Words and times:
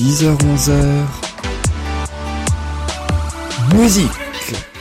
10h-11h 0.00 0.72
Musique 3.74 4.08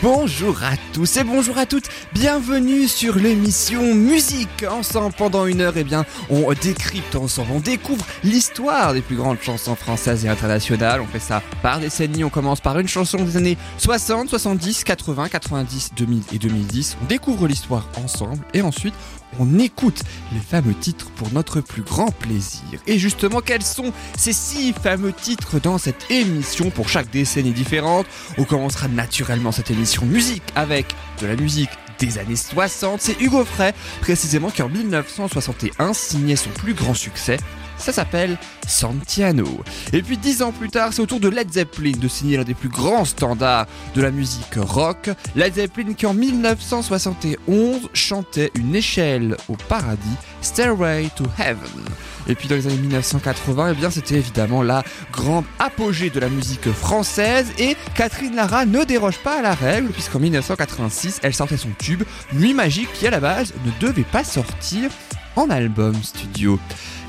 Bonjour 0.01 0.63
à 0.63 0.77
tous 0.93 1.17
et 1.17 1.25
bonjour 1.25 1.57
à 1.57 1.65
toutes, 1.65 1.89
bienvenue 2.13 2.87
sur 2.87 3.15
l'émission 3.15 3.93
Musique. 3.93 4.63
Ensemble 4.71 5.13
pendant 5.17 5.45
une 5.45 5.59
heure, 5.59 5.73
eh 5.75 5.83
bien, 5.83 6.05
on 6.29 6.53
décrypte 6.53 7.17
ensemble, 7.17 7.49
on 7.51 7.59
découvre 7.59 8.05
l'histoire 8.23 8.93
des 8.93 9.01
plus 9.01 9.17
grandes 9.17 9.41
chansons 9.41 9.75
françaises 9.75 10.23
et 10.23 10.29
internationales. 10.29 11.01
On 11.01 11.05
fait 11.05 11.19
ça 11.19 11.43
par 11.61 11.81
décennies, 11.81 12.23
on 12.23 12.29
commence 12.29 12.61
par 12.61 12.79
une 12.79 12.87
chanson 12.87 13.17
des 13.17 13.35
années 13.35 13.57
60, 13.77 14.29
70, 14.29 14.85
80, 14.85 15.27
90, 15.27 15.91
2000 15.97 16.23
et 16.31 16.37
2010. 16.37 16.97
On 17.03 17.05
découvre 17.07 17.45
l'histoire 17.45 17.89
ensemble 18.01 18.45
et 18.53 18.61
ensuite 18.61 18.93
on 19.37 19.59
écoute 19.59 20.01
les 20.33 20.39
fameux 20.39 20.73
titres 20.73 21.09
pour 21.11 21.31
notre 21.33 21.61
plus 21.61 21.81
grand 21.81 22.11
plaisir. 22.11 22.79
Et 22.87 22.97
justement, 22.97 23.41
quels 23.41 23.63
sont 23.63 23.93
ces 24.17 24.33
six 24.33 24.73
fameux 24.73 25.13
titres 25.13 25.59
dans 25.59 25.77
cette 25.77 26.09
émission 26.09 26.69
pour 26.71 26.89
chaque 26.89 27.11
décennie 27.11 27.51
différente? 27.51 28.05
On 28.37 28.45
commencera 28.45 28.87
naturellement 28.87 29.51
cette 29.51 29.71
émission 29.71 30.05
musique 30.05 30.43
avec 30.55 30.95
de 31.21 31.27
la 31.27 31.35
musique 31.35 31.69
des 31.99 32.17
années 32.17 32.35
60. 32.35 33.01
C'est 33.01 33.19
Hugo 33.21 33.43
Frey, 33.45 33.73
précisément, 34.01 34.49
qui 34.49 34.61
en 34.61 34.69
1961 34.69 35.93
signait 35.93 36.35
son 36.35 36.49
plus 36.49 36.73
grand 36.73 36.93
succès, 36.93 37.37
ça 37.79 37.93
s'appelle 37.93 38.37
Santiano. 38.67 39.47
Et 39.93 40.01
puis 40.01 40.17
dix 40.17 40.41
ans 40.41 40.51
plus 40.51 40.69
tard, 40.69 40.93
c'est 40.93 41.01
au 41.01 41.05
tour 41.05 41.19
de 41.19 41.29
Led 41.29 41.51
Zeppelin 41.51 41.93
de 41.97 42.07
signer 42.07 42.37
l'un 42.37 42.43
des 42.43 42.53
plus 42.53 42.69
grands 42.69 43.05
standards 43.05 43.65
de 43.95 44.01
la 44.01 44.11
musique 44.11 44.55
rock. 44.57 45.09
Led 45.35 45.55
Zeppelin 45.55 45.93
qui 45.93 46.05
en 46.05 46.13
1971 46.13 47.89
chantait 47.93 48.51
une 48.55 48.75
échelle 48.75 49.37
au 49.47 49.55
paradis, 49.55 49.99
Stairway 50.41 51.09
to 51.15 51.23
Heaven. 51.39 51.85
Et 52.27 52.35
puis 52.35 52.47
dans 52.47 52.55
les 52.55 52.67
années 52.67 52.77
1980, 52.77 53.75
eh 53.81 53.91
c'était 53.91 54.15
évidemment 54.15 54.61
la 54.61 54.83
grande 55.11 55.45
apogée 55.57 56.11
de 56.11 56.19
la 56.19 56.29
musique 56.29 56.71
française 56.71 57.47
et 57.57 57.75
Catherine 57.95 58.35
Lara 58.35 58.65
ne 58.65 58.83
déroge 58.83 59.17
pas 59.17 59.39
à 59.39 59.41
la 59.41 59.55
règle 59.55 59.89
puisqu'en 59.89 60.19
1986, 60.19 61.21
elle 61.23 61.33
sortait 61.33 61.57
son 61.57 61.69
tube 61.79 62.03
Nuit 62.33 62.53
magique 62.53 62.93
qui 62.93 63.07
à 63.07 63.09
la 63.09 63.19
base 63.19 63.53
ne 63.65 63.71
devait 63.87 64.03
pas 64.03 64.23
sortir 64.23 64.91
en 65.35 65.49
album 65.49 65.95
studio. 66.03 66.59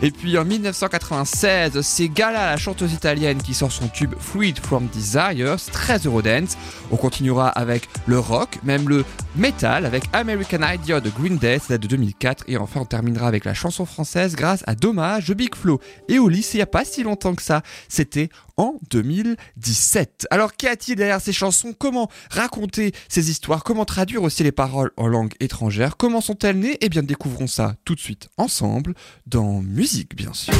Et 0.02 0.10
puis 0.10 0.38
en 0.38 0.46
1996, 0.46 1.82
c'est 1.82 2.08
Gala, 2.08 2.52
la 2.52 2.56
chanteuse 2.56 2.94
italienne, 2.94 3.42
qui 3.42 3.52
sort 3.52 3.70
son 3.70 3.86
tube 3.88 4.14
Fluid 4.18 4.58
from 4.58 4.86
Desires, 4.86 5.56
très 5.70 5.98
Eurodance. 5.98 6.56
On 6.90 6.96
continuera 6.96 7.48
avec 7.48 7.86
le 8.06 8.18
rock, 8.18 8.58
même 8.62 8.88
le 8.88 9.04
metal, 9.36 9.84
avec 9.84 10.04
American 10.14 10.60
Idea 10.62 11.00
de 11.00 11.10
Green 11.10 11.36
Day, 11.36 11.60
c'est 11.62 11.78
de 11.78 11.86
2004. 11.86 12.44
Et 12.48 12.56
enfin, 12.56 12.80
on 12.80 12.84
terminera 12.86 13.28
avec 13.28 13.44
la 13.44 13.52
chanson 13.52 13.84
française 13.84 14.36
grâce 14.36 14.64
à 14.66 14.74
Dommage 14.74 15.32
Big 15.32 15.54
Flo. 15.54 15.80
Et 16.08 16.18
au 16.18 16.30
lycée, 16.30 16.54
il 16.54 16.60
n'y 16.60 16.62
a 16.62 16.66
pas 16.66 16.86
si 16.86 17.02
longtemps 17.02 17.34
que 17.34 17.42
ça, 17.42 17.60
c'était 17.88 18.30
en 18.60 18.78
2017. 18.90 20.26
Alors 20.30 20.54
qu'y 20.54 20.68
a-t-il 20.68 20.94
derrière 20.94 21.22
ces 21.22 21.32
chansons? 21.32 21.72
Comment 21.72 22.10
raconter 22.30 22.92
ces 23.08 23.30
histoires? 23.30 23.64
Comment 23.64 23.86
traduire 23.86 24.22
aussi 24.22 24.42
les 24.42 24.52
paroles 24.52 24.90
en 24.98 25.06
langue 25.06 25.32
étrangère? 25.40 25.96
Comment 25.96 26.20
sont-elles 26.20 26.58
nées? 26.58 26.76
Eh 26.82 26.90
bien, 26.90 27.02
découvrons 27.02 27.46
ça 27.46 27.76
tout 27.86 27.94
de 27.94 28.00
suite 28.00 28.28
ensemble 28.36 28.94
dans 29.26 29.62
Musique, 29.62 30.14
bien 30.14 30.34
sûr. 30.34 30.52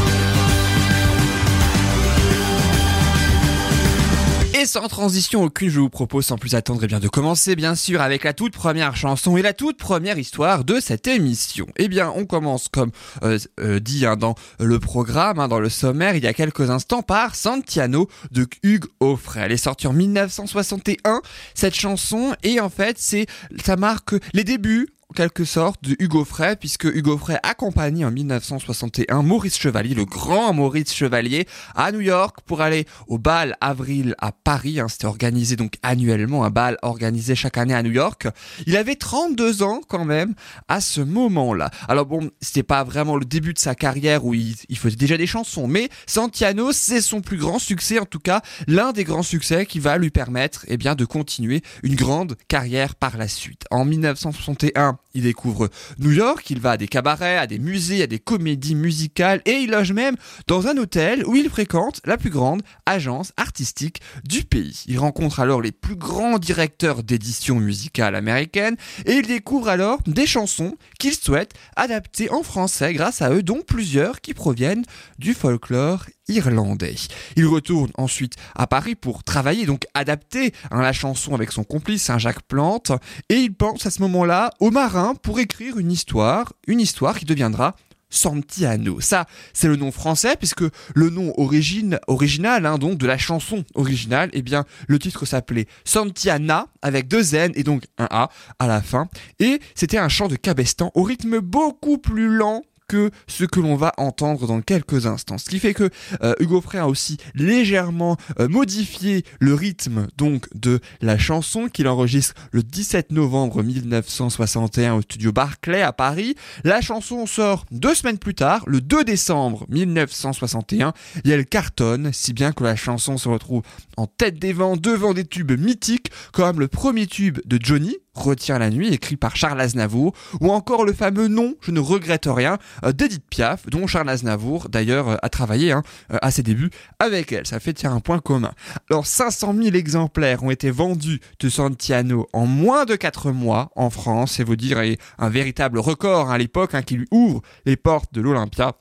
Et 4.60 4.66
sans 4.66 4.88
transition 4.88 5.42
aucune, 5.42 5.70
je 5.70 5.80
vous 5.80 5.88
propose 5.88 6.26
sans 6.26 6.36
plus 6.36 6.54
attendre 6.54 6.82
eh 6.84 6.86
bien 6.86 7.00
de 7.00 7.08
commencer 7.08 7.56
bien 7.56 7.74
sûr 7.74 8.02
avec 8.02 8.24
la 8.24 8.34
toute 8.34 8.52
première 8.52 8.94
chanson 8.94 9.38
et 9.38 9.42
la 9.42 9.54
toute 9.54 9.78
première 9.78 10.18
histoire 10.18 10.64
de 10.64 10.80
cette 10.80 11.06
émission. 11.06 11.66
Eh 11.76 11.88
bien, 11.88 12.12
on 12.14 12.26
commence 12.26 12.68
comme 12.68 12.90
euh, 13.22 13.38
euh, 13.58 13.80
dit 13.80 14.04
hein, 14.04 14.16
dans 14.16 14.34
le 14.58 14.78
programme, 14.78 15.38
hein, 15.38 15.48
dans 15.48 15.60
le 15.60 15.70
sommaire, 15.70 16.14
il 16.14 16.24
y 16.24 16.26
a 16.26 16.34
quelques 16.34 16.68
instants 16.68 17.00
par 17.00 17.36
Santiano 17.36 18.10
de 18.32 18.46
Hugues 18.62 18.84
Offray. 19.00 19.44
Elle 19.46 19.52
est 19.52 19.56
sortie 19.56 19.86
en 19.86 19.94
1961 19.94 21.22
cette 21.54 21.74
chanson 21.74 22.34
et 22.42 22.60
en 22.60 22.68
fait 22.68 22.98
c'est 22.98 23.24
ça 23.64 23.77
marque 23.77 24.14
les 24.34 24.44
débuts 24.44 24.88
quelque 25.14 25.44
sorte 25.44 25.82
de 25.82 25.96
Hugo 25.98 26.24
Frey, 26.24 26.56
puisque 26.56 26.84
Hugo 26.84 27.18
Frey 27.18 27.38
accompagne 27.42 28.04
en 28.04 28.10
1961 28.10 29.22
Maurice 29.22 29.58
Chevalier, 29.58 29.94
le 29.94 30.04
grand 30.04 30.52
Maurice 30.52 30.94
Chevalier, 30.94 31.46
à 31.74 31.92
New 31.92 32.00
York 32.00 32.38
pour 32.46 32.60
aller 32.60 32.86
au 33.08 33.18
bal 33.18 33.56
Avril 33.60 34.14
à 34.18 34.32
Paris. 34.32 34.80
Hein, 34.80 34.88
C'était 34.88 35.06
organisé 35.06 35.56
donc 35.56 35.74
annuellement, 35.82 36.44
un 36.44 36.50
bal 36.50 36.78
organisé 36.82 37.34
chaque 37.34 37.58
année 37.58 37.74
à 37.74 37.82
New 37.82 37.92
York. 37.92 38.28
Il 38.66 38.76
avait 38.76 38.96
32 38.96 39.62
ans 39.62 39.80
quand 39.86 40.04
même 40.04 40.34
à 40.68 40.80
ce 40.80 41.00
moment-là. 41.00 41.70
Alors 41.88 42.06
bon, 42.06 42.30
c'était 42.40 42.62
pas 42.62 42.84
vraiment 42.84 43.16
le 43.16 43.24
début 43.24 43.54
de 43.54 43.58
sa 43.58 43.74
carrière 43.74 44.24
où 44.24 44.34
il, 44.34 44.54
il 44.68 44.78
faisait 44.78 44.96
déjà 44.96 45.16
des 45.16 45.27
chansons, 45.27 45.66
mais 45.66 45.88
Santiano, 46.06 46.72
c'est 46.72 47.00
son 47.00 47.20
plus 47.20 47.36
grand 47.36 47.58
succès, 47.58 47.98
en 47.98 48.06
tout 48.06 48.20
cas 48.20 48.42
l'un 48.66 48.92
des 48.92 49.04
grands 49.04 49.22
succès 49.22 49.66
qui 49.66 49.80
va 49.80 49.98
lui 49.98 50.10
permettre 50.10 50.64
eh 50.68 50.77
bien, 50.77 50.94
de 50.94 51.04
continuer 51.04 51.62
une 51.82 51.94
grande 51.94 52.36
carrière 52.48 52.94
par 52.94 53.16
la 53.16 53.28
suite. 53.28 53.64
En 53.70 53.84
1961, 53.84 54.98
il 55.14 55.22
découvre 55.22 55.68
New 55.98 56.12
York, 56.12 56.48
il 56.50 56.61
va 56.61 56.72
à 56.72 56.77
des 56.77 56.88
cabarets, 56.88 57.36
à 57.36 57.46
des 57.46 57.58
musées, 57.58 58.02
à 58.02 58.06
des 58.06 58.18
comédies 58.18 58.74
musicales 58.74 59.42
et 59.44 59.52
il 59.52 59.70
loge 59.70 59.92
même 59.92 60.16
dans 60.46 60.68
un 60.68 60.77
hôtel 60.77 61.27
où 61.27 61.34
il 61.34 61.48
fréquente 61.48 62.00
la 62.05 62.16
plus 62.16 62.30
grande 62.30 62.62
agence 62.86 63.33
artistique 63.36 64.00
du 64.24 64.44
pays. 64.44 64.84
Il 64.86 64.98
rencontre 64.98 65.40
alors 65.40 65.60
les 65.60 65.72
plus 65.72 65.96
grands 65.96 66.39
directeurs 66.39 67.02
d'édition 67.02 67.56
musicale 67.56 68.14
américaine 68.14 68.77
et 69.06 69.14
il 69.14 69.27
découvre 69.27 69.68
alors 69.68 70.00
des 70.06 70.27
chansons 70.27 70.77
qu'il 70.98 71.14
souhaite 71.14 71.55
adapter 71.77 72.30
en 72.30 72.42
français 72.42 72.92
grâce 72.92 73.22
à 73.22 73.30
eux, 73.30 73.42
dont 73.42 73.62
plusieurs 73.66 74.20
qui 74.20 74.34
proviennent 74.34 74.84
du 75.18 75.34
folklore 75.34 76.06
irlandais. 76.30 76.96
Il 77.36 77.46
retourne 77.46 77.91
ensuite 77.96 78.35
à 78.55 78.67
Paris 78.67 78.95
pour 78.95 79.24
travailler, 79.24 79.67
donc 79.67 79.86
adapter 79.95 80.52
hein, 80.70 80.80
la 80.80 80.92
chanson 80.92 81.35
avec 81.35 81.52
son 81.52 81.64
complice, 81.64 82.05
Saint-Jacques 82.05 82.42
Plante, 82.42 82.92
et 83.29 83.36
il 83.36 83.52
pense 83.52 83.86
à 83.86 83.91
ce 83.91 84.01
moment-là 84.02 84.51
au 84.61 84.70
marin 84.70 85.14
pour 85.23 85.39
écrire 85.40 85.79
une 85.79 85.92
histoire, 85.92 86.52
une 86.67 86.80
histoire 86.80 87.19
qui 87.19 87.24
deviendra 87.24 87.74
Santiano. 88.11 89.01
Ça, 89.01 89.27
c'est 89.52 89.69
le 89.69 89.77
nom 89.77 89.92
français 89.92 90.35
puisque 90.36 90.64
le 90.95 91.11
nom 91.11 91.33
origine, 91.39 91.98
original 92.08 92.67
hein, 92.67 92.77
donc 92.77 92.98
de 92.98 93.07
la 93.07 93.17
chanson 93.17 93.64
originale, 93.74 94.30
eh 94.33 94.42
bien 94.42 94.64
le 94.89 94.98
titre 94.98 95.24
s'appelait 95.24 95.67
Santiana 95.85 96.67
avec 96.83 97.08
deux 97.08 97.35
N 97.35 97.52
et 97.55 97.63
donc 97.63 97.85
un 97.98 98.08
A 98.11 98.30
à 98.58 98.67
la 98.67 98.83
fin. 98.83 99.08
Et 99.39 99.61
c'était 99.74 99.98
un 99.98 100.08
chant 100.08 100.29
de 100.29 100.36
cabestan 100.36 100.90
au 100.95 101.05
rythme 101.05 101.39
beaucoup 101.39 101.98
plus 101.98 102.29
lent 102.29 102.63
que 102.90 103.12
ce 103.28 103.45
que 103.45 103.61
l'on 103.61 103.77
va 103.77 103.92
entendre 103.98 104.48
dans 104.48 104.61
quelques 104.62 105.06
instants. 105.06 105.39
Ce 105.39 105.48
qui 105.48 105.61
fait 105.61 105.74
que 105.74 105.90
euh, 106.24 106.34
Hugo 106.40 106.61
Frey 106.61 106.78
a 106.78 106.89
aussi 106.89 107.18
légèrement 107.36 108.17
euh, 108.40 108.48
modifié 108.48 109.24
le 109.39 109.55
rythme 109.55 110.08
donc 110.17 110.48
de 110.56 110.80
la 111.01 111.17
chanson 111.17 111.68
qu'il 111.68 111.86
enregistre 111.86 112.34
le 112.51 112.64
17 112.64 113.12
novembre 113.12 113.62
1961 113.62 114.95
au 114.95 115.02
studio 115.02 115.30
Barclay 115.30 115.83
à 115.83 115.92
Paris. 115.92 116.34
La 116.64 116.80
chanson 116.80 117.27
sort 117.27 117.64
deux 117.70 117.95
semaines 117.95 118.18
plus 118.18 118.34
tard, 118.34 118.64
le 118.67 118.80
2 118.80 119.05
décembre 119.05 119.67
1961, 119.68 120.92
et 121.24 121.30
elle 121.30 121.46
cartonne, 121.46 122.11
si 122.12 122.33
bien 122.33 122.51
que 122.51 122.64
la 122.64 122.74
chanson 122.74 123.18
se 123.18 123.28
retrouve 123.28 123.62
en 123.96 124.08
tête 124.08 124.40
des 124.40 124.52
vents 124.52 124.77
devant 124.77 125.14
des 125.14 125.24
tubes 125.24 125.57
mythiques 125.57 126.11
comme 126.33 126.58
le 126.58 126.67
premier 126.67 127.07
tube 127.07 127.39
de 127.45 127.57
Johnny, 127.62 127.95
Retient 128.20 128.58
la 128.58 128.69
nuit, 128.69 128.93
écrit 128.93 129.17
par 129.17 129.35
Charles 129.35 129.62
Aznavour, 129.62 130.12
ou 130.43 130.50
encore 130.50 130.84
le 130.84 130.93
fameux 130.93 131.26
nom, 131.28 131.55
je 131.62 131.70
ne 131.70 131.81
regrette 131.81 132.28
rien, 132.28 132.58
euh, 132.84 132.93
d'Edith 132.93 133.25
Piaf, 133.31 133.67
dont 133.70 133.87
Charles 133.87 134.11
Aznavour 134.11 134.69
d'ailleurs 134.69 135.08
euh, 135.08 135.17
a 135.22 135.31
travaillé 135.31 135.72
hein, 135.72 135.82
euh, 136.12 136.19
à 136.20 136.31
ses 136.31 136.43
débuts 136.43 136.69
avec 136.99 137.32
elle. 137.32 137.46
Ça 137.46 137.61
fait 137.61 137.72
tiens 137.72 137.94
un 137.94 138.00
point 138.00 138.19
commun. 138.19 138.52
Alors 138.90 139.06
500 139.06 139.55
000 139.55 139.75
exemplaires 139.75 140.43
ont 140.43 140.50
été 140.50 140.70
vendus 140.70 141.20
de 141.38 141.49
Santiano 141.49 142.28
en 142.34 142.44
moins 142.44 142.84
de 142.84 142.94
4 142.94 143.32
mois 143.32 143.70
en 143.75 143.88
France, 143.88 144.32
c'est 144.32 144.44
vous 144.44 144.56
dire 144.56 144.82
un 145.19 145.28
véritable 145.31 145.78
record 145.78 146.28
hein, 146.28 146.34
à 146.34 146.38
l'époque 146.38 146.75
hein, 146.75 146.82
qui 146.82 146.96
lui 146.96 147.06
ouvre 147.11 147.40
les 147.64 147.76
portes 147.76 148.12
de 148.12 148.20
l'Olympia. 148.20 148.75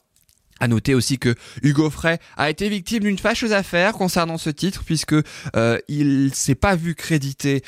À 0.62 0.68
noter 0.68 0.94
aussi 0.94 1.18
que 1.18 1.35
Hugo 1.63 1.89
Frey 1.89 2.19
a 2.35 2.50
été 2.50 2.68
victime 2.68 3.03
d'une 3.03 3.18
fâcheuse 3.18 3.53
affaire 3.53 3.94
concernant 3.94 4.38
ce 4.38 4.50
titre 4.50 4.83
puisque 4.83 5.15
euh, 5.56 5.77
il 5.88 6.35
s'est 6.35 6.53
pas 6.53 6.75
vu 6.75 6.95
crédité 6.95 7.62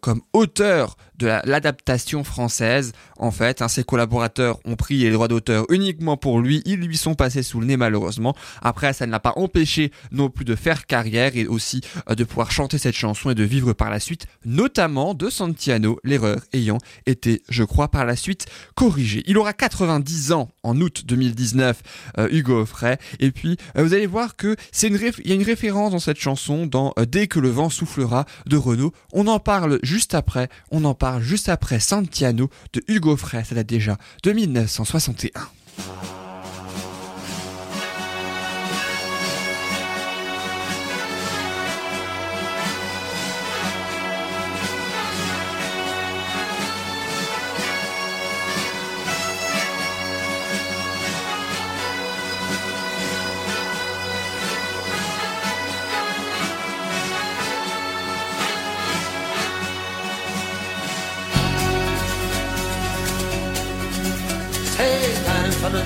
comme 0.00 0.22
auteur 0.32 0.96
de 1.18 1.26
l'adaptation 1.44 2.24
française. 2.24 2.92
En 3.18 3.30
fait, 3.30 3.62
hein, 3.62 3.68
ses 3.68 3.84
collaborateurs 3.84 4.58
ont 4.64 4.76
pris 4.76 4.98
les 4.98 5.10
droits 5.10 5.28
d'auteur 5.28 5.64
uniquement 5.70 6.16
pour 6.16 6.40
lui, 6.40 6.62
ils 6.66 6.80
lui 6.80 6.96
sont 6.96 7.14
passés 7.14 7.42
sous 7.42 7.60
le 7.60 7.66
nez 7.66 7.76
malheureusement. 7.76 8.34
Après, 8.62 8.92
ça 8.92 9.06
ne 9.06 9.12
l'a 9.12 9.20
pas 9.20 9.32
empêché 9.36 9.92
non 10.10 10.28
plus 10.28 10.44
de 10.44 10.54
faire 10.54 10.86
carrière 10.86 11.36
et 11.36 11.46
aussi 11.46 11.80
euh, 12.10 12.14
de 12.14 12.24
pouvoir 12.24 12.50
chanter 12.50 12.78
cette 12.78 12.94
chanson 12.94 13.30
et 13.30 13.34
de 13.34 13.44
vivre 13.44 13.72
par 13.72 13.90
la 13.90 14.00
suite, 14.00 14.26
notamment 14.44 15.14
de 15.14 15.30
Santiano, 15.30 15.98
l'erreur 16.04 16.40
ayant 16.52 16.78
été, 17.06 17.42
je 17.48 17.64
crois, 17.64 17.88
par 17.88 18.04
la 18.04 18.16
suite 18.16 18.46
corrigée. 18.74 19.22
Il 19.26 19.38
aura 19.38 19.52
90 19.52 20.32
ans 20.32 20.50
en 20.62 20.80
août 20.80 21.04
2019. 21.06 21.82
Hugo 22.30 22.60
Offray. 22.60 22.96
Et 23.20 23.30
puis, 23.30 23.56
euh, 23.76 23.82
vous 23.82 23.94
allez 23.94 24.06
voir 24.06 24.36
que 24.36 24.56
c'est 24.72 24.88
une 24.88 24.96
il 25.24 25.28
y 25.28 25.32
a 25.32 25.34
une 25.34 25.42
référence 25.42 25.92
dans 25.92 25.98
cette 25.98 26.18
chanson 26.18 26.66
dans 26.66 26.92
euh, 26.98 27.04
Dès 27.06 27.26
que 27.28 27.38
le 27.38 27.48
vent 27.48 27.70
soufflera 27.70 28.24
de 28.46 28.56
Renault. 28.56 28.92
On 29.12 29.26
en 29.28 29.38
parle 29.38 29.78
juste 29.82 30.14
après. 30.14 30.48
On 30.70 30.84
en 30.84 30.94
parle 30.94 31.05
juste 31.20 31.48
après 31.48 31.80
Santiano 31.80 32.50
de 32.72 32.82
Hugo 32.88 33.16
Frey, 33.16 33.44
ça 33.44 33.54
date 33.54 33.66
déjà 33.66 33.96
de 34.22 34.32
1961. 34.32 35.30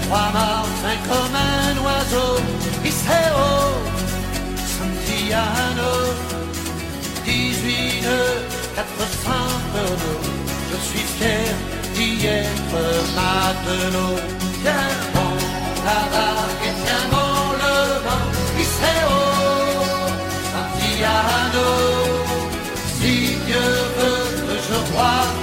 Trois 0.07 0.31
marins 0.33 0.99
comme 1.09 1.37
un 1.37 1.75
oiseau. 1.85 2.33
Iseo, 2.85 3.51
Santiano, 4.75 5.93
18 7.25 8.03
nœuds, 8.03 8.43
400 8.77 9.31
tonneaux. 9.73 10.23
Je 10.71 10.77
suis 10.89 11.07
fier 11.17 11.55
d'y 11.95 12.27
être 12.27 12.81
matelot. 13.17 14.17
Tiens 14.63 14.95
bon 15.15 15.35
la 15.87 16.01
barque 16.15 16.65
et 16.69 16.75
tiens 16.83 17.07
bon 17.13 17.35
le 17.63 17.77
vent. 18.05 18.29
Iseo, 18.65 19.19
Santiano, 20.53 21.69
si 22.99 23.15
Dieu 23.47 23.69
veut 23.97 24.27
que 24.47 24.57
je 24.69 24.79
crois 24.93 25.40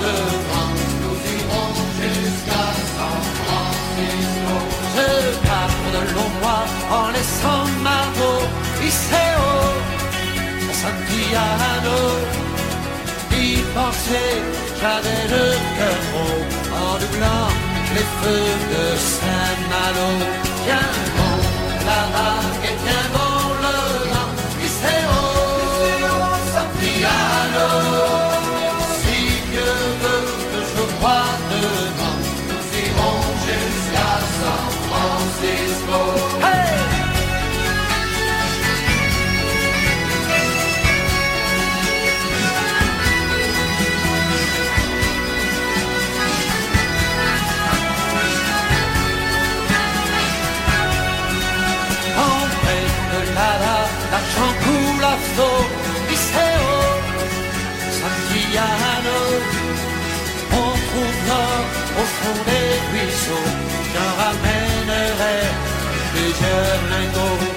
pars 5.92 6.02
de 6.02 6.40
mois 6.42 6.66
en 6.92 7.12
laissant 7.12 7.66
Margot, 7.84 8.44
Iseo, 8.84 9.50
Santiano. 10.82 12.00
Y 13.32 13.58
penser, 13.74 14.34
j'avais 14.80 15.24
le 15.34 15.46
cœur 15.78 16.00
gros 16.12 16.42
en 16.76 16.94
doublant 17.00 17.50
les 17.94 18.08
feux 18.20 18.54
de 18.74 18.84
Saint-Malo. 18.98 20.10
Tiens 20.66 20.94
bon 21.16 21.38
la 21.86 22.02
barque 22.16 22.66
et 22.66 22.78
tiens 22.84 23.08
bon 23.14 23.38
le 23.64 23.78
vent, 24.12 24.32
Iseo, 24.66 25.20
Santiano. 26.54 27.97
Au 61.30 62.06
fond 62.18 62.38
des 62.46 62.70
ruisseaux, 62.92 63.50
j'en 63.94 64.12
ramènerai 64.22 65.38
plusieurs 66.14 66.82
lingots. 66.90 67.57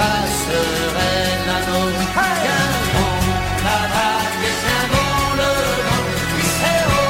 Passerai 0.00 1.16
l'anneau. 1.46 1.86
Tiens 2.42 2.70
bon 2.94 3.16
la 3.66 3.80
vague 3.92 4.44
et 4.48 4.56
tiens 4.62 4.86
bon 4.92 5.14
le 5.40 5.52
vent, 5.86 6.08
Iseo, 6.42 7.02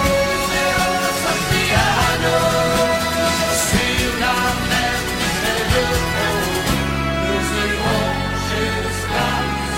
Santiano, 1.22 2.38
sur 3.66 4.10
la 4.22 4.38
mer 4.70 4.98
et 5.52 5.64
le 5.72 5.84
pont, 6.12 6.42
nous 7.26 7.46
irons 7.69 8.12
jusqu'à 8.50 9.31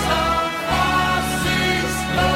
San 0.05 0.45
Francisco. 0.67 2.29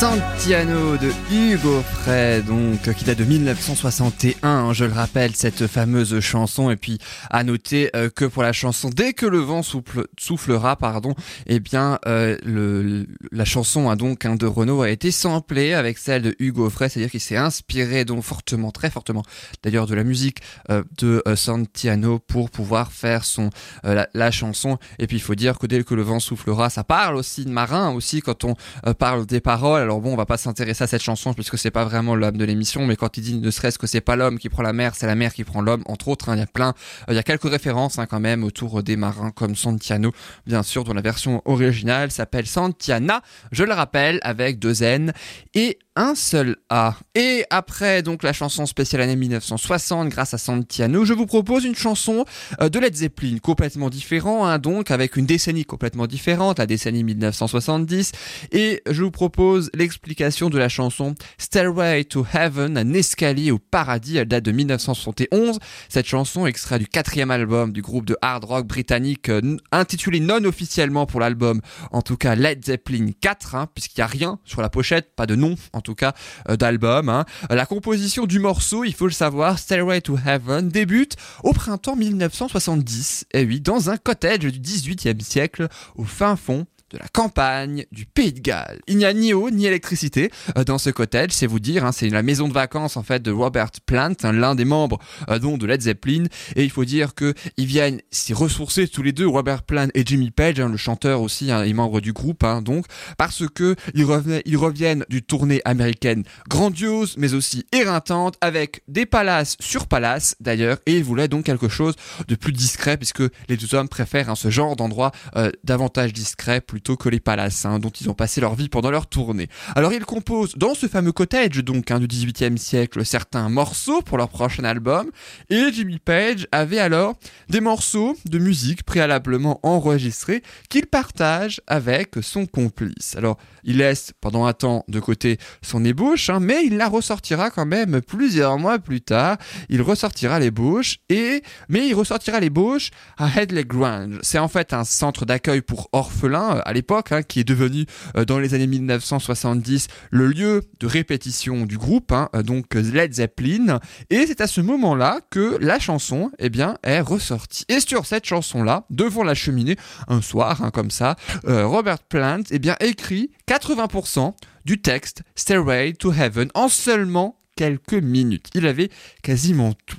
Santiano 0.00 0.82
de 1.04 1.10
Hugo 1.28 1.82
Frey, 1.82 2.40
donc 2.42 2.94
qui 2.94 3.04
date 3.04 3.18
de 3.18 3.24
1961, 3.24 4.48
hein, 4.48 4.72
je 4.72 4.84
le 4.84 4.92
rappelle, 4.92 5.34
cette 5.34 5.66
fameuse 5.66 6.20
chanson. 6.20 6.70
Et 6.70 6.76
puis 6.76 6.98
à 7.30 7.42
noter 7.42 7.90
euh, 7.96 8.08
que 8.08 8.24
pour 8.24 8.44
la 8.44 8.52
chanson 8.52 8.90
Dès 8.94 9.12
que 9.12 9.26
le 9.26 9.38
vent 9.38 9.64
souffle, 9.64 10.06
soufflera, 10.20 10.76
pardon, 10.76 11.16
eh 11.46 11.58
bien 11.58 11.98
euh, 12.06 13.04
la 13.32 13.44
chanson 13.44 13.90
hein, 13.90 13.96
donc 13.96 14.24
hein, 14.24 14.36
de 14.36 14.46
Renault 14.46 14.82
a 14.82 14.90
été 14.90 15.10
samplée 15.10 15.74
avec 15.74 15.98
celle 15.98 16.22
de 16.22 16.36
Hugo 16.38 16.70
Frey, 16.70 16.88
c'est-à-dire 16.88 17.10
qu'il 17.10 17.20
s'est 17.20 17.36
inspiré 17.36 18.04
donc 18.04 18.22
fortement, 18.22 18.70
très 18.70 18.90
fortement, 18.90 19.24
d'ailleurs 19.64 19.88
de 19.88 19.96
la 19.96 20.04
musique 20.04 20.38
euh, 20.70 20.84
de 20.98 21.24
Santiano 21.34 22.20
pour 22.20 22.50
pouvoir 22.50 22.92
faire 22.92 23.24
son 23.24 23.50
la, 23.82 24.08
la 24.14 24.30
chanson. 24.30 24.78
Et 25.00 25.08
puis 25.08 25.16
il 25.16 25.22
faut 25.22 25.34
dire 25.34 25.58
que 25.58 25.66
dès 25.66 25.82
que 25.82 25.94
le 25.94 26.02
vent 26.02 26.20
soufflera, 26.20 26.70
ça 26.70 26.84
parle 26.84 27.16
aussi 27.16 27.44
de 27.44 27.50
marin 27.50 27.90
aussi 27.90 28.22
quand 28.22 28.44
on 28.44 28.54
parle 28.94 29.26
des 29.26 29.40
paroles. 29.40 29.82
Alors 29.82 30.00
bon, 30.00 30.12
on 30.12 30.16
va 30.16 30.26
pas 30.26 30.36
s'intéresser 30.36 30.84
à 30.84 30.86
cette 30.86 31.02
chanson 31.02 31.15
puisque 31.34 31.58
c'est 31.58 31.70
pas 31.70 31.84
vraiment 31.84 32.14
l'homme 32.14 32.36
de 32.36 32.44
l'émission, 32.44 32.86
mais 32.86 32.96
quand 32.96 33.16
il 33.16 33.22
dit 33.22 33.38
ne 33.38 33.50
serait-ce 33.50 33.78
que 33.78 33.86
c'est 33.86 34.00
pas 34.00 34.16
l'homme 34.16 34.38
qui 34.38 34.48
prend 34.48 34.62
la 34.62 34.72
mer, 34.72 34.94
c'est 34.94 35.06
la 35.06 35.14
mer 35.14 35.32
qui 35.32 35.44
prend 35.44 35.60
l'homme, 35.60 35.82
entre 35.86 36.08
autres, 36.08 36.28
hein, 36.28 36.36
il 36.36 36.40
y 36.40 36.42
a 36.42 36.46
plein, 36.46 36.70
euh, 37.08 37.12
il 37.12 37.14
y 37.14 37.18
a 37.18 37.22
quelques 37.22 37.50
références 37.50 37.98
hein, 37.98 38.06
quand 38.06 38.20
même 38.20 38.44
autour 38.44 38.82
des 38.82 38.96
marins 38.96 39.30
comme 39.30 39.56
Santiano, 39.56 40.12
bien 40.46 40.62
sûr, 40.62 40.84
dont 40.84 40.94
la 40.94 41.02
version 41.02 41.42
originale 41.44 42.10
s'appelle 42.10 42.46
Santiana, 42.46 43.22
je 43.52 43.64
le 43.64 43.72
rappelle, 43.72 44.20
avec 44.22 44.58
deux 44.58 44.82
N 44.82 45.12
et 45.54 45.78
un 45.96 46.14
seul 46.14 46.56
A. 46.68 46.96
Et 47.14 47.44
après 47.50 48.02
donc 48.02 48.22
la 48.22 48.34
chanson 48.34 48.66
spéciale 48.66 49.00
année 49.00 49.16
1960 49.16 50.10
grâce 50.10 50.34
à 50.34 50.38
Santiano, 50.38 51.04
je 51.04 51.14
vous 51.14 51.26
propose 51.26 51.64
une 51.64 51.74
chanson 51.74 52.24
euh, 52.60 52.68
de 52.68 52.78
Led 52.78 52.94
Zeppelin 52.94 53.38
complètement 53.38 53.88
différent, 53.88 54.46
hein, 54.46 54.58
donc 54.58 54.90
avec 54.90 55.16
une 55.16 55.26
décennie 55.26 55.64
complètement 55.64 56.06
différente, 56.06 56.58
la 56.58 56.66
décennie 56.66 57.02
1970, 57.02 58.12
et 58.52 58.82
je 58.88 59.02
vous 59.02 59.10
propose 59.10 59.70
l'explication 59.74 60.50
de 60.50 60.58
la 60.58 60.68
chanson 60.68 61.14
Stairway 61.38 62.04
to 62.04 62.26
Heaven, 62.32 62.76
un 62.76 62.92
escalier 62.92 63.50
au 63.50 63.58
paradis, 63.58 64.18
elle 64.18 64.28
date 64.28 64.44
de 64.44 64.52
1971. 64.52 65.58
Cette 65.88 66.06
chanson 66.06 66.46
extrait 66.46 66.78
du 66.78 66.86
quatrième 66.86 67.30
album 67.30 67.72
du 67.72 67.80
groupe 67.80 68.04
de 68.04 68.16
hard 68.20 68.44
rock 68.44 68.66
britannique 68.66 69.30
euh, 69.30 69.56
intitulé 69.72 70.20
non 70.20 70.44
officiellement 70.44 71.06
pour 71.06 71.20
l'album, 71.20 71.62
en 71.90 72.02
tout 72.02 72.18
cas 72.18 72.34
Led 72.34 72.64
Zeppelin 72.64 73.12
4, 73.20 73.54
hein, 73.54 73.68
puisqu'il 73.74 74.00
n'y 74.00 74.04
a 74.04 74.08
rien 74.08 74.38
sur 74.44 74.60
la 74.60 74.68
pochette, 74.68 75.14
pas 75.16 75.26
de 75.26 75.34
nom 75.34 75.54
en 75.72 75.80
tout 75.86 75.94
cas 75.94 76.12
euh, 76.50 76.56
d'album. 76.56 77.08
hein. 77.08 77.24
La 77.48 77.64
composition 77.64 78.26
du 78.26 78.38
morceau, 78.40 78.84
il 78.84 78.92
faut 78.94 79.06
le 79.06 79.12
savoir, 79.12 79.58
Stairway 79.58 80.00
to 80.00 80.18
Heaven, 80.26 80.68
débute 80.68 81.16
au 81.44 81.52
printemps 81.52 81.96
1970, 81.96 83.26
et 83.32 83.44
oui, 83.44 83.60
dans 83.60 83.88
un 83.90 83.96
cottage 83.96 84.40
du 84.40 84.50
18e 84.50 85.20
siècle, 85.20 85.68
au 85.94 86.04
fin 86.04 86.36
fond 86.36 86.66
de 86.90 86.98
la 86.98 87.08
campagne 87.08 87.84
du 87.90 88.06
Pays 88.06 88.32
de 88.32 88.40
Galles. 88.40 88.80
Il 88.86 88.96
n'y 88.96 89.04
a 89.04 89.12
ni 89.12 89.32
eau 89.32 89.50
ni 89.50 89.66
électricité 89.66 90.30
euh, 90.56 90.64
dans 90.64 90.78
ce 90.78 90.90
cottage, 90.90 91.30
c'est 91.32 91.46
vous 91.46 91.58
dire, 91.58 91.84
hein, 91.84 91.92
c'est 91.92 92.08
la 92.10 92.22
maison 92.22 92.48
de 92.48 92.52
vacances 92.52 92.96
en 92.96 93.02
fait 93.02 93.22
de 93.22 93.32
Robert 93.32 93.70
Plant, 93.86 94.12
hein, 94.22 94.32
l'un 94.32 94.54
des 94.54 94.64
membres 94.64 94.98
euh, 95.28 95.38
donc 95.38 95.58
de 95.58 95.66
Led 95.66 95.80
Zeppelin, 95.80 96.24
et 96.54 96.62
il 96.62 96.70
faut 96.70 96.84
dire 96.84 97.14
que 97.14 97.34
ils 97.56 97.66
viennent 97.66 98.00
s'y 98.10 98.32
ressourcer 98.34 98.86
tous 98.86 99.02
les 99.02 99.12
deux, 99.12 99.26
Robert 99.26 99.64
Plant 99.64 99.88
et 99.94 100.04
Jimmy 100.06 100.30
Page, 100.30 100.60
hein, 100.60 100.68
le 100.68 100.76
chanteur 100.76 101.22
aussi, 101.22 101.50
et 101.50 101.72
membre 101.72 102.00
du 102.00 102.12
groupe, 102.12 102.44
donc 102.62 102.86
parce 103.18 103.48
que 103.48 103.74
ils 103.94 104.06
ils 104.44 104.56
reviennent 104.56 105.04
du 105.08 105.22
tournée 105.22 105.60
américaine 105.64 106.22
grandiose, 106.48 107.16
mais 107.18 107.34
aussi 107.34 107.66
éreintante, 107.72 108.36
avec 108.40 108.82
des 108.86 109.06
palaces 109.06 109.56
sur 109.60 109.88
palaces 109.88 110.36
d'ailleurs, 110.40 110.78
et 110.86 110.96
ils 110.96 111.04
voulaient 111.04 111.28
donc 111.28 111.46
quelque 111.46 111.68
chose 111.68 111.94
de 112.28 112.34
plus 112.36 112.52
discret, 112.52 112.96
puisque 112.96 113.22
les 113.48 113.56
deux 113.56 113.74
hommes 113.74 113.88
préfèrent 113.88 114.36
ce 114.36 114.50
genre 114.50 114.76
d'endroit 114.76 115.10
euh, 115.36 115.50
davantage 115.64 116.12
discret, 116.12 116.60
plus 116.60 116.75
plutôt 116.76 116.98
que 116.98 117.08
les 117.08 117.20
palaces 117.20 117.64
hein, 117.64 117.78
dont 117.78 117.88
ils 117.88 118.10
ont 118.10 118.14
passé 118.14 118.38
leur 118.42 118.54
vie 118.54 118.68
pendant 118.68 118.90
leur 118.90 119.06
tournée. 119.06 119.48
Alors 119.74 119.94
ils 119.94 120.04
composent 120.04 120.56
dans 120.56 120.74
ce 120.74 120.88
fameux 120.88 121.12
cottage 121.12 121.64
donc 121.64 121.90
hein, 121.90 121.98
du 121.98 122.06
XVIIIe 122.06 122.58
siècle 122.58 123.02
certains 123.02 123.48
morceaux 123.48 124.02
pour 124.02 124.18
leur 124.18 124.28
prochain 124.28 124.64
album 124.64 125.10
et 125.48 125.72
Jimmy 125.72 125.98
Page 125.98 126.46
avait 126.52 126.78
alors 126.78 127.14
des 127.48 127.62
morceaux 127.62 128.14
de 128.26 128.38
musique 128.38 128.82
préalablement 128.82 129.58
enregistrés 129.62 130.42
qu'il 130.68 130.84
partage 130.84 131.62
avec 131.66 132.16
son 132.20 132.44
complice. 132.44 133.14
Alors 133.16 133.38
il 133.64 133.78
laisse 133.78 134.12
pendant 134.20 134.44
un 134.44 134.52
temps 134.52 134.84
de 134.86 135.00
côté 135.00 135.38
son 135.62 135.82
ébauche, 135.82 136.28
hein, 136.28 136.40
mais 136.40 136.66
il 136.66 136.76
la 136.76 136.88
ressortira 136.88 137.50
quand 137.50 137.64
même 137.64 138.02
plusieurs 138.02 138.58
mois 138.58 138.78
plus 138.78 139.00
tard. 139.00 139.38
Il 139.70 139.80
ressortira 139.80 140.38
l'ébauche 140.40 140.98
et 141.08 141.42
mais 141.70 141.88
il 141.88 141.94
ressortira 141.94 142.38
l'ébauche 142.38 142.90
à 143.16 143.28
Headley 143.28 143.64
Grange. 143.64 144.18
C'est 144.20 144.38
en 144.38 144.48
fait 144.48 144.74
un 144.74 144.84
centre 144.84 145.24
d'accueil 145.24 145.62
pour 145.62 145.88
orphelins 145.92 146.60
à 146.66 146.72
l'époque, 146.72 147.12
hein, 147.12 147.22
qui 147.22 147.40
est 147.40 147.44
devenu 147.44 147.86
euh, 148.16 148.24
dans 148.24 148.38
les 148.38 148.54
années 148.54 148.66
1970 148.66 149.88
le 150.10 150.26
lieu 150.26 150.62
de 150.80 150.86
répétition 150.86 151.64
du 151.64 151.78
groupe, 151.78 152.12
hein, 152.12 152.28
euh, 152.34 152.42
donc 152.42 152.74
Led 152.74 153.14
Zeppelin. 153.14 153.80
Et 154.10 154.26
c'est 154.26 154.40
à 154.40 154.46
ce 154.46 154.60
moment-là 154.60 155.20
que 155.30 155.56
la 155.60 155.78
chanson, 155.78 156.30
eh 156.38 156.50
bien, 156.50 156.76
est 156.82 157.00
ressortie. 157.00 157.64
Et 157.68 157.80
sur 157.80 158.06
cette 158.06 158.26
chanson-là, 158.26 158.84
devant 158.90 159.22
la 159.22 159.34
cheminée, 159.34 159.76
un 160.08 160.20
soir, 160.20 160.62
hein, 160.62 160.70
comme 160.70 160.90
ça, 160.90 161.16
Robert 161.44 162.00
Plant, 162.00 162.42
eh 162.50 162.58
bien, 162.58 162.76
écrit 162.80 163.30
80% 163.48 164.34
du 164.64 164.80
texte 164.80 165.22
Stairway 165.34 165.92
to 165.92 166.12
Heaven 166.12 166.50
en 166.54 166.68
seulement 166.68 167.38
quelques 167.56 167.94
minutes. 167.94 168.48
Il 168.54 168.66
avait 168.66 168.90
quasiment 169.22 169.72
tout. 169.86 169.98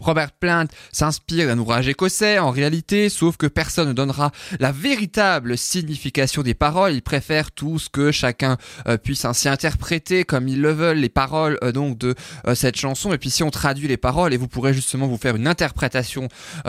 Robert 0.00 0.30
Plant 0.32 0.66
s'inspire 0.92 1.48
d'un 1.48 1.58
ouvrage 1.58 1.88
écossais 1.88 2.38
en 2.38 2.50
réalité, 2.50 3.08
sauf 3.08 3.36
que 3.36 3.46
personne 3.46 3.88
ne 3.88 3.92
donnera 3.92 4.30
la 4.60 4.70
véritable 4.70 5.58
signification 5.58 6.42
des 6.42 6.54
paroles. 6.54 6.94
Il 6.94 7.02
préfère 7.02 7.50
tout 7.50 7.78
ce 7.78 7.88
que 7.88 8.12
chacun 8.12 8.56
euh, 8.86 8.96
puisse 8.96 9.24
ainsi 9.24 9.48
interpréter 9.48 10.24
comme 10.24 10.46
ils 10.46 10.60
le 10.60 10.72
veulent, 10.72 10.98
les 10.98 11.08
paroles 11.08 11.58
euh, 11.64 11.72
donc 11.72 11.98
de 11.98 12.14
euh, 12.46 12.54
cette 12.54 12.76
chanson. 12.76 13.12
Et 13.12 13.18
puis 13.18 13.30
si 13.30 13.42
on 13.42 13.50
traduit 13.50 13.88
les 13.88 13.96
paroles, 13.96 14.32
et 14.32 14.36
vous 14.36 14.48
pourrez 14.48 14.72
justement 14.72 15.08
vous 15.08 15.16
faire 15.16 15.36
une 15.36 15.48
interprétation 15.48 16.28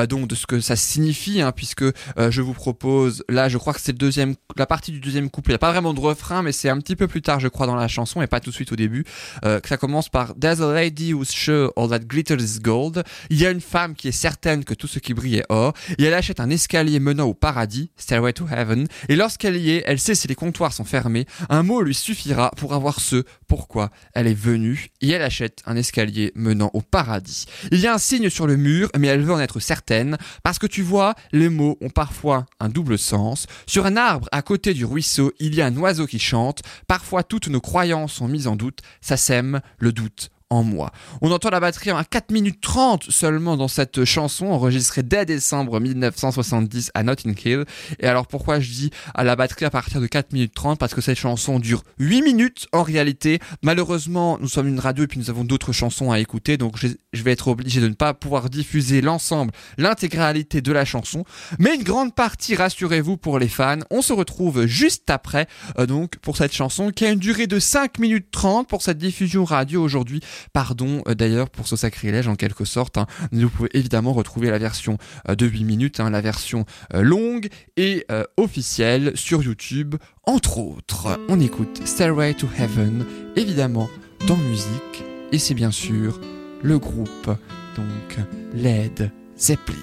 donc 0.09 0.27
de 0.27 0.35
ce 0.35 0.47
que 0.47 0.59
ça 0.59 0.75
signifie, 0.75 1.41
hein, 1.41 1.51
puisque 1.51 1.83
je 2.17 2.41
vous 2.41 2.53
propose 2.53 3.23
là, 3.29 3.49
je 3.49 3.57
crois 3.57 3.73
que 3.73 3.81
c'est 3.81 3.91
le 3.91 3.97
deuxième, 3.97 4.35
la 4.55 4.65
partie 4.65 4.91
du 4.91 4.99
deuxième 4.99 5.29
couplet. 5.29 5.53
Il 5.53 5.55
n'y 5.55 5.55
a 5.55 5.59
pas 5.59 5.71
vraiment 5.71 5.93
de 5.93 5.99
refrain, 5.99 6.41
mais 6.41 6.51
c'est 6.51 6.69
un 6.69 6.79
petit 6.79 6.95
peu 6.95 7.07
plus 7.07 7.21
tard, 7.21 7.39
je 7.39 7.47
crois, 7.47 7.67
dans 7.67 7.75
la 7.75 7.87
chanson, 7.87 8.21
et 8.21 8.27
pas 8.27 8.39
tout 8.39 8.49
de 8.49 8.55
suite 8.55 8.71
au 8.71 8.75
début. 8.75 9.03
que 9.43 9.67
ça 9.67 9.77
commence 9.77 10.09
par 10.09 10.33
There's 10.39 10.61
a 10.61 10.73
lady 10.73 11.13
who's 11.13 11.29
sure 11.29 11.71
all 11.75 11.89
that 11.89 11.99
glitters 11.99 12.41
is 12.41 12.59
gold. 12.59 13.03
Il 13.29 13.39
y 13.39 13.45
a 13.45 13.51
une 13.51 13.61
femme 13.61 13.95
qui 13.95 14.07
est 14.07 14.13
certaine 14.13 14.63
que 14.63 14.73
tout 14.73 14.87
ce 14.87 14.99
qui 14.99 15.13
brille 15.13 15.37
est 15.37 15.45
or, 15.49 15.73
et 15.97 16.03
elle 16.03 16.13
achète 16.13 16.39
un 16.39 16.49
escalier 16.49 16.99
menant 16.99 17.25
au 17.25 17.33
paradis, 17.33 17.91
Stairway 17.97 18.33
to 18.33 18.47
Heaven, 18.47 18.87
et 19.07 19.15
lorsqu'elle 19.15 19.57
y 19.57 19.71
est, 19.71 19.83
elle 19.85 19.99
sait 19.99 20.15
si 20.15 20.27
les 20.27 20.35
comptoirs 20.35 20.73
sont 20.73 20.85
fermés, 20.85 21.25
un 21.49 21.63
mot 21.63 21.81
lui 21.81 21.93
suffira 21.93 22.51
pour 22.57 22.73
avoir 22.73 22.99
ce 22.99 23.23
pourquoi 23.47 23.91
elle 24.13 24.27
est 24.27 24.33
venue, 24.33 24.89
et 25.01 25.09
elle 25.09 25.21
achète 25.21 25.61
un 25.65 25.75
escalier 25.75 26.31
menant 26.35 26.71
au 26.73 26.81
paradis. 26.81 27.45
Il 27.71 27.79
y 27.79 27.87
a 27.87 27.93
un 27.93 27.97
signe 27.97 28.29
sur 28.29 28.47
le 28.47 28.57
mur, 28.57 28.89
mais 28.97 29.07
elle 29.07 29.23
veut 29.23 29.33
en 29.33 29.39
être 29.39 29.59
certaine, 29.59 30.17
parce 30.43 30.59
que 30.59 30.67
tu 30.67 30.81
vois, 30.81 31.15
les 31.31 31.49
mots 31.49 31.77
ont 31.81 31.89
parfois 31.89 32.45
un 32.59 32.69
double 32.69 32.97
sens. 32.97 33.47
Sur 33.65 33.85
un 33.85 33.97
arbre 33.97 34.27
à 34.31 34.41
côté 34.41 34.73
du 34.73 34.85
ruisseau, 34.85 35.33
il 35.39 35.55
y 35.55 35.61
a 35.61 35.65
un 35.65 35.77
oiseau 35.77 36.07
qui 36.07 36.19
chante, 36.19 36.61
parfois 36.87 37.23
toutes 37.23 37.47
nos 37.47 37.61
croyances 37.61 38.13
sont 38.13 38.27
mises 38.27 38.47
en 38.47 38.55
doute, 38.55 38.79
ça 39.01 39.17
sème 39.17 39.61
le 39.79 39.91
doute 39.91 40.29
en 40.49 40.63
moi. 40.63 40.91
On 41.21 41.31
entend 41.31 41.49
la 41.49 41.59
batterie 41.59 41.91
en 41.91 42.03
4 42.03 42.31
minutes 42.31 42.61
30 42.61 43.03
seulement 43.09 43.57
dans 43.57 43.67
cette 43.67 44.03
chanson 44.05 44.47
enregistrée 44.47 45.03
dès 45.03 45.25
décembre 45.25 45.79
1970 45.79 46.91
à 46.93 47.03
Notting 47.03 47.35
Hill. 47.43 47.65
Et 47.99 48.07
alors 48.07 48.27
pourquoi 48.27 48.59
je 48.59 48.71
dis 48.71 48.91
à 49.13 49.23
la 49.23 49.35
batterie 49.35 49.65
à 49.65 49.69
partir 49.69 50.01
de 50.01 50.07
4 50.07 50.33
minutes 50.33 50.53
30 50.53 50.79
Parce 50.79 50.93
que 50.93 51.01
cette 51.01 51.17
chanson 51.17 51.59
dure 51.59 51.83
8 51.99 52.21
minutes 52.21 52.67
en 52.71 52.83
réalité. 52.83 53.39
Malheureusement, 53.61 54.37
nous 54.41 54.47
sommes 54.47 54.67
une 54.67 54.79
radio 54.79 55.03
et 55.03 55.07
puis 55.07 55.19
nous 55.19 55.29
avons 55.29 55.43
d'autres 55.43 55.71
chansons 55.71 56.11
à 56.11 56.19
écouter. 56.19 56.57
Donc 56.57 56.77
je 56.79 57.23
vais 57.23 57.31
être 57.31 57.47
obligé 57.47 57.81
de 57.81 57.87
ne 57.87 57.93
pas 57.93 58.13
pouvoir 58.13 58.49
diffuser 58.49 59.01
l'ensemble, 59.01 59.51
l'intégralité 59.77 60.61
de 60.61 60.71
la 60.71 60.85
chanson. 60.85 61.25
Mais 61.59 61.75
une 61.75 61.83
grande 61.83 62.15
partie, 62.15 62.55
rassurez-vous 62.55 63.17
pour 63.17 63.39
les 63.39 63.47
fans. 63.47 63.79
On 63.91 64.01
se 64.01 64.13
retrouve 64.13 64.65
juste 64.65 65.09
après 65.09 65.47
euh, 65.77 65.85
donc 65.85 66.17
pour 66.17 66.37
cette 66.37 66.53
chanson 66.53 66.91
qui 66.91 67.05
a 67.05 67.11
une 67.11 67.19
durée 67.19 67.47
de 67.47 67.59
5 67.59 67.99
minutes 67.99 68.31
30 68.31 68.67
pour 68.67 68.81
cette 68.81 68.97
diffusion 68.97 69.43
radio 69.45 69.83
aujourd'hui. 69.83 70.21
Pardon 70.53 71.03
euh, 71.07 71.15
d'ailleurs 71.15 71.49
pour 71.49 71.67
ce 71.67 71.75
sacrilège 71.75 72.27
en 72.27 72.35
quelque 72.35 72.65
sorte. 72.65 72.97
Hein. 72.97 73.07
Vous 73.31 73.49
pouvez 73.49 73.69
évidemment 73.73 74.13
retrouver 74.13 74.49
la 74.49 74.57
version 74.57 74.97
euh, 75.27 75.35
de 75.35 75.45
8 75.45 75.63
minutes, 75.63 75.99
hein, 75.99 76.09
la 76.09 76.21
version 76.21 76.65
euh, 76.93 77.01
longue 77.01 77.49
et 77.77 78.05
officielle 78.37 79.11
sur 79.15 79.43
YouTube, 79.43 79.95
entre 80.23 80.57
autres. 80.57 81.19
On 81.29 81.39
écoute 81.39 81.81
Stairway 81.85 82.33
to 82.33 82.47
Heaven, 82.57 83.05
évidemment 83.35 83.89
dans 84.27 84.37
musique, 84.37 85.03
et 85.31 85.37
c'est 85.37 85.53
bien 85.53 85.71
sûr 85.71 86.19
le 86.61 86.77
groupe, 86.79 87.29
donc 87.75 88.25
Led 88.53 89.11
Zeppelin. 89.37 89.77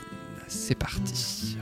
C'est 0.48 0.76
parti. 0.76 1.55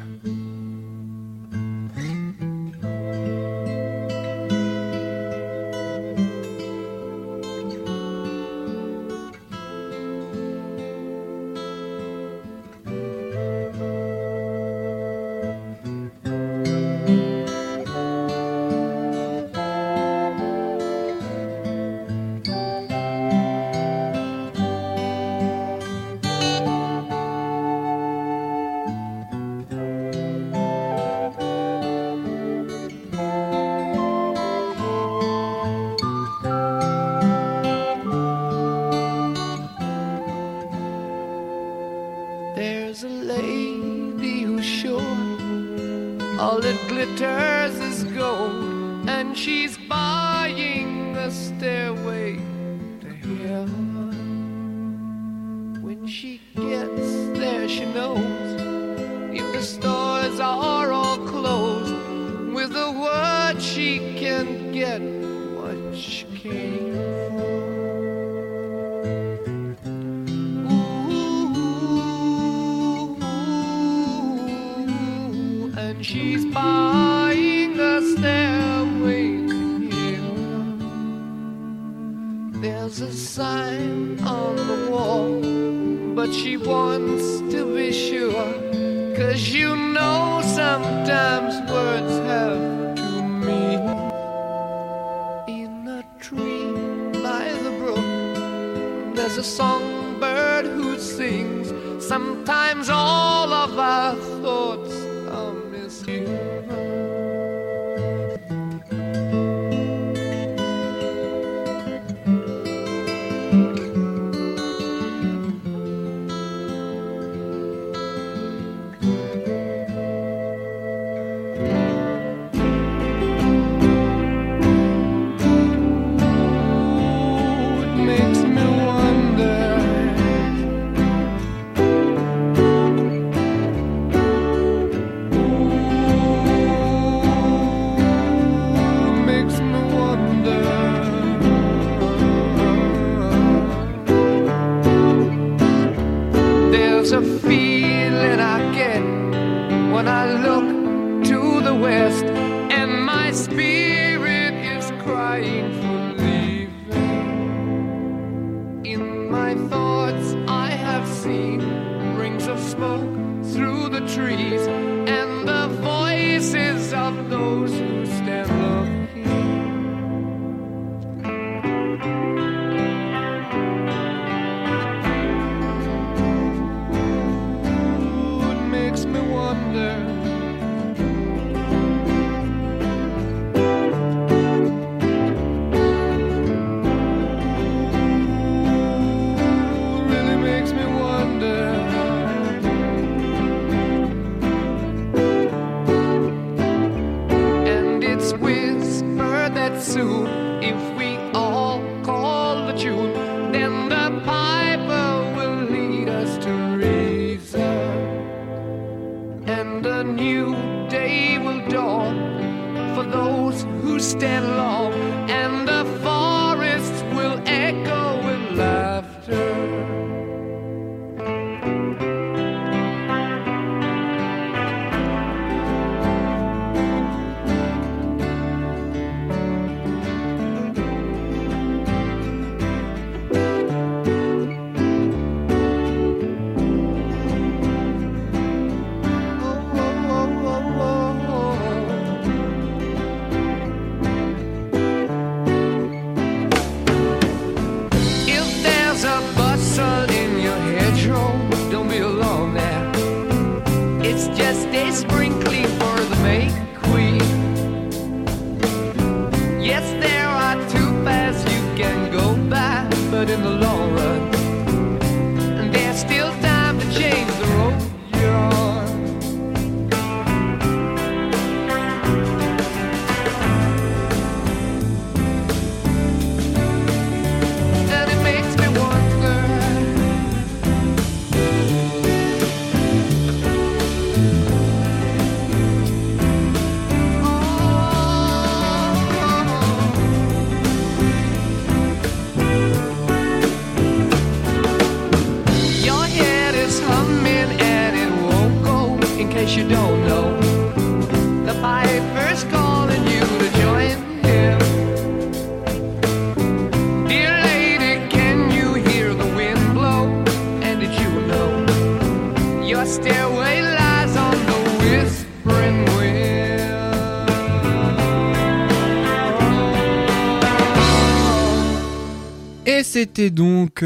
C'était 322.94 323.30
donc 323.30 323.82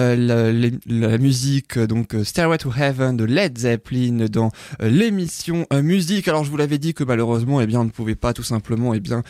euh, 0.00 0.70
la, 0.86 1.18
musique 1.18 1.76
euh, 1.76 1.86
donc 1.86 2.14
euh, 2.14 2.24
Stairway 2.24 2.56
to 2.58 2.72
Heaven 2.74 3.16
de 3.16 3.24
Led 3.24 3.58
Zeppelin 3.58 4.26
dans 4.30 4.50
l'émission 4.80 5.66
musique. 5.72 6.26
Alors 6.28 6.44
je 6.44 6.50
vous 6.50 6.56
l'avais 6.56 6.78
dit 6.78 6.94
que 6.94 7.04
malheureusement 7.04 7.60
eh 7.60 7.66
bien 7.66 7.80
on 7.80 7.84
ne 7.84 7.90
pouvait 7.90 8.14
pas 8.14 8.32
tout 8.32 8.42
simplement 8.42 8.94
eh 8.94 9.00
bien 9.00 9.22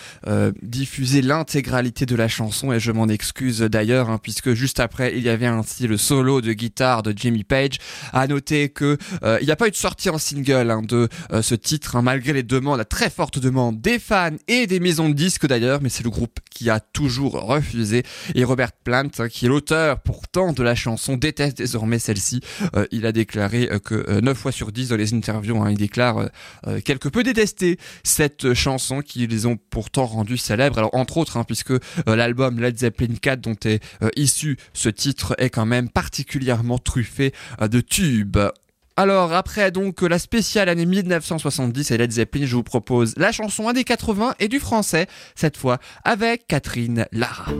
diffuser 0.62 1.22
l'intégralité 1.22 2.06
de 2.06 2.14
la 2.14 2.28
chanson 2.28 2.72
et 2.72 2.80
je 2.80 2.92
m'en 2.92 3.09
excuse 3.09 3.61
d'ailleurs 3.61 4.11
hein, 4.11 4.18
puisque 4.22 4.52
juste 4.52 4.80
après 4.80 5.16
il 5.16 5.22
y 5.22 5.28
avait 5.28 5.46
ainsi 5.46 5.87
le 5.87 5.96
solo 5.96 6.40
de 6.40 6.52
guitare 6.52 7.02
de 7.02 7.12
Jimmy 7.16 7.44
Page. 7.44 7.78
À 8.12 8.26
noter 8.26 8.68
que 8.68 8.96
il 9.40 9.44
n'y 9.44 9.52
a 9.52 9.56
pas 9.56 9.68
eu 9.68 9.70
de 9.70 9.76
sortie 9.76 10.11
en 10.11 10.18
single 10.18 10.70
hein, 10.70 10.83
de 10.83 11.09
ce 11.40 11.54
titre 11.54 11.96
hein, 11.96 12.02
malgré 12.02 12.33
les 12.33 12.42
demandes, 12.42 12.78
la 12.78 12.85
très 12.85 13.11
forte 13.11 13.38
demande 13.38 13.80
des 13.80 13.98
fans 13.98 14.37
et 14.48 14.66
des 14.66 14.80
maisons 14.80 15.09
de 15.09 15.14
disques 15.14 15.46
d'ailleurs, 15.46 15.80
mais 15.83 15.88
c'est 15.88 16.04
le 16.04 16.11
groupe 16.11 16.38
qui 16.50 16.70
a 16.70 16.80
toujours 16.80 17.33
refusé 17.33 18.02
et 18.35 18.44
Robert 18.44 18.72
Plant, 18.72 19.09
qui 19.30 19.46
est 19.46 19.48
l'auteur 19.48 20.00
pourtant 20.00 20.52
de 20.52 20.59
la 20.62 20.74
chanson, 20.74 21.16
déteste 21.16 21.58
désormais 21.58 21.98
celle-ci. 21.98 22.40
Euh, 22.76 22.86
il 22.90 23.06
a 23.06 23.12
déclaré 23.12 23.68
euh, 23.70 23.78
que 23.78 23.94
euh, 24.08 24.20
9 24.20 24.36
fois 24.36 24.52
sur 24.52 24.72
10 24.72 24.88
dans 24.90 24.96
les 24.96 25.14
interviews, 25.14 25.60
hein, 25.62 25.70
il 25.70 25.78
déclare 25.78 26.18
euh, 26.18 26.26
euh, 26.66 26.80
quelque 26.80 27.08
peu 27.08 27.22
détester 27.22 27.78
cette 28.02 28.54
chanson 28.54 29.00
qui 29.00 29.26
les 29.26 29.46
ont 29.46 29.56
pourtant 29.56 30.06
rendus 30.06 30.38
célèbres. 30.38 30.78
Alors 30.78 30.94
entre 30.94 31.16
autres, 31.18 31.36
hein, 31.36 31.44
puisque 31.44 31.70
euh, 31.70 31.80
l'album 32.06 32.60
Led 32.60 32.78
Zeppelin 32.78 33.14
4 33.20 33.40
dont 33.40 33.56
est 33.64 33.82
euh, 34.02 34.08
issu 34.16 34.56
ce 34.72 34.88
titre 34.88 35.34
est 35.38 35.50
quand 35.50 35.66
même 35.66 35.88
particulièrement 35.88 36.78
truffé 36.78 37.32
euh, 37.60 37.68
de 37.68 37.80
tubes. 37.80 38.38
Alors 38.96 39.32
après 39.32 39.70
donc 39.70 40.02
la 40.02 40.18
spéciale 40.18 40.68
année 40.68 40.84
1970 40.84 41.90
et 41.90 41.96
Led 41.96 42.10
Zeppelin, 42.12 42.44
je 42.44 42.54
vous 42.54 42.62
propose 42.62 43.14
la 43.16 43.32
chanson 43.32 43.68
un 43.68 43.72
des 43.72 43.84
80 43.84 44.34
et 44.40 44.48
du 44.48 44.60
français, 44.60 45.06
cette 45.34 45.56
fois 45.56 45.78
avec 46.04 46.46
Catherine 46.46 47.06
Lara. 47.12 47.52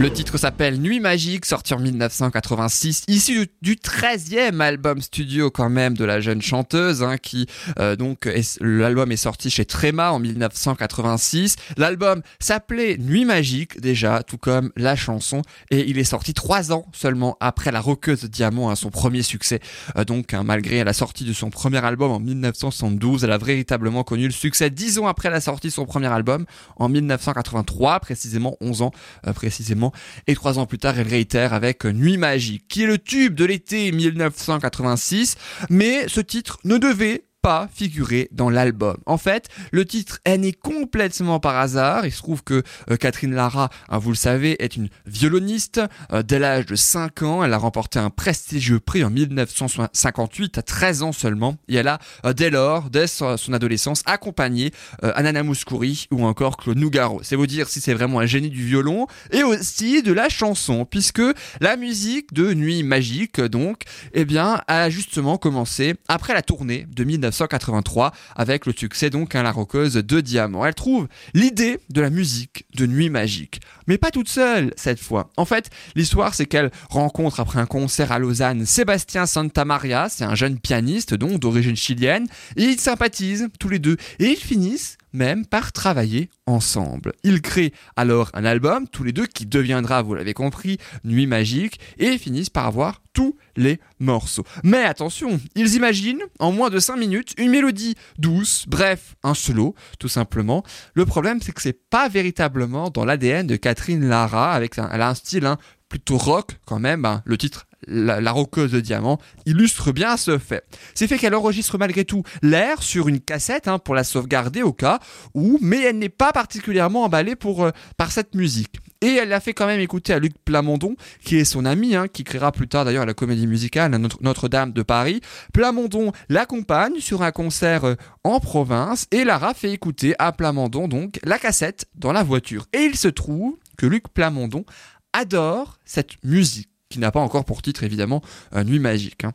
Le 0.00 0.10
titre 0.10 0.38
s'appelle 0.38 0.80
Nuit 0.80 0.98
Magique, 0.98 1.44
sorti 1.44 1.74
en 1.74 1.78
1986, 1.78 3.02
issu 3.06 3.48
du, 3.60 3.74
du 3.74 3.76
13e 3.76 4.58
album 4.60 5.02
studio 5.02 5.50
quand 5.50 5.68
même 5.68 5.94
de 5.94 6.06
la 6.06 6.22
jeune 6.22 6.40
chanteuse, 6.40 7.02
hein, 7.02 7.18
qui 7.18 7.46
euh, 7.78 7.96
donc 7.96 8.26
l'album 8.62 9.12
est 9.12 9.16
sorti 9.16 9.50
chez 9.50 9.66
Tréma 9.66 10.12
en 10.12 10.18
1986. 10.18 11.56
L'album 11.76 12.22
s'appelait 12.38 12.96
Nuit 12.96 13.26
Magique 13.26 13.78
déjà, 13.78 14.22
tout 14.22 14.38
comme 14.38 14.72
la 14.74 14.96
chanson, 14.96 15.42
et 15.70 15.86
il 15.86 15.98
est 15.98 16.04
sorti 16.04 16.32
trois 16.32 16.72
ans 16.72 16.86
seulement 16.94 17.36
après 17.38 17.70
La 17.70 17.82
Roqueuse 17.82 18.24
Diamant, 18.24 18.70
hein, 18.70 18.76
son 18.76 18.88
premier 18.88 19.20
succès. 19.20 19.60
Euh, 19.98 20.04
donc 20.04 20.32
hein, 20.32 20.44
malgré 20.44 20.82
la 20.82 20.94
sortie 20.94 21.26
de 21.26 21.34
son 21.34 21.50
premier 21.50 21.84
album 21.84 22.10
en 22.10 22.20
1972, 22.20 23.24
elle 23.24 23.32
a 23.32 23.36
véritablement 23.36 24.02
connu 24.02 24.24
le 24.24 24.32
succès 24.32 24.70
dix 24.70 24.98
ans 24.98 25.08
après 25.08 25.28
la 25.28 25.42
sortie 25.42 25.66
de 25.66 25.72
son 25.74 25.84
premier 25.84 26.06
album 26.06 26.46
en 26.76 26.88
1983, 26.88 28.00
précisément 28.00 28.56
11 28.62 28.80
ans 28.80 28.92
euh, 29.26 29.34
précisément. 29.34 29.89
Et 30.26 30.34
trois 30.34 30.58
ans 30.58 30.66
plus 30.66 30.78
tard, 30.78 30.98
elle 30.98 31.08
réitère 31.08 31.52
avec 31.52 31.84
Nuit 31.84 32.16
Magique, 32.16 32.66
qui 32.68 32.82
est 32.82 32.86
le 32.86 32.98
tube 32.98 33.34
de 33.34 33.44
l'été 33.44 33.92
1986. 33.92 35.36
Mais 35.68 36.08
ce 36.08 36.20
titre 36.20 36.58
ne 36.64 36.78
devait 36.78 37.24
pas 37.42 37.68
figuré 37.72 38.28
dans 38.32 38.50
l'album. 38.50 38.96
En 39.06 39.18
fait, 39.18 39.48
le 39.72 39.84
titre 39.84 40.20
est 40.24 40.38
né 40.38 40.52
complètement 40.52 41.40
par 41.40 41.56
hasard. 41.56 42.06
Il 42.06 42.12
se 42.12 42.18
trouve 42.18 42.44
que 42.44 42.62
euh, 42.90 42.96
Catherine 42.96 43.34
Lara, 43.34 43.70
hein, 43.88 43.98
vous 43.98 44.10
le 44.10 44.16
savez, 44.16 44.62
est 44.62 44.76
une 44.76 44.88
violoniste. 45.06 45.80
Euh, 46.12 46.22
dès 46.22 46.38
l'âge 46.38 46.66
de 46.66 46.76
5 46.76 47.22
ans, 47.22 47.44
elle 47.44 47.52
a 47.52 47.58
remporté 47.58 47.98
un 47.98 48.10
prestigieux 48.10 48.80
prix 48.80 49.04
en 49.04 49.10
1958, 49.10 50.58
à 50.58 50.62
13 50.62 51.02
ans 51.02 51.12
seulement. 51.12 51.56
Et 51.68 51.76
elle 51.76 51.88
a, 51.88 51.98
euh, 52.24 52.32
dès 52.32 52.50
lors, 52.50 52.90
dès 52.90 53.06
son, 53.06 53.36
adolescence, 53.52 54.02
accompagné 54.06 54.72
Anana 55.02 55.42
Mouskouri 55.42 56.06
ou 56.12 56.24
encore 56.24 56.56
Claude 56.56 56.78
Nougaro. 56.78 57.20
C'est 57.22 57.36
vous 57.36 57.46
dire 57.46 57.68
si 57.68 57.80
c'est 57.80 57.94
vraiment 57.94 58.20
un 58.20 58.26
génie 58.26 58.50
du 58.50 58.64
violon 58.64 59.06
et 59.32 59.42
aussi 59.42 60.02
de 60.02 60.12
la 60.12 60.28
chanson, 60.28 60.84
puisque 60.84 61.22
la 61.60 61.76
musique 61.76 62.32
de 62.32 62.54
Nuit 62.54 62.82
Magique, 62.82 63.40
donc, 63.40 63.82
eh 64.12 64.24
bien, 64.24 64.62
a 64.68 64.90
justement 64.90 65.36
commencé 65.36 65.94
après 66.08 66.34
la 66.34 66.42
tournée 66.42 66.86
de 66.88 67.04
1983 67.30 68.12
avec 68.36 68.66
le 68.66 68.72
succès 68.72 69.10
donc 69.10 69.34
à 69.34 69.42
la 69.42 69.52
roqueuse 69.52 69.94
de 69.94 70.20
Diamant. 70.20 70.66
Elle 70.66 70.74
trouve 70.74 71.08
l'idée 71.34 71.80
de 71.88 72.00
la 72.00 72.10
musique 72.10 72.66
de 72.74 72.86
Nuit 72.86 73.10
Magique, 73.10 73.60
mais 73.86 73.98
pas 73.98 74.10
toute 74.10 74.28
seule 74.28 74.72
cette 74.76 75.00
fois. 75.00 75.30
En 75.36 75.44
fait, 75.44 75.70
l'histoire 75.94 76.34
c'est 76.34 76.46
qu'elle 76.46 76.70
rencontre 76.88 77.40
après 77.40 77.60
un 77.60 77.66
concert 77.66 78.12
à 78.12 78.18
Lausanne 78.18 78.66
Sébastien 78.66 79.26
Santamaria, 79.26 80.08
c'est 80.08 80.24
un 80.24 80.34
jeune 80.34 80.58
pianiste 80.58 81.14
donc 81.14 81.40
d'origine 81.40 81.76
chilienne, 81.76 82.26
et 82.56 82.64
ils 82.64 82.80
sympathisent 82.80 83.48
tous 83.58 83.68
les 83.68 83.78
deux 83.78 83.96
et 84.18 84.26
ils 84.26 84.36
finissent 84.36 84.98
même 85.12 85.46
par 85.46 85.72
travailler 85.72 86.30
ensemble. 86.46 87.12
Ils 87.22 87.42
créent 87.42 87.72
alors 87.96 88.30
un 88.34 88.44
album, 88.44 88.88
tous 88.88 89.04
les 89.04 89.12
deux, 89.12 89.26
qui 89.26 89.46
deviendra, 89.46 90.02
vous 90.02 90.14
l'avez 90.14 90.34
compris, 90.34 90.78
Nuit 91.04 91.26
Magique, 91.26 91.80
et 91.98 92.18
finissent 92.18 92.50
par 92.50 92.66
avoir 92.66 93.02
tous 93.12 93.36
les 93.56 93.80
morceaux. 93.98 94.44
Mais 94.62 94.84
attention, 94.84 95.40
ils 95.54 95.74
imaginent, 95.74 96.22
en 96.38 96.52
moins 96.52 96.70
de 96.70 96.78
5 96.78 96.96
minutes, 96.96 97.34
une 97.38 97.50
mélodie 97.50 97.96
douce, 98.18 98.64
bref, 98.68 99.16
un 99.22 99.34
solo, 99.34 99.74
tout 99.98 100.08
simplement. 100.08 100.62
Le 100.94 101.06
problème, 101.06 101.40
c'est 101.42 101.52
que 101.52 101.62
c'est 101.62 101.88
pas 101.90 102.08
véritablement 102.08 102.90
dans 102.90 103.04
l'ADN 103.04 103.46
de 103.46 103.56
Catherine 103.56 104.08
Lara, 104.08 104.52
avec 104.52 104.78
un, 104.78 104.88
elle 104.92 105.02
a 105.02 105.08
un 105.08 105.14
style 105.14 105.46
hein, 105.46 105.58
plutôt 105.88 106.18
rock 106.18 106.58
quand 106.66 106.78
même, 106.78 107.04
hein, 107.04 107.22
le 107.24 107.36
titre 107.36 107.66
la, 107.86 108.32
roqueuse 108.32 108.72
de 108.72 108.80
diamant 108.80 109.18
illustre 109.46 109.92
bien 109.92 110.16
ce 110.16 110.38
fait. 110.38 110.64
C'est 110.94 111.06
fait 111.06 111.18
qu'elle 111.18 111.34
enregistre 111.34 111.78
malgré 111.78 112.04
tout 112.04 112.22
l'air 112.42 112.82
sur 112.82 113.08
une 113.08 113.20
cassette 113.20 113.68
hein, 113.68 113.78
pour 113.78 113.94
la 113.94 114.04
sauvegarder 114.04 114.62
au 114.62 114.72
cas 114.72 114.98
où, 115.34 115.58
mais 115.60 115.82
elle 115.82 115.98
n'est 115.98 116.08
pas 116.08 116.32
particulièrement 116.32 117.04
emballée 117.04 117.34
euh, 117.44 117.70
par 117.96 118.12
cette 118.12 118.34
musique. 118.34 118.76
Et 119.02 119.14
elle 119.14 119.30
l'a 119.30 119.40
fait 119.40 119.54
quand 119.54 119.66
même 119.66 119.80
écouter 119.80 120.12
à 120.12 120.18
Luc 120.18 120.34
Plamondon, 120.44 120.94
qui 121.24 121.36
est 121.36 121.44
son 121.44 121.64
ami, 121.64 121.96
hein, 121.96 122.06
qui 122.06 122.22
créera 122.22 122.52
plus 122.52 122.68
tard 122.68 122.84
d'ailleurs 122.84 123.06
la 123.06 123.14
comédie 123.14 123.46
musicale 123.46 123.90
Notre- 123.92 124.22
Notre-Dame 124.22 124.72
de 124.72 124.82
Paris. 124.82 125.20
Plamondon 125.54 126.12
l'accompagne 126.28 127.00
sur 127.00 127.22
un 127.22 127.32
concert 127.32 127.84
euh, 127.84 127.94
en 128.24 128.40
province 128.40 129.06
et 129.10 129.24
Lara 129.24 129.54
fait 129.54 129.72
écouter 129.72 130.14
à 130.18 130.32
Plamondon 130.32 130.86
donc 130.86 131.18
la 131.24 131.38
cassette 131.38 131.86
dans 131.94 132.12
la 132.12 132.22
voiture. 132.22 132.66
Et 132.72 132.80
il 132.80 132.96
se 132.96 133.08
trouve 133.08 133.56
que 133.78 133.86
Luc 133.86 134.08
Plamondon 134.08 134.64
adore 135.12 135.78
cette 135.84 136.22
musique 136.22 136.68
qui 136.90 136.98
n'a 136.98 137.12
pas 137.12 137.20
encore 137.20 137.44
pour 137.44 137.62
titre 137.62 137.84
évidemment 137.84 138.20
euh, 138.54 138.64
Nuit 138.64 138.80
magique. 138.80 139.24
hein. 139.24 139.32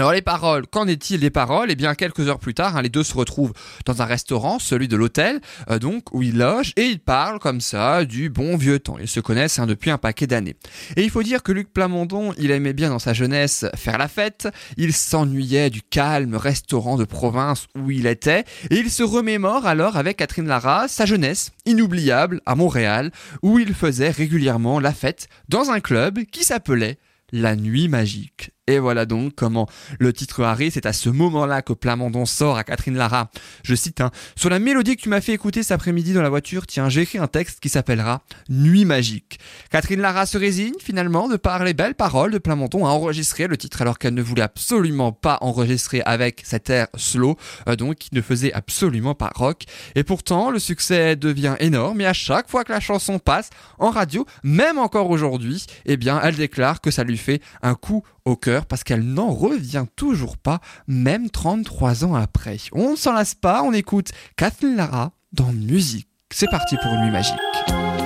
Alors 0.00 0.12
les 0.12 0.22
paroles, 0.22 0.66
qu'en 0.66 0.88
est-il 0.88 1.20
des 1.20 1.28
paroles? 1.28 1.70
Eh 1.70 1.76
bien 1.76 1.94
quelques 1.94 2.26
heures 2.26 2.38
plus 2.38 2.54
tard, 2.54 2.74
hein, 2.74 2.80
les 2.80 2.88
deux 2.88 3.02
se 3.02 3.12
retrouvent 3.12 3.52
dans 3.84 4.00
un 4.00 4.06
restaurant, 4.06 4.58
celui 4.58 4.88
de 4.88 4.96
l'hôtel, 4.96 5.42
euh, 5.68 5.78
donc 5.78 6.14
où 6.14 6.22
ils 6.22 6.38
logent, 6.38 6.72
et 6.76 6.86
ils 6.86 7.00
parlent 7.00 7.38
comme 7.38 7.60
ça 7.60 8.06
du 8.06 8.30
bon 8.30 8.56
vieux 8.56 8.78
temps. 8.78 8.96
Ils 8.98 9.10
se 9.10 9.20
connaissent 9.20 9.58
hein, 9.58 9.66
depuis 9.66 9.90
un 9.90 9.98
paquet 9.98 10.26
d'années. 10.26 10.56
Et 10.96 11.02
il 11.02 11.10
faut 11.10 11.22
dire 11.22 11.42
que 11.42 11.52
Luc 11.52 11.70
Plamondon, 11.70 12.32
il 12.38 12.50
aimait 12.50 12.72
bien 12.72 12.88
dans 12.88 12.98
sa 12.98 13.12
jeunesse 13.12 13.66
faire 13.76 13.98
la 13.98 14.08
fête, 14.08 14.48
il 14.78 14.94
s'ennuyait 14.94 15.68
du 15.68 15.82
calme 15.82 16.34
restaurant 16.34 16.96
de 16.96 17.04
province 17.04 17.66
où 17.76 17.90
il 17.90 18.06
était, 18.06 18.46
et 18.70 18.76
il 18.76 18.90
se 18.90 19.02
remémore 19.02 19.66
alors 19.66 19.98
avec 19.98 20.16
Catherine 20.16 20.46
Lara 20.46 20.88
sa 20.88 21.04
jeunesse 21.04 21.50
inoubliable 21.66 22.40
à 22.46 22.54
Montréal, 22.54 23.10
où 23.42 23.58
il 23.58 23.74
faisait 23.74 24.08
régulièrement 24.08 24.80
la 24.80 24.94
fête 24.94 25.28
dans 25.50 25.70
un 25.70 25.80
club 25.80 26.20
qui 26.32 26.42
s'appelait 26.42 26.96
la 27.32 27.54
nuit 27.54 27.88
magique. 27.88 28.52
Et 28.70 28.78
voilà 28.78 29.04
donc 29.04 29.34
comment 29.34 29.68
le 29.98 30.12
titre 30.12 30.44
arrive. 30.44 30.72
C'est 30.72 30.86
à 30.86 30.92
ce 30.92 31.08
moment-là 31.08 31.60
que 31.60 31.72
Plamondon 31.72 32.24
sort 32.24 32.56
à 32.56 32.62
Catherine 32.62 32.96
Lara. 32.96 33.30
Je 33.64 33.74
cite, 33.74 34.00
hein, 34.00 34.12
Sur 34.36 34.48
la 34.48 34.60
mélodie 34.60 34.96
que 34.96 35.02
tu 35.02 35.08
m'as 35.08 35.20
fait 35.20 35.32
écouter 35.32 35.64
cet 35.64 35.72
après-midi 35.72 36.12
dans 36.12 36.22
la 36.22 36.28
voiture, 36.28 36.68
tiens, 36.68 36.88
j'ai 36.88 37.02
écrit 37.02 37.18
un 37.18 37.26
texte 37.26 37.58
qui 37.58 37.68
s'appellera 37.68 38.22
Nuit 38.48 38.84
magique. 38.84 39.40
Catherine 39.70 40.00
Lara 40.00 40.24
se 40.24 40.38
résigne 40.38 40.74
finalement 40.80 41.28
de 41.28 41.36
par 41.36 41.64
les 41.64 41.74
belles 41.74 41.96
paroles 41.96 42.30
de 42.30 42.38
Plamondon 42.38 42.86
à 42.86 42.90
enregistrer 42.90 43.48
le 43.48 43.56
titre 43.56 43.82
alors 43.82 43.98
qu'elle 43.98 44.14
ne 44.14 44.22
voulait 44.22 44.42
absolument 44.42 45.10
pas 45.10 45.38
enregistrer 45.40 46.02
avec 46.06 46.42
cet 46.44 46.70
air 46.70 46.86
slow, 46.96 47.36
euh, 47.68 47.74
donc 47.74 47.96
qui 47.96 48.10
ne 48.12 48.20
faisait 48.22 48.52
absolument 48.52 49.16
pas 49.16 49.32
rock. 49.34 49.64
Et 49.96 50.04
pourtant, 50.04 50.50
le 50.50 50.60
succès 50.60 51.16
devient 51.16 51.56
énorme 51.58 52.00
et 52.02 52.06
à 52.06 52.12
chaque 52.12 52.48
fois 52.48 52.62
que 52.62 52.72
la 52.72 52.80
chanson 52.80 53.18
passe 53.18 53.50
en 53.80 53.90
radio, 53.90 54.26
même 54.44 54.78
encore 54.78 55.10
aujourd'hui, 55.10 55.66
eh 55.86 55.96
bien, 55.96 56.20
elle 56.22 56.36
déclare 56.36 56.80
que 56.80 56.92
ça 56.92 57.02
lui 57.02 57.18
fait 57.18 57.42
un 57.62 57.74
coup 57.74 58.04
au 58.24 58.36
cœur 58.36 58.66
parce 58.66 58.84
qu'elle 58.84 59.04
n'en 59.04 59.30
revient 59.30 59.86
toujours 59.96 60.36
pas, 60.36 60.60
même 60.86 61.30
33 61.30 62.04
ans 62.04 62.14
après. 62.14 62.58
On 62.72 62.92
ne 62.92 62.96
s'en 62.96 63.12
lasse 63.12 63.34
pas, 63.34 63.62
on 63.62 63.72
écoute 63.72 64.10
Kathleen 64.36 64.76
Lara 64.76 65.12
dans 65.32 65.52
Musique. 65.52 66.08
C'est 66.32 66.50
parti 66.50 66.76
pour 66.76 66.92
une 66.92 67.04
nuit 67.04 67.10
magique. 67.10 67.99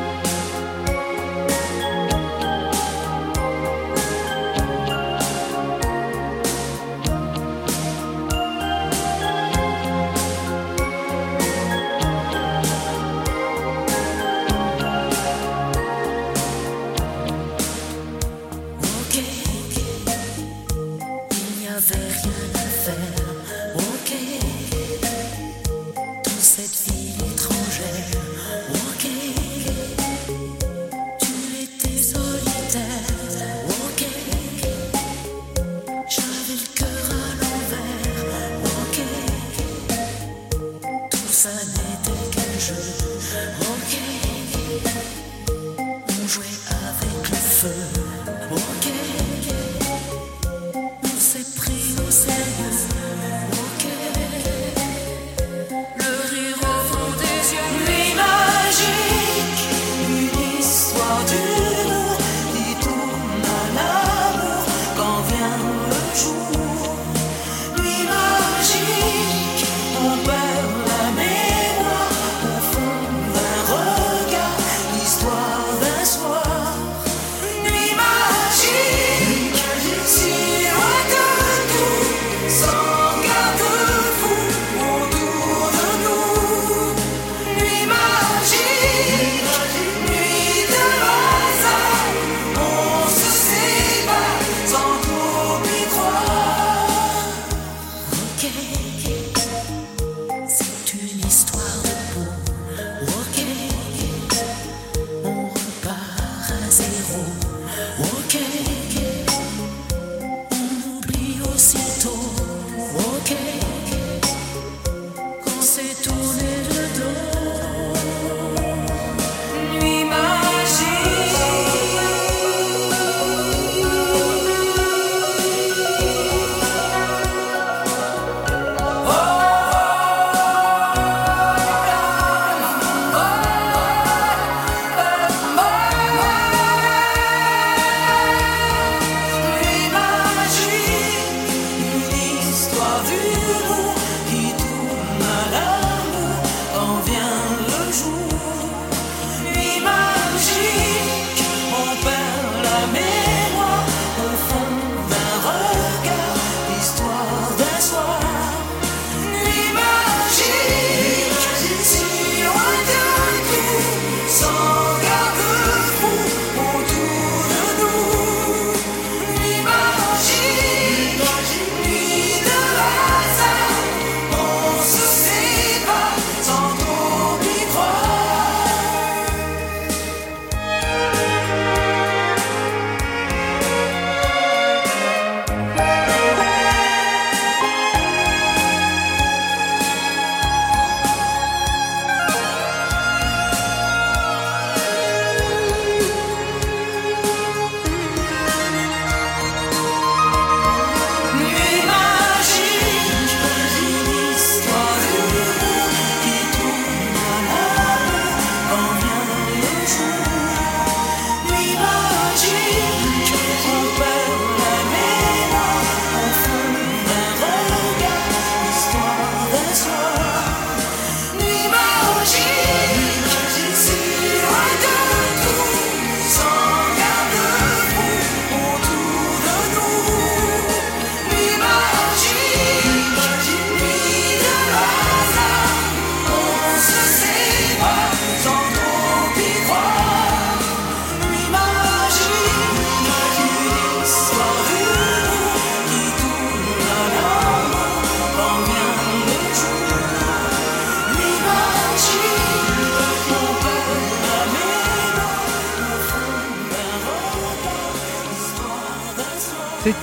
okay. 98.46 99.34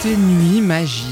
C'était 0.01 0.17
Nuit 0.17 0.61
magique 0.61 1.10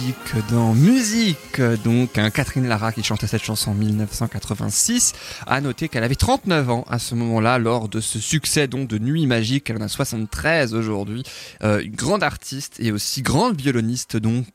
dans 0.49 0.73
musique. 0.73 1.61
Donc, 1.83 2.17
hein, 2.17 2.29
Catherine 2.29 2.67
Lara 2.67 2.91
qui 2.91 3.03
chantait 3.03 3.27
cette 3.27 3.43
chanson 3.43 3.71
en 3.71 3.75
1986. 3.75 5.13
A 5.47 5.61
noter 5.61 5.89
qu'elle 5.89 6.03
avait 6.03 6.15
39 6.15 6.69
ans 6.69 6.85
à 6.89 6.99
ce 6.99 7.15
moment-là 7.15 7.57
lors 7.57 7.89
de 7.89 7.99
ce 7.99 8.19
succès 8.19 8.67
donc 8.67 8.87
de 8.87 8.97
Nuit 8.97 9.27
magique. 9.27 9.69
Elle 9.69 9.77
en 9.77 9.81
a 9.81 9.87
73 9.87 10.73
aujourd'hui. 10.73 11.23
Euh, 11.63 11.81
une 11.81 11.95
grande 11.95 12.23
artiste 12.23 12.77
et 12.79 12.91
aussi 12.91 13.21
grande 13.21 13.59
violoniste 13.59 14.17
donc 14.17 14.45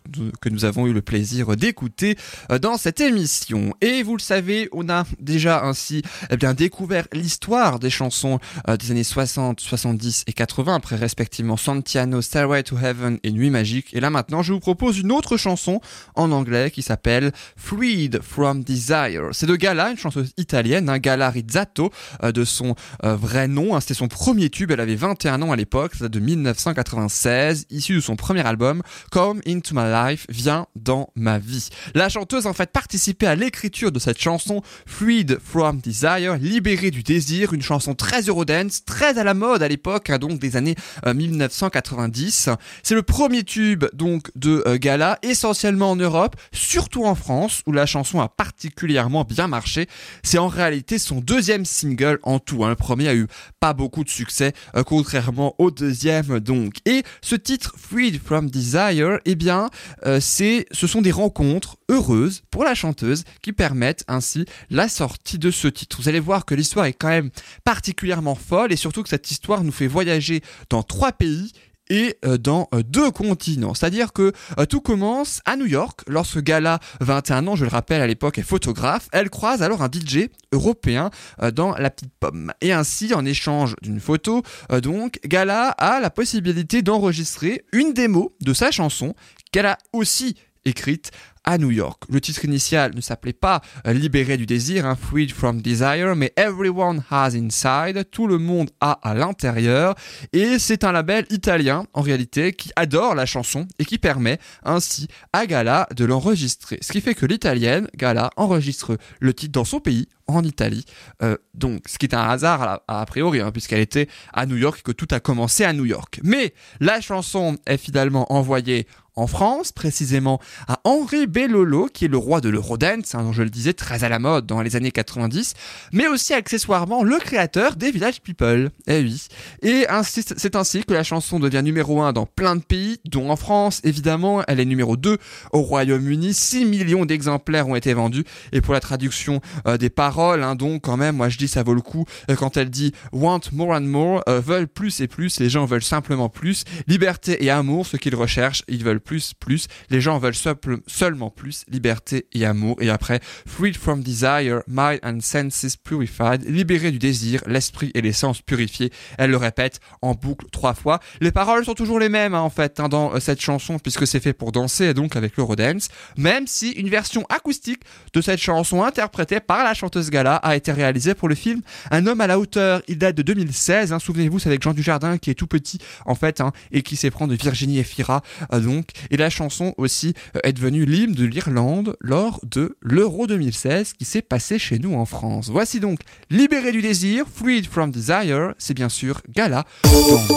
que 0.41 0.49
nous 0.49 0.65
avons 0.65 0.87
eu 0.87 0.93
le 0.93 1.03
plaisir 1.03 1.57
d'écouter 1.57 2.17
euh, 2.51 2.59
dans 2.59 2.77
cette 2.77 3.01
émission. 3.01 3.75
Et 3.81 4.03
vous 4.03 4.17
le 4.17 4.23
savez, 4.23 4.69
on 4.73 4.89
a 4.89 5.05
déjà 5.21 5.65
ainsi 5.65 6.03
eh 6.31 6.37
bien 6.37 6.55
découvert 6.55 7.07
l'histoire 7.13 7.79
des 7.79 7.91
chansons 7.91 8.39
euh, 8.69 8.77
des 8.77 8.91
années 8.91 9.05
60, 9.05 9.61
70 9.61 10.25
et 10.27 10.33
80 10.33 10.75
après 10.75 10.97
respectivement 10.97 11.57
Santiano, 11.57 12.23
Stairway 12.23 12.63
to 12.63 12.77
Heaven 12.79 13.19
et 13.23 13.31
Nuit 13.31 13.51
magique. 13.51 13.95
Et 13.95 14.01
là 14.01 14.11
maintenant, 14.11 14.43
je 14.43 14.53
vous 14.53 14.61
propose 14.61 14.99
une 14.99 15.13
autre 15.13 15.37
chanson 15.37 15.44
en 15.47 16.33
anglais 16.33 16.71
qui 16.71 16.83
s'appelle 16.83 17.33
Freed 17.57 18.21
from 18.23 18.65
Desire. 18.65 19.29
C'est 19.33 19.47
de 19.47 19.57
Gala, 19.57 19.91
une 19.91 19.99
chanteuse 19.99 20.33
italienne, 20.37 20.89
un 20.89 20.99
Gala 20.99 21.31
Rizzato 21.31 21.91
euh, 22.23 22.33
de 22.33 22.45
son 22.45 22.75
euh, 23.05 23.17
vrai 23.17 23.49
nom. 23.49 23.75
hein. 23.77 23.81
C'était 23.81 23.95
son 23.95 24.09
premier 24.09 24.51
tube, 24.51 24.71
elle 24.71 24.81
avait 24.81 24.95
21 24.95 25.43
ans 25.43 25.53
à 25.53 25.57
l'époque, 25.57 25.99
de 25.99 26.21
1996, 26.21 27.67
issu 27.71 27.95
de 27.97 28.01
son 28.01 28.17
premier 28.17 28.47
album 28.47 28.83
Come 29.11 29.41
Into 29.47 29.75
My 29.75 29.91
Life, 29.91 30.27
Viens 30.29 30.67
dans 30.77 31.11
ma 31.15 31.39
vie. 31.39 31.69
La 31.95 32.09
chanteuse 32.09 32.47
en 32.47 32.53
fait 32.53 32.71
participé 32.71 33.27
à 33.27 33.35
l'écriture 33.35 33.93
de 33.93 33.99
cette 33.99 34.21
chanson 34.21 34.63
Freed 34.87 35.39
from 35.43 35.79
Desire, 35.79 36.37
libérée 36.41 36.91
du 36.91 37.03
désir, 37.03 37.53
une 37.53 37.63
chanson 37.63 37.95
très 37.95 38.23
Eurodance, 38.23 38.85
très 38.85 39.19
à 39.19 39.25
la 39.25 39.35
mode 39.35 39.63
à 39.63 39.69
l'époque, 39.69 40.11
hein, 40.11 40.19
donc 40.19 40.39
des 40.39 40.57
années 40.57 40.75
euh, 41.07 41.15
1990. 41.15 42.49
C'est 42.83 42.95
le 42.95 43.03
premier 43.03 43.43
tube 43.45 43.85
donc 43.93 44.31
de 44.37 44.63
euh, 44.67 44.79
Gala, 44.79 45.19
essentiellement 45.35 45.91
en 45.91 45.97
Europe, 45.97 46.37
surtout 46.53 47.05
en 47.05 47.17
France 47.17 47.63
où 47.67 47.73
la 47.73 47.87
chanson 47.87 48.21
a 48.21 48.29
particulièrement 48.29 49.25
bien 49.25 49.49
marché. 49.49 49.89
C'est 50.23 50.39
en 50.39 50.47
réalité 50.47 50.97
son 50.99 51.21
deuxième 51.21 51.65
single 51.65 52.21
en 52.23 52.39
tout. 52.39 52.65
hein. 52.65 52.69
Le 52.69 52.77
premier 52.77 53.09
a 53.09 53.17
eu 53.17 53.27
pas 53.59 53.73
beaucoup 53.73 54.05
de 54.05 54.09
succès, 54.09 54.53
euh, 54.77 54.85
contrairement 54.85 55.57
au 55.59 55.73
deuxième 55.73 56.39
donc. 56.39 56.75
Et 56.87 57.03
ce 57.21 57.35
titre 57.35 57.75
Freed 57.77 58.23
from 58.23 58.49
Desire, 58.49 59.19
eh 59.25 59.35
bien, 59.35 59.71
euh, 60.07 60.21
ce 60.21 60.87
sont 60.87 61.03
des 61.03 61.11
rencontres 61.11 61.77
heureuses 61.91 62.43
pour 62.53 62.63
la 62.63 62.77
chanteuse 62.77 63.25
qui 63.43 63.53
permettent 63.53 64.05
ainsi 64.07 64.45
la 64.71 64.89
sortie 64.89 65.41
de 65.41 65.51
ce 65.51 65.67
titre. 65.67 65.97
Vous 66.01 66.09
allez 66.09 66.21
voir 66.21 66.45
que 66.45 66.55
l'histoire 66.55 66.87
est 66.87 66.93
quand 66.93 67.09
même 67.09 67.31
particulièrement 67.65 68.37
folle 68.37 68.73
et 68.73 68.77
surtout 68.77 69.03
que 69.03 69.09
cette 69.09 69.33
histoire 69.33 69.65
nous 69.65 69.73
fait 69.73 69.89
voyager 69.89 70.43
dans 70.71 70.85
trois 70.85 71.11
pays 71.11 71.51
et 71.91 72.17
euh, 72.25 72.39
dans 72.39 72.69
euh, 72.75 72.83
deux 72.83 73.11
continents. 73.11 73.75
C'est-à-dire 73.75 74.13
que 74.13 74.33
euh, 74.59 74.67
tout 74.67 74.81
commence 74.81 75.41
à 75.45 75.57
New 75.57 75.67
York, 75.67 76.01
lorsque 76.07 76.41
Gala, 76.41 76.79
21 77.01 77.47
ans, 77.47 77.57
je 77.57 77.65
le 77.65 77.71
rappelle 77.71 78.01
à 78.01 78.07
l'époque, 78.07 78.39
est 78.39 78.43
photographe. 78.43 79.09
Elle 79.13 79.31
croise 79.31 79.63
alors 79.63 79.83
un 79.83 79.89
DJ 79.91 80.29
européen 80.53 81.11
dans 81.55 81.75
la 81.77 81.91
petite 81.91 82.13
pomme. 82.21 82.53
Et 82.61 82.73
ainsi, 82.73 83.13
en 83.15 83.25
échange 83.25 83.75
d'une 83.83 84.01
photo, 84.01 84.43
donc, 84.83 85.19
Gala 85.25 85.71
a 85.71 86.01
la 86.01 86.11
possibilité 86.11 86.83
d'enregistrer 86.83 87.65
une 87.73 87.93
démo 87.93 88.37
de 88.41 88.55
sa 88.55 88.71
chanson 88.71 89.15
qu'elle 89.53 89.67
a 89.67 89.79
aussi 89.93 90.37
écrite 90.65 91.11
à 91.45 91.59
New 91.59 91.71
York. 91.71 92.05
Le 92.09 92.21
titre 92.23 92.45
initial 92.47 92.95
ne 92.95 93.03
s'appelait 93.03 93.35
pas 93.35 93.61
euh, 93.87 93.93
Libéré 93.93 94.39
du 94.39 94.47
désir, 94.47 94.87
hein, 94.87 94.97
Freed 94.97 95.31
from 95.31 95.61
Desire, 95.61 96.17
mais 96.17 96.33
Everyone 96.37 97.05
Has 97.11 97.37
Inside, 97.37 98.09
tout 98.11 98.27
le 98.27 98.39
monde 98.39 98.71
a 98.81 98.93
à 99.03 99.13
l'intérieur, 99.13 99.95
et 100.33 100.59
c'est 100.59 100.85
un 100.85 100.93
label 100.93 101.27
italien 101.29 101.85
en 101.93 102.01
réalité 102.01 102.55
qui 102.55 102.71
adore 102.77 103.15
la 103.15 103.27
chanson 103.27 103.69
et 103.79 103.85
qui 103.85 103.99
permet 103.99 104.39
ainsi 104.65 105.07
à 105.35 105.47
Gala 105.47 105.87
de 105.95 106.07
l'enregistrer. 106.07 106.79
Ce 106.81 106.93
qui 106.93 107.03
fait 107.03 107.15
que 107.15 107.27
l'italienne, 107.27 107.89
Gala, 107.95 108.31
enregistre 108.37 108.97
le 109.21 109.35
titre 109.35 109.53
dans 109.53 109.67
son 109.67 109.81
pays, 109.81 110.09
en 110.27 110.43
Italie, 110.43 110.87
Euh, 111.23 111.37
donc 111.53 111.83
ce 111.87 111.99
qui 111.99 112.07
est 112.07 112.15
un 112.15 112.23
hasard 112.23 112.63
a, 112.63 113.01
a 113.01 113.05
priori, 113.07 113.41
hein, 113.41 113.53
puisqu'elle 113.53 113.81
était 113.81 114.09
à 114.33 114.47
New 114.47 114.57
York 114.57 114.79
et 114.81 114.83
que 114.83 114.93
tout 114.93 115.09
a 115.11 115.21
commencé 115.21 115.65
à 115.65 115.73
New 115.75 115.85
York. 115.85 116.21
Mais 116.23 116.55
la 116.81 117.03
chanson 117.03 117.59
est 117.67 117.77
finalement 117.77 118.33
envoyée 118.33 118.87
en 119.17 119.27
France, 119.27 119.73
précisément 119.73 120.41
à 120.69 120.81
Henri 120.85 121.27
Bellolo, 121.27 121.89
qui 121.93 122.07
est 122.07 122.09
le 122.09 122.17
roi 122.17 122.41
de 122.41 122.49
l'Eurodance, 122.49 123.15
hein, 123.15 123.23
dont 123.23 123.33
je 123.33 123.43
le 123.43 123.51
disais, 123.51 123.73
très 123.73 124.05
à 124.05 124.09
la 124.09 124.19
mode 124.19 124.47
dans 124.47 124.61
les 124.61 124.77
années 124.77 124.91
90, 124.91 125.55
mais 125.93 126.09
aussi 126.09 126.35
accessoirement 126.35 127.03
le 127.03 127.19
créateur 127.19 127.77
des 127.77 127.91
Village 127.91 128.21
People. 128.21 128.71
Eh 128.87 129.01
oui. 129.01 129.29
Et 129.63 129.87
c'est 130.05 130.57
ainsi 130.57 130.85
que 130.85 130.93
la 130.93 131.05
chanson 131.05 131.39
devient 131.39 131.63
numéro 131.63 132.03
1 132.03 132.13
dans 132.13 132.27
plein 132.27 132.57
de 132.57 132.63
pays, 132.63 132.99
dont 133.05 133.31
en 133.31 133.37
France, 133.37 133.81
évidemment, 133.85 134.43
elle 134.49 134.61
est 134.61 134.65
numéro 134.65 134.97
2 134.97 135.19
au 135.53 135.61
Royaume-Uni, 135.61 136.35
6 136.35 136.65
millions 136.65 137.05
d'exemplaires 137.05 137.69
ont 137.69 137.77
été 137.77 137.95
vendus, 137.95 138.25
et 138.53 138.61
pour 138.61 138.75
la 138.75 138.81
traduction 138.81 139.41
euh, 139.67 139.77
des 139.77 139.91
paroles, 139.91 140.43
hein, 140.43 140.55
donc 140.55 140.83
quand 140.83 140.97
même, 140.97 141.17
moi 141.17 141.29
je 141.29 141.39
dis 141.39 141.49
ça 141.49 141.63
vaut 141.63 141.75
le 141.75 141.81
coup, 141.81 142.05
euh, 142.31 142.37
quand 142.37 142.57
elle 142.57 142.71
dit 142.71 142.93
want 143.13 143.41
more 143.53 143.75
and 143.77 143.83
more, 143.83 144.23
euh, 144.29 144.41
veulent 144.41 144.69
plus 144.69 145.01
et 145.01 145.07
plus, 145.07 145.41
les 145.41 145.49
gens 145.49 145.65
veulent 145.65 145.83
simplement 145.83 146.29
plus, 146.29 146.65
liberté 146.87 147.45
et 147.45 147.51
amour, 147.51 147.87
ce 147.87 147.97
qu'ils 147.97 148.17
recherchent, 148.17 148.63
ils 148.69 148.85
veulent 148.85 149.01
plus, 149.05 149.35
plus, 149.39 149.67
les 149.91 150.01
gens 150.01 150.19
veulent 150.19 150.35
seul- 150.35 150.57
seulement 150.87 151.31
plus, 151.31 151.65
liberté 151.69 152.27
et 152.33 152.45
amour, 152.45 152.77
et 152.81 152.91
après, 152.91 153.21
freed 153.47 153.77
from 153.77 154.03
desire, 154.03 154.63
mind 154.67 155.01
and 155.05 155.19
senses 155.21 155.77
purified, 155.77 156.45
libéré 156.49 156.91
du 156.91 156.99
désir, 156.99 157.41
l'esprit 157.47 157.91
et 157.95 158.01
les 158.01 158.13
sens 158.13 158.41
purifiés, 158.43 158.91
elle 159.19 159.31
le 159.31 159.37
répète 159.37 159.81
en 160.03 160.15
boucle 160.15 160.47
trois 160.51 160.75
fois. 160.75 161.01
Les 161.21 161.31
paroles 161.33 161.65
sont 161.65 161.75
toujours 161.75 161.99
les 162.01 162.09
mêmes 162.09 162.35
hein, 162.35 162.41
en 162.41 162.51
fait 162.51 162.81
hein, 162.81 162.89
dans 162.89 163.15
euh, 163.15 163.21
cette 163.21 163.41
chanson, 163.41 163.79
puisque 163.79 164.07
c'est 164.07 164.21
fait 164.21 164.33
pour 164.33 164.53
danser, 164.53 164.95
donc 164.95 165.17
avec 165.17 165.37
l'Eurodance, 165.37 165.89
même 166.17 166.47
si 166.47 166.71
une 166.73 166.89
version 166.89 167.25
acoustique 167.29 167.83
de 168.13 168.21
cette 168.21 168.41
chanson 168.41 168.83
interprétée 168.83 169.41
par 169.41 169.65
la 169.65 169.75
chanteuse 169.75 170.11
Gala 170.11 170.37
a 170.37 170.57
été 170.57 170.73
réalisée 170.73 171.15
pour 171.15 171.29
le 171.29 171.35
film 171.35 171.61
Un 171.91 172.07
homme 172.07 172.21
à 172.21 172.27
la 172.27 172.39
hauteur. 172.39 172.83
Il 172.89 172.99
date 172.99 173.17
de 173.17 173.23
2016. 173.23 173.93
hein. 173.93 173.99
Souvenez-vous, 173.99 174.39
c'est 174.39 174.49
avec 174.49 174.63
Jean 174.63 174.73
Dujardin 174.73 175.19
qui 175.19 175.31
est 175.31 175.35
tout 175.35 175.47
petit 175.47 175.79
en 176.07 176.15
fait 176.15 176.43
et 176.73 176.83
qui 176.83 176.97
s'éprend 176.97 177.27
de 177.27 177.35
Virginie 177.35 177.79
Efira 177.79 178.23
euh, 178.53 178.61
donc. 178.61 178.89
Et 179.11 179.17
la 179.17 179.31
chanson 179.31 179.75
aussi 179.77 180.15
euh, 180.37 180.41
est 180.45 180.53
devenue 180.53 180.85
l'hymne 180.85 181.15
de 181.15 181.25
l'Irlande 181.25 181.97
lors 182.01 182.41
de 182.45 182.77
l'Euro 182.83 183.27
2016 183.27 183.95
qui 183.95 184.05
s'est 184.05 184.23
passé 184.23 184.59
chez 184.59 184.79
nous 184.79 184.95
en 184.95 185.05
France. 185.05 185.51
Voici 185.51 185.81
donc 185.81 186.01
Libéré 186.31 186.73
du 186.73 186.83
désir, 186.83 187.27
Freed 187.33 187.67
from 187.67 187.91
Desire. 187.91 188.55
C'est 188.59 188.75
bien 188.75 188.89
sûr 188.89 189.21
Gala 189.31 189.65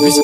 musique. 0.01 0.23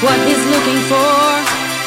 What 0.00 0.18
he's 0.28 0.44
looking 0.46 0.78
for, 0.86 1.10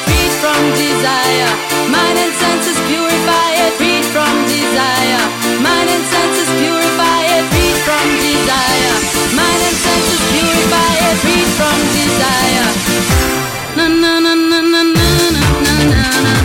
freed 0.04 0.32
from 0.42 0.60
desire, 0.76 1.52
mind 1.88 2.18
and 2.20 2.32
senses 2.36 2.76
purify 2.88 3.48
it, 3.64 3.72
freed 3.80 4.04
from 4.12 4.32
desire, 4.52 5.22
mind 5.64 5.88
and 5.88 6.04
senses 6.12 6.50
purify 6.60 7.20
it, 7.36 7.42
freed 7.52 7.78
from 7.88 8.04
desire, 8.20 8.94
mind 9.32 9.60
and 9.64 9.76
senses 9.86 10.22
purify 10.28 10.92
it, 11.08 11.14
freed 11.24 11.50
from 11.56 11.78
desire. 11.96 12.68
Na 13.80 13.88
na 13.88 14.20
na 14.20 14.34
na 14.36 14.60
na 14.60 14.82
na 14.84 15.02
na 15.32 15.76
na 15.88 16.04
na 16.20 16.41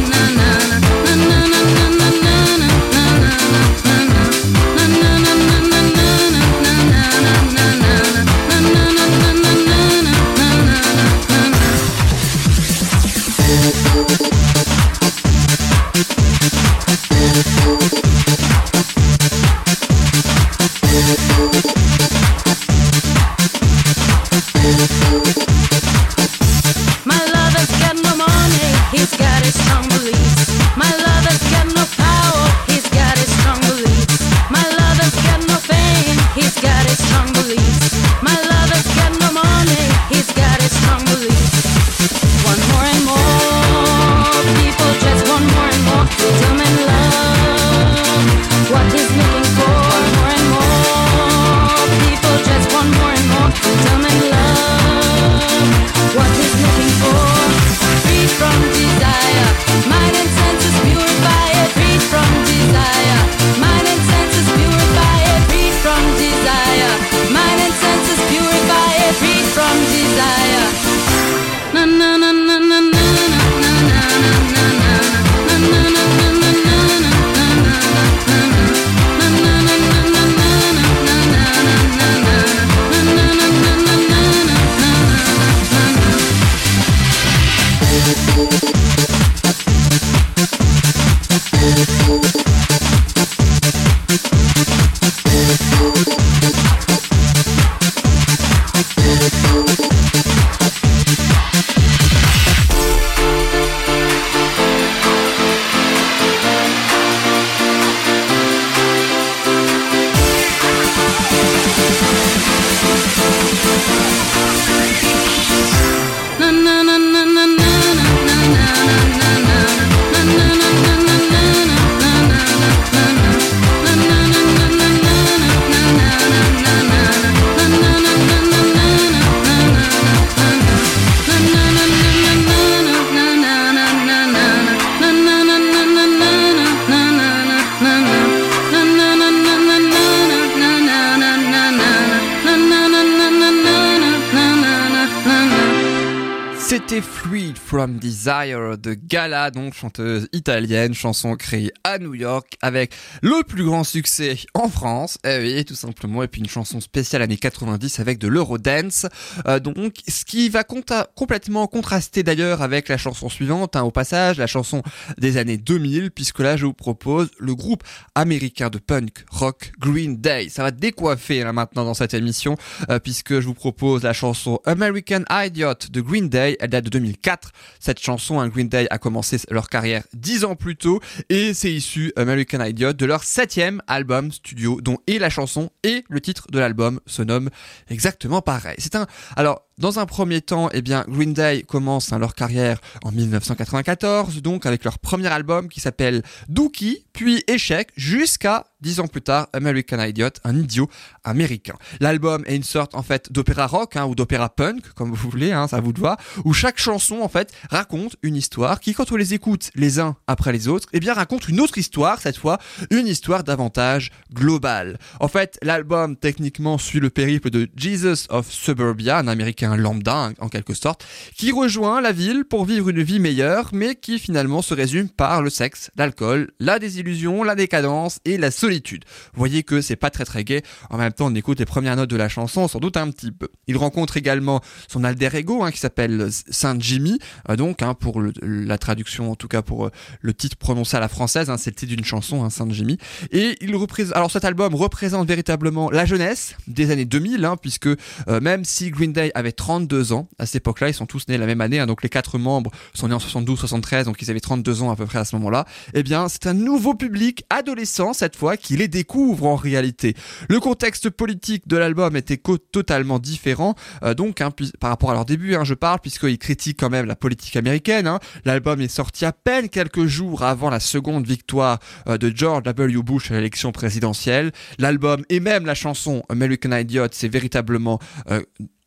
C'était 146.90 147.02
Fluid 147.02 147.58
from 147.58 147.98
Desire 148.00 148.78
de 148.78 148.94
Gala, 148.94 149.52
donc 149.52 149.74
chanteuse 149.74 150.30
italienne, 150.32 150.94
chanson 150.94 151.36
créée 151.36 151.74
à 151.84 152.00
New 152.00 152.14
York 152.14 152.58
avec 152.62 152.94
le 153.22 153.44
plus 153.44 153.66
grand 153.66 153.84
succès 153.84 154.38
en 154.54 154.70
France, 154.70 155.18
eh 155.26 155.38
oui, 155.40 155.66
tout 155.66 155.76
simplement, 155.76 156.24
et 156.24 156.30
puis 156.30 156.40
une 156.40 156.48
chanson 156.48 156.80
spéciale 156.80 157.22
années 157.22 157.36
90 157.36 158.00
avec 158.00 158.20
de 158.20 158.30
l'Eurodance, 158.30 159.06
euh, 159.50 159.60
donc 159.60 159.96
ce 160.08 160.24
qui 160.24 160.48
va 160.48 160.64
complètement 160.64 161.68
contraster 161.68 162.24
d'ailleurs 162.24 162.62
avec 162.62 162.88
la 162.88 162.98
chanson 162.98 163.28
suivante, 163.28 163.76
hein, 163.76 163.84
au 163.84 163.92
passage, 163.92 164.38
la 164.38 164.48
chanson 164.48 164.82
des 165.18 165.36
années 165.36 165.58
2000, 165.58 166.12
puisque 166.12 166.40
là 166.40 166.56
je 166.56 166.68
vous 166.68 166.74
propose 166.74 167.30
le 167.38 167.54
groupe 167.54 167.84
américain 168.16 168.70
de 168.70 168.78
punk 168.78 169.26
rock 169.30 169.74
Green 169.78 170.16
Day. 170.16 170.48
Ça 170.48 170.64
va 170.64 170.72
décoiffer 170.72 171.44
là 171.44 171.52
maintenant 171.52 171.84
dans 171.84 171.96
cette 171.96 172.14
émission, 172.14 172.56
euh, 172.90 173.00
puisque 173.00 173.42
je 173.42 173.46
vous 173.46 173.56
propose 173.56 174.04
la 174.04 174.14
chanson 174.14 174.62
American 174.64 175.24
Idiot 175.30 175.74
de 175.92 176.00
Green 176.00 176.30
Day. 176.30 176.56
De 176.82 176.90
2004. 176.90 177.52
Cette 177.80 178.00
chanson, 178.00 178.40
hein, 178.40 178.48
Green 178.48 178.70
Day 178.70 178.88
a 178.90 178.98
commencé 178.98 179.38
leur 179.50 179.70
carrière 179.70 180.04
dix 180.14 180.44
ans 180.44 180.56
plus 180.56 180.76
tôt 180.76 181.00
et 181.30 181.54
c'est 181.54 181.72
issu 181.72 182.12
American 182.16 182.64
Idiot 182.64 182.94
de 182.94 183.06
leur 183.06 183.24
septième 183.24 183.82
album 183.88 184.32
studio, 184.32 184.82
dont 184.82 184.98
et 185.08 185.20
la 185.20 185.30
chanson 185.30 185.70
et 185.84 186.04
le 186.10 186.22
titre 186.22 186.48
de 186.52 186.60
l'album 186.60 187.00
se 187.06 187.22
nomment 187.22 187.50
exactement 187.90 188.42
pareil. 188.42 188.76
C'est 188.80 188.96
un 188.96 189.08
alors 189.36 189.68
dans 189.78 190.00
un 190.00 190.08
premier 190.08 190.42
temps, 190.42 190.70
eh 190.74 190.82
bien, 190.82 191.06
Green 191.08 191.34
Day 191.34 191.62
commence 191.62 192.12
hein, 192.12 192.18
leur 192.18 192.34
carrière 192.34 192.80
en 193.04 193.12
1994, 193.12 194.42
donc 194.42 194.66
avec 194.66 194.84
leur 194.84 194.98
premier 194.98 195.28
album 195.28 195.70
qui 195.70 195.80
s'appelle 195.80 196.24
Dookie, 196.50 197.06
puis 197.14 197.44
Échec, 197.48 197.90
jusqu'à 197.96 198.66
dix 198.82 199.00
ans 199.00 199.08
plus 199.08 199.22
tard, 199.22 199.48
American 199.54 200.00
Idiot, 200.00 200.30
un 200.44 200.56
idiot 200.58 200.90
américain. 201.24 201.76
L'album 202.00 202.44
est 202.46 202.56
une 202.56 202.64
sorte 202.64 202.96
en 202.96 203.04
fait 203.04 203.32
d'opéra 203.32 203.68
rock 203.68 203.96
hein, 203.96 204.06
ou 204.06 204.16
d'opéra 204.16 204.50
punk, 204.50 204.88
comme 204.96 205.12
vous 205.12 205.30
voulez, 205.30 205.52
hein, 205.52 205.68
ça 205.68 205.80
vous 205.80 205.94
te 205.94 206.00
va, 206.00 206.18
où 206.46 206.54
chaque 206.54 206.80
chanson 206.80 207.22
en 207.22 207.30
fait 207.30 207.52
raconte 207.70 208.16
une 208.22 208.36
histoire 208.36 208.80
qui, 208.80 208.94
quand 208.94 209.12
on 209.12 209.16
les 209.16 209.34
écoute 209.34 209.72
les 209.76 210.00
uns 210.00 210.16
après 210.28 210.52
les 210.52 210.68
autres, 210.68 210.88
eh 210.94 211.00
bien 211.00 211.14
raconte 211.14 211.48
une 211.48 211.60
autre 211.60 211.78
histoire 211.78 212.22
cette 212.22 212.38
fois, 212.38 212.60
une 212.92 213.08
histoire 213.08 213.44
davantage 213.44 214.12
globale. 214.34 214.98
En 215.20 215.28
fait, 215.28 215.58
l'album 215.62 216.16
techniquement 216.16 216.78
suit 216.78 217.00
le 217.00 217.10
périple 217.10 217.50
de 217.50 217.68
Jesus 217.76 218.28
of 218.30 218.52
Suburbia, 218.52 219.18
un 219.18 219.28
américain 219.28 219.76
lambda 219.76 220.32
en 220.40 220.50
quelque 220.50 220.74
sorte, 220.74 221.06
qui 221.36 221.52
rejoint 221.52 222.02
la 222.02 222.12
ville 222.12 222.46
pour 222.46 222.66
vivre 222.66 222.90
une 222.90 223.02
vie 223.02 223.20
meilleure, 223.20 223.70
mais 223.74 223.96
qui 223.96 224.20
finalement 224.20 224.62
se 224.62 224.74
résume 224.74 225.10
par 225.10 225.42
le 225.42 225.50
sexe, 225.50 225.92
l'alcool, 225.98 226.52
la 226.60 226.80
désillusion, 226.80 227.44
la 227.44 227.56
décadence 227.56 228.20
et 228.26 228.38
la 228.38 228.52
solitude. 228.68 229.06
Vous 229.34 229.40
voyez 229.40 229.64
que 229.64 229.80
c'est 229.80 229.96
pas 229.96 230.10
très 230.10 230.26
très 230.26 230.44
gai. 230.44 230.62
En 230.90 230.98
même 230.98 231.14
temps, 231.14 231.28
on 231.28 231.36
écoute 231.36 231.60
les 231.60 231.66
premières 231.66 231.96
notes 231.96 232.10
de 232.10 232.18
la 232.18 232.28
chanson, 232.28 232.68
sans 232.68 232.80
doute 232.80 232.98
un 232.98 233.10
petit 233.12 233.32
peu. 233.32 233.48
Il 233.68 233.78
rencontre 233.78 234.18
également 234.18 234.60
son 234.90 235.06
alter 235.06 235.30
ego, 235.36 235.64
hein, 235.64 235.72
qui 235.72 235.80
s'appelle 235.80 236.28
Saint 236.50 236.78
Jimmy, 236.78 237.18
euh, 237.50 237.56
donc 237.56 237.82
hein, 237.82 237.94
pour 237.94 238.22
la 238.42 238.78
traduction, 238.78 239.32
en 239.32 239.36
tout 239.36 239.48
cas 239.48 239.62
pour 239.62 239.86
euh, 239.86 239.92
le 240.20 240.34
titre 240.34 240.58
prononcé 240.58 240.98
à 240.98 241.00
la 241.00 241.08
française, 241.08 241.50
hein, 241.50 241.56
c'est 241.58 241.70
le 241.70 241.76
titre 241.78 241.96
d'une 241.96 242.04
chanson, 242.04 242.50
Saint 242.50 242.68
Jimmy. 242.70 242.98
Et 243.32 243.56
il 243.62 243.74
représente, 243.78 244.18
alors 244.18 244.32
cet 244.32 244.44
album 244.44 244.76
représente 244.76 245.26
véritablement 245.30 245.90
la 245.90 246.04
jeunesse 246.04 246.56
des 246.68 246.92
années 246.92 247.06
2000, 247.06 247.46
hein, 247.46 247.56
puisque 247.56 247.88
euh, 247.88 248.42
même 248.42 248.66
si 248.66 248.92
Green 248.92 249.14
Day 249.14 249.32
avait 249.34 249.54
32 249.54 250.12
ans 250.12 250.28
à 250.40 250.46
cette 250.46 250.58
époque-là, 250.58 250.90
ils 250.90 250.94
sont 250.94 251.06
tous 251.06 251.30
nés 251.30 251.38
la 251.38 251.46
même 251.46 251.62
année, 251.62 251.86
donc 251.86 252.04
les 252.04 252.10
quatre 252.10 252.38
membres 252.38 252.72
sont 252.94 253.08
nés 253.08 253.16
en 253.16 253.20
72, 253.20 253.58
73, 253.60 254.08
donc 254.08 254.22
ils 254.22 254.30
avaient 254.30 254.42
32 254.42 254.82
ans 254.82 254.92
à 254.92 254.98
peu 254.98 255.06
près 255.06 255.20
à 255.20 255.26
ce 255.26 255.38
moment-là. 255.38 255.64
Eh 255.94 256.04
bien, 256.04 256.28
c'est 256.28 256.48
un 256.48 256.54
nouveau 256.54 256.96
public, 256.96 257.46
adolescent 257.50 258.12
cette 258.12 258.36
fois, 258.36 258.57
qui 258.58 258.78
les 258.78 258.88
découvre 258.88 259.46
en 259.46 259.56
réalité. 259.56 260.16
Le 260.50 260.60
contexte 260.60 261.10
politique 261.10 261.68
de 261.68 261.78
l'album 261.78 262.16
était 262.16 262.42
totalement 262.72 263.20
différent, 263.20 263.76
euh, 264.04 264.14
donc 264.14 264.42
hein, 264.42 264.52
par 264.80 264.90
rapport 264.90 265.12
à 265.12 265.14
leur 265.14 265.26
début, 265.26 265.56
hein, 265.56 265.64
je 265.64 265.74
parle, 265.74 266.00
puisqu'ils 266.00 266.38
critiquent 266.38 266.80
quand 266.80 266.90
même 266.90 267.06
la 267.06 267.16
politique 267.16 267.56
américaine. 267.56 268.08
hein. 268.08 268.20
L'album 268.46 268.82
est 268.82 268.88
sorti 268.88 269.26
à 269.26 269.32
peine 269.32 269.70
quelques 269.70 270.06
jours 270.06 270.44
avant 270.44 270.70
la 270.70 270.80
seconde 270.80 271.26
victoire 271.26 271.80
euh, 272.08 272.18
de 272.18 272.32
George 272.36 272.64
W. 272.64 273.02
Bush 273.04 273.32
à 273.32 273.36
l'élection 273.36 273.72
présidentielle. 273.72 274.52
L'album 274.80 275.24
et 275.30 275.40
même 275.40 275.66
la 275.66 275.76
chanson 275.76 276.24
American 276.30 276.72
Idiot, 276.72 277.08
c'est 277.12 277.28
véritablement 277.28 278.00
euh, 278.32 278.42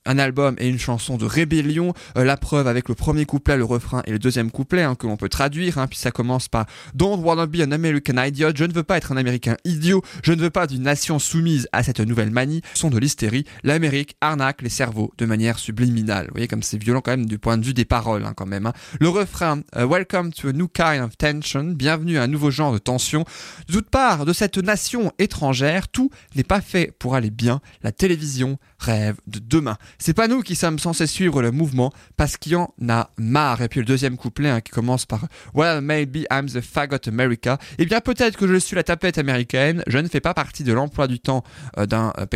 un 0.06 0.18
album 0.18 0.56
et 0.58 0.68
une 0.68 0.78
chanson 0.78 1.16
de 1.16 1.24
rébellion. 1.24 1.92
Euh, 2.16 2.24
la 2.24 2.36
preuve 2.36 2.66
avec 2.66 2.88
le 2.88 2.94
premier 2.94 3.26
couplet, 3.26 3.56
le 3.56 3.64
refrain 3.64 4.02
et 4.06 4.12
le 4.12 4.18
deuxième 4.18 4.50
couplet 4.50 4.82
hein, 4.82 4.94
que 4.94 5.06
l'on 5.06 5.16
peut 5.16 5.28
traduire. 5.28 5.78
Hein, 5.78 5.86
puis 5.86 5.98
ça 5.98 6.10
commence 6.10 6.48
par 6.48 6.66
Don't 6.94 7.20
wanna 7.22 7.46
be 7.46 7.60
an 7.60 7.72
American 7.72 8.22
idiot. 8.22 8.50
Je 8.54 8.64
ne 8.64 8.72
veux 8.72 8.82
pas 8.82 8.96
être 8.96 9.12
un 9.12 9.16
Américain 9.16 9.56
idiot. 9.64 10.02
Je 10.22 10.32
ne 10.32 10.40
veux 10.40 10.50
pas 10.50 10.66
d'une 10.66 10.82
nation 10.82 11.18
soumise 11.18 11.68
à 11.72 11.82
cette 11.82 12.00
nouvelle 12.00 12.30
manie. 12.30 12.62
Son 12.74 12.90
de 12.90 12.98
l'hystérie. 12.98 13.44
L'Amérique 13.62 14.16
arnaque 14.20 14.62
les 14.62 14.68
cerveaux 14.70 15.12
de 15.18 15.26
manière 15.26 15.58
subliminale. 15.58 16.26
Vous 16.26 16.34
voyez 16.34 16.48
comme 16.48 16.62
c'est 16.62 16.78
violent 16.78 17.00
quand 17.00 17.12
même 17.12 17.26
du 17.26 17.38
point 17.38 17.58
de 17.58 17.64
vue 17.64 17.74
des 17.74 17.84
paroles 17.84 18.24
hein, 18.24 18.32
quand 18.34 18.46
même. 18.46 18.72
Le 19.00 19.08
refrain 19.08 19.60
euh, 19.76 19.86
Welcome 19.86 20.32
to 20.32 20.48
a 20.48 20.52
new 20.52 20.68
kind 20.68 21.02
of 21.02 21.16
tension. 21.16 21.64
Bienvenue 21.64 22.18
à 22.18 22.22
un 22.22 22.26
nouveau 22.26 22.50
genre 22.50 22.72
de 22.72 22.78
tension. 22.78 23.24
De 23.68 23.72
toute 23.74 23.90
part 23.90 24.24
de 24.24 24.32
cette 24.32 24.58
nation 24.58 25.12
étrangère, 25.18 25.88
tout 25.88 26.10
n'est 26.34 26.44
pas 26.44 26.60
fait 26.60 26.92
pour 26.98 27.14
aller 27.14 27.30
bien. 27.30 27.60
La 27.82 27.92
télévision 27.92 28.58
rêve 28.78 29.16
de 29.26 29.38
demain. 29.38 29.76
C'est 29.98 30.14
pas 30.14 30.28
nous 30.28 30.42
qui 30.42 30.54
sommes 30.54 30.78
censés 30.78 31.06
suivre 31.06 31.42
le 31.42 31.50
mouvement 31.50 31.92
parce 32.16 32.36
qu'il 32.36 32.52
y 32.52 32.56
en 32.56 32.72
a 32.88 33.10
marre. 33.18 33.62
Et 33.62 33.68
puis 33.68 33.80
le 33.80 33.86
deuxième 33.86 34.16
couplet 34.16 34.48
hein, 34.48 34.60
qui 34.60 34.70
commence 34.70 35.06
par 35.06 35.26
Well, 35.54 35.80
maybe 35.80 36.26
I'm 36.30 36.46
the 36.46 36.60
faggot 36.60 37.08
America. 37.08 37.58
Eh 37.78 37.86
bien, 37.86 38.00
peut-être 38.00 38.36
que 38.36 38.46
je 38.46 38.56
suis 38.56 38.76
la 38.76 38.82
tapette 38.82 39.18
américaine. 39.18 39.82
Je 39.86 39.98
ne 39.98 40.08
fais 40.08 40.20
pas 40.20 40.34
partie 40.34 40.64
de 40.64 40.72
l'emploi 40.72 41.06
du 41.06 41.20
temps 41.20 41.42
euh, 41.78 41.86
d'un 41.86 42.12
euh. 42.18 42.26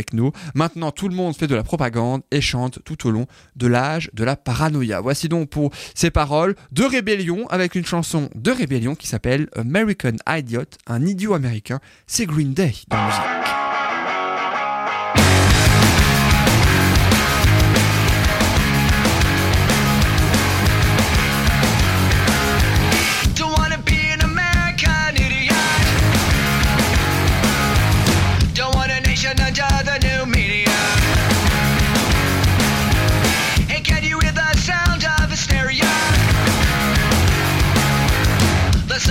Maintenant, 0.54 0.90
tout 0.90 1.08
le 1.08 1.14
monde 1.14 1.36
fait 1.36 1.46
de 1.46 1.54
la 1.54 1.62
propagande 1.62 2.22
et 2.30 2.40
chante 2.40 2.78
tout 2.84 3.06
au 3.06 3.10
long 3.10 3.26
de 3.56 3.66
l'âge 3.66 4.10
de 4.12 4.24
la 4.24 4.36
paranoïa. 4.36 5.00
Voici 5.00 5.28
donc 5.28 5.50
pour 5.50 5.70
ces 5.94 6.10
paroles 6.10 6.54
de 6.72 6.84
rébellion 6.84 7.46
avec 7.48 7.74
une 7.74 7.86
chanson 7.86 8.28
de 8.34 8.50
rébellion 8.50 8.94
qui 8.94 9.06
s'appelle 9.06 9.48
American 9.56 10.16
Idiot, 10.28 10.64
un 10.86 11.04
idiot 11.06 11.34
américain. 11.34 11.80
C'est 12.06 12.26
Green 12.26 12.52
Day 12.52 12.72
dans 12.88 13.04
musique. 13.04 13.63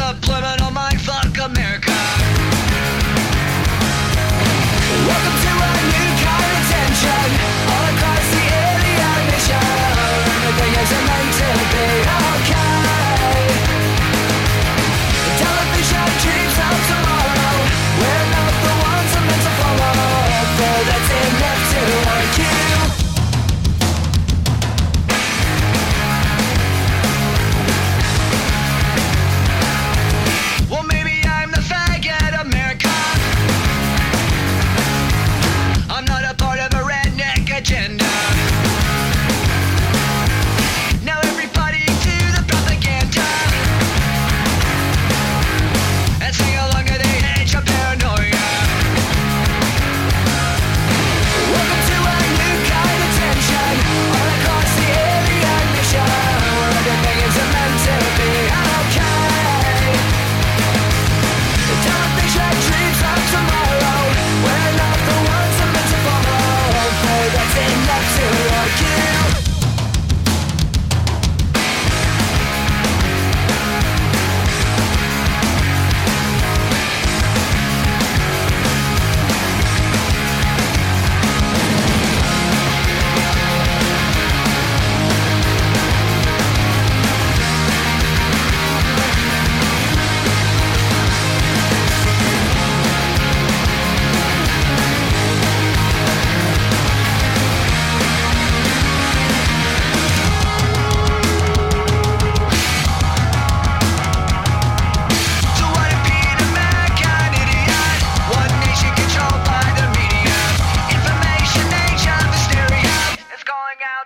The 0.04 0.10
subliminal 0.10 0.43
mind 0.43 0.62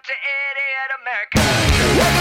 to 0.08 0.14
idiot 0.14 0.92
America. 1.02 2.17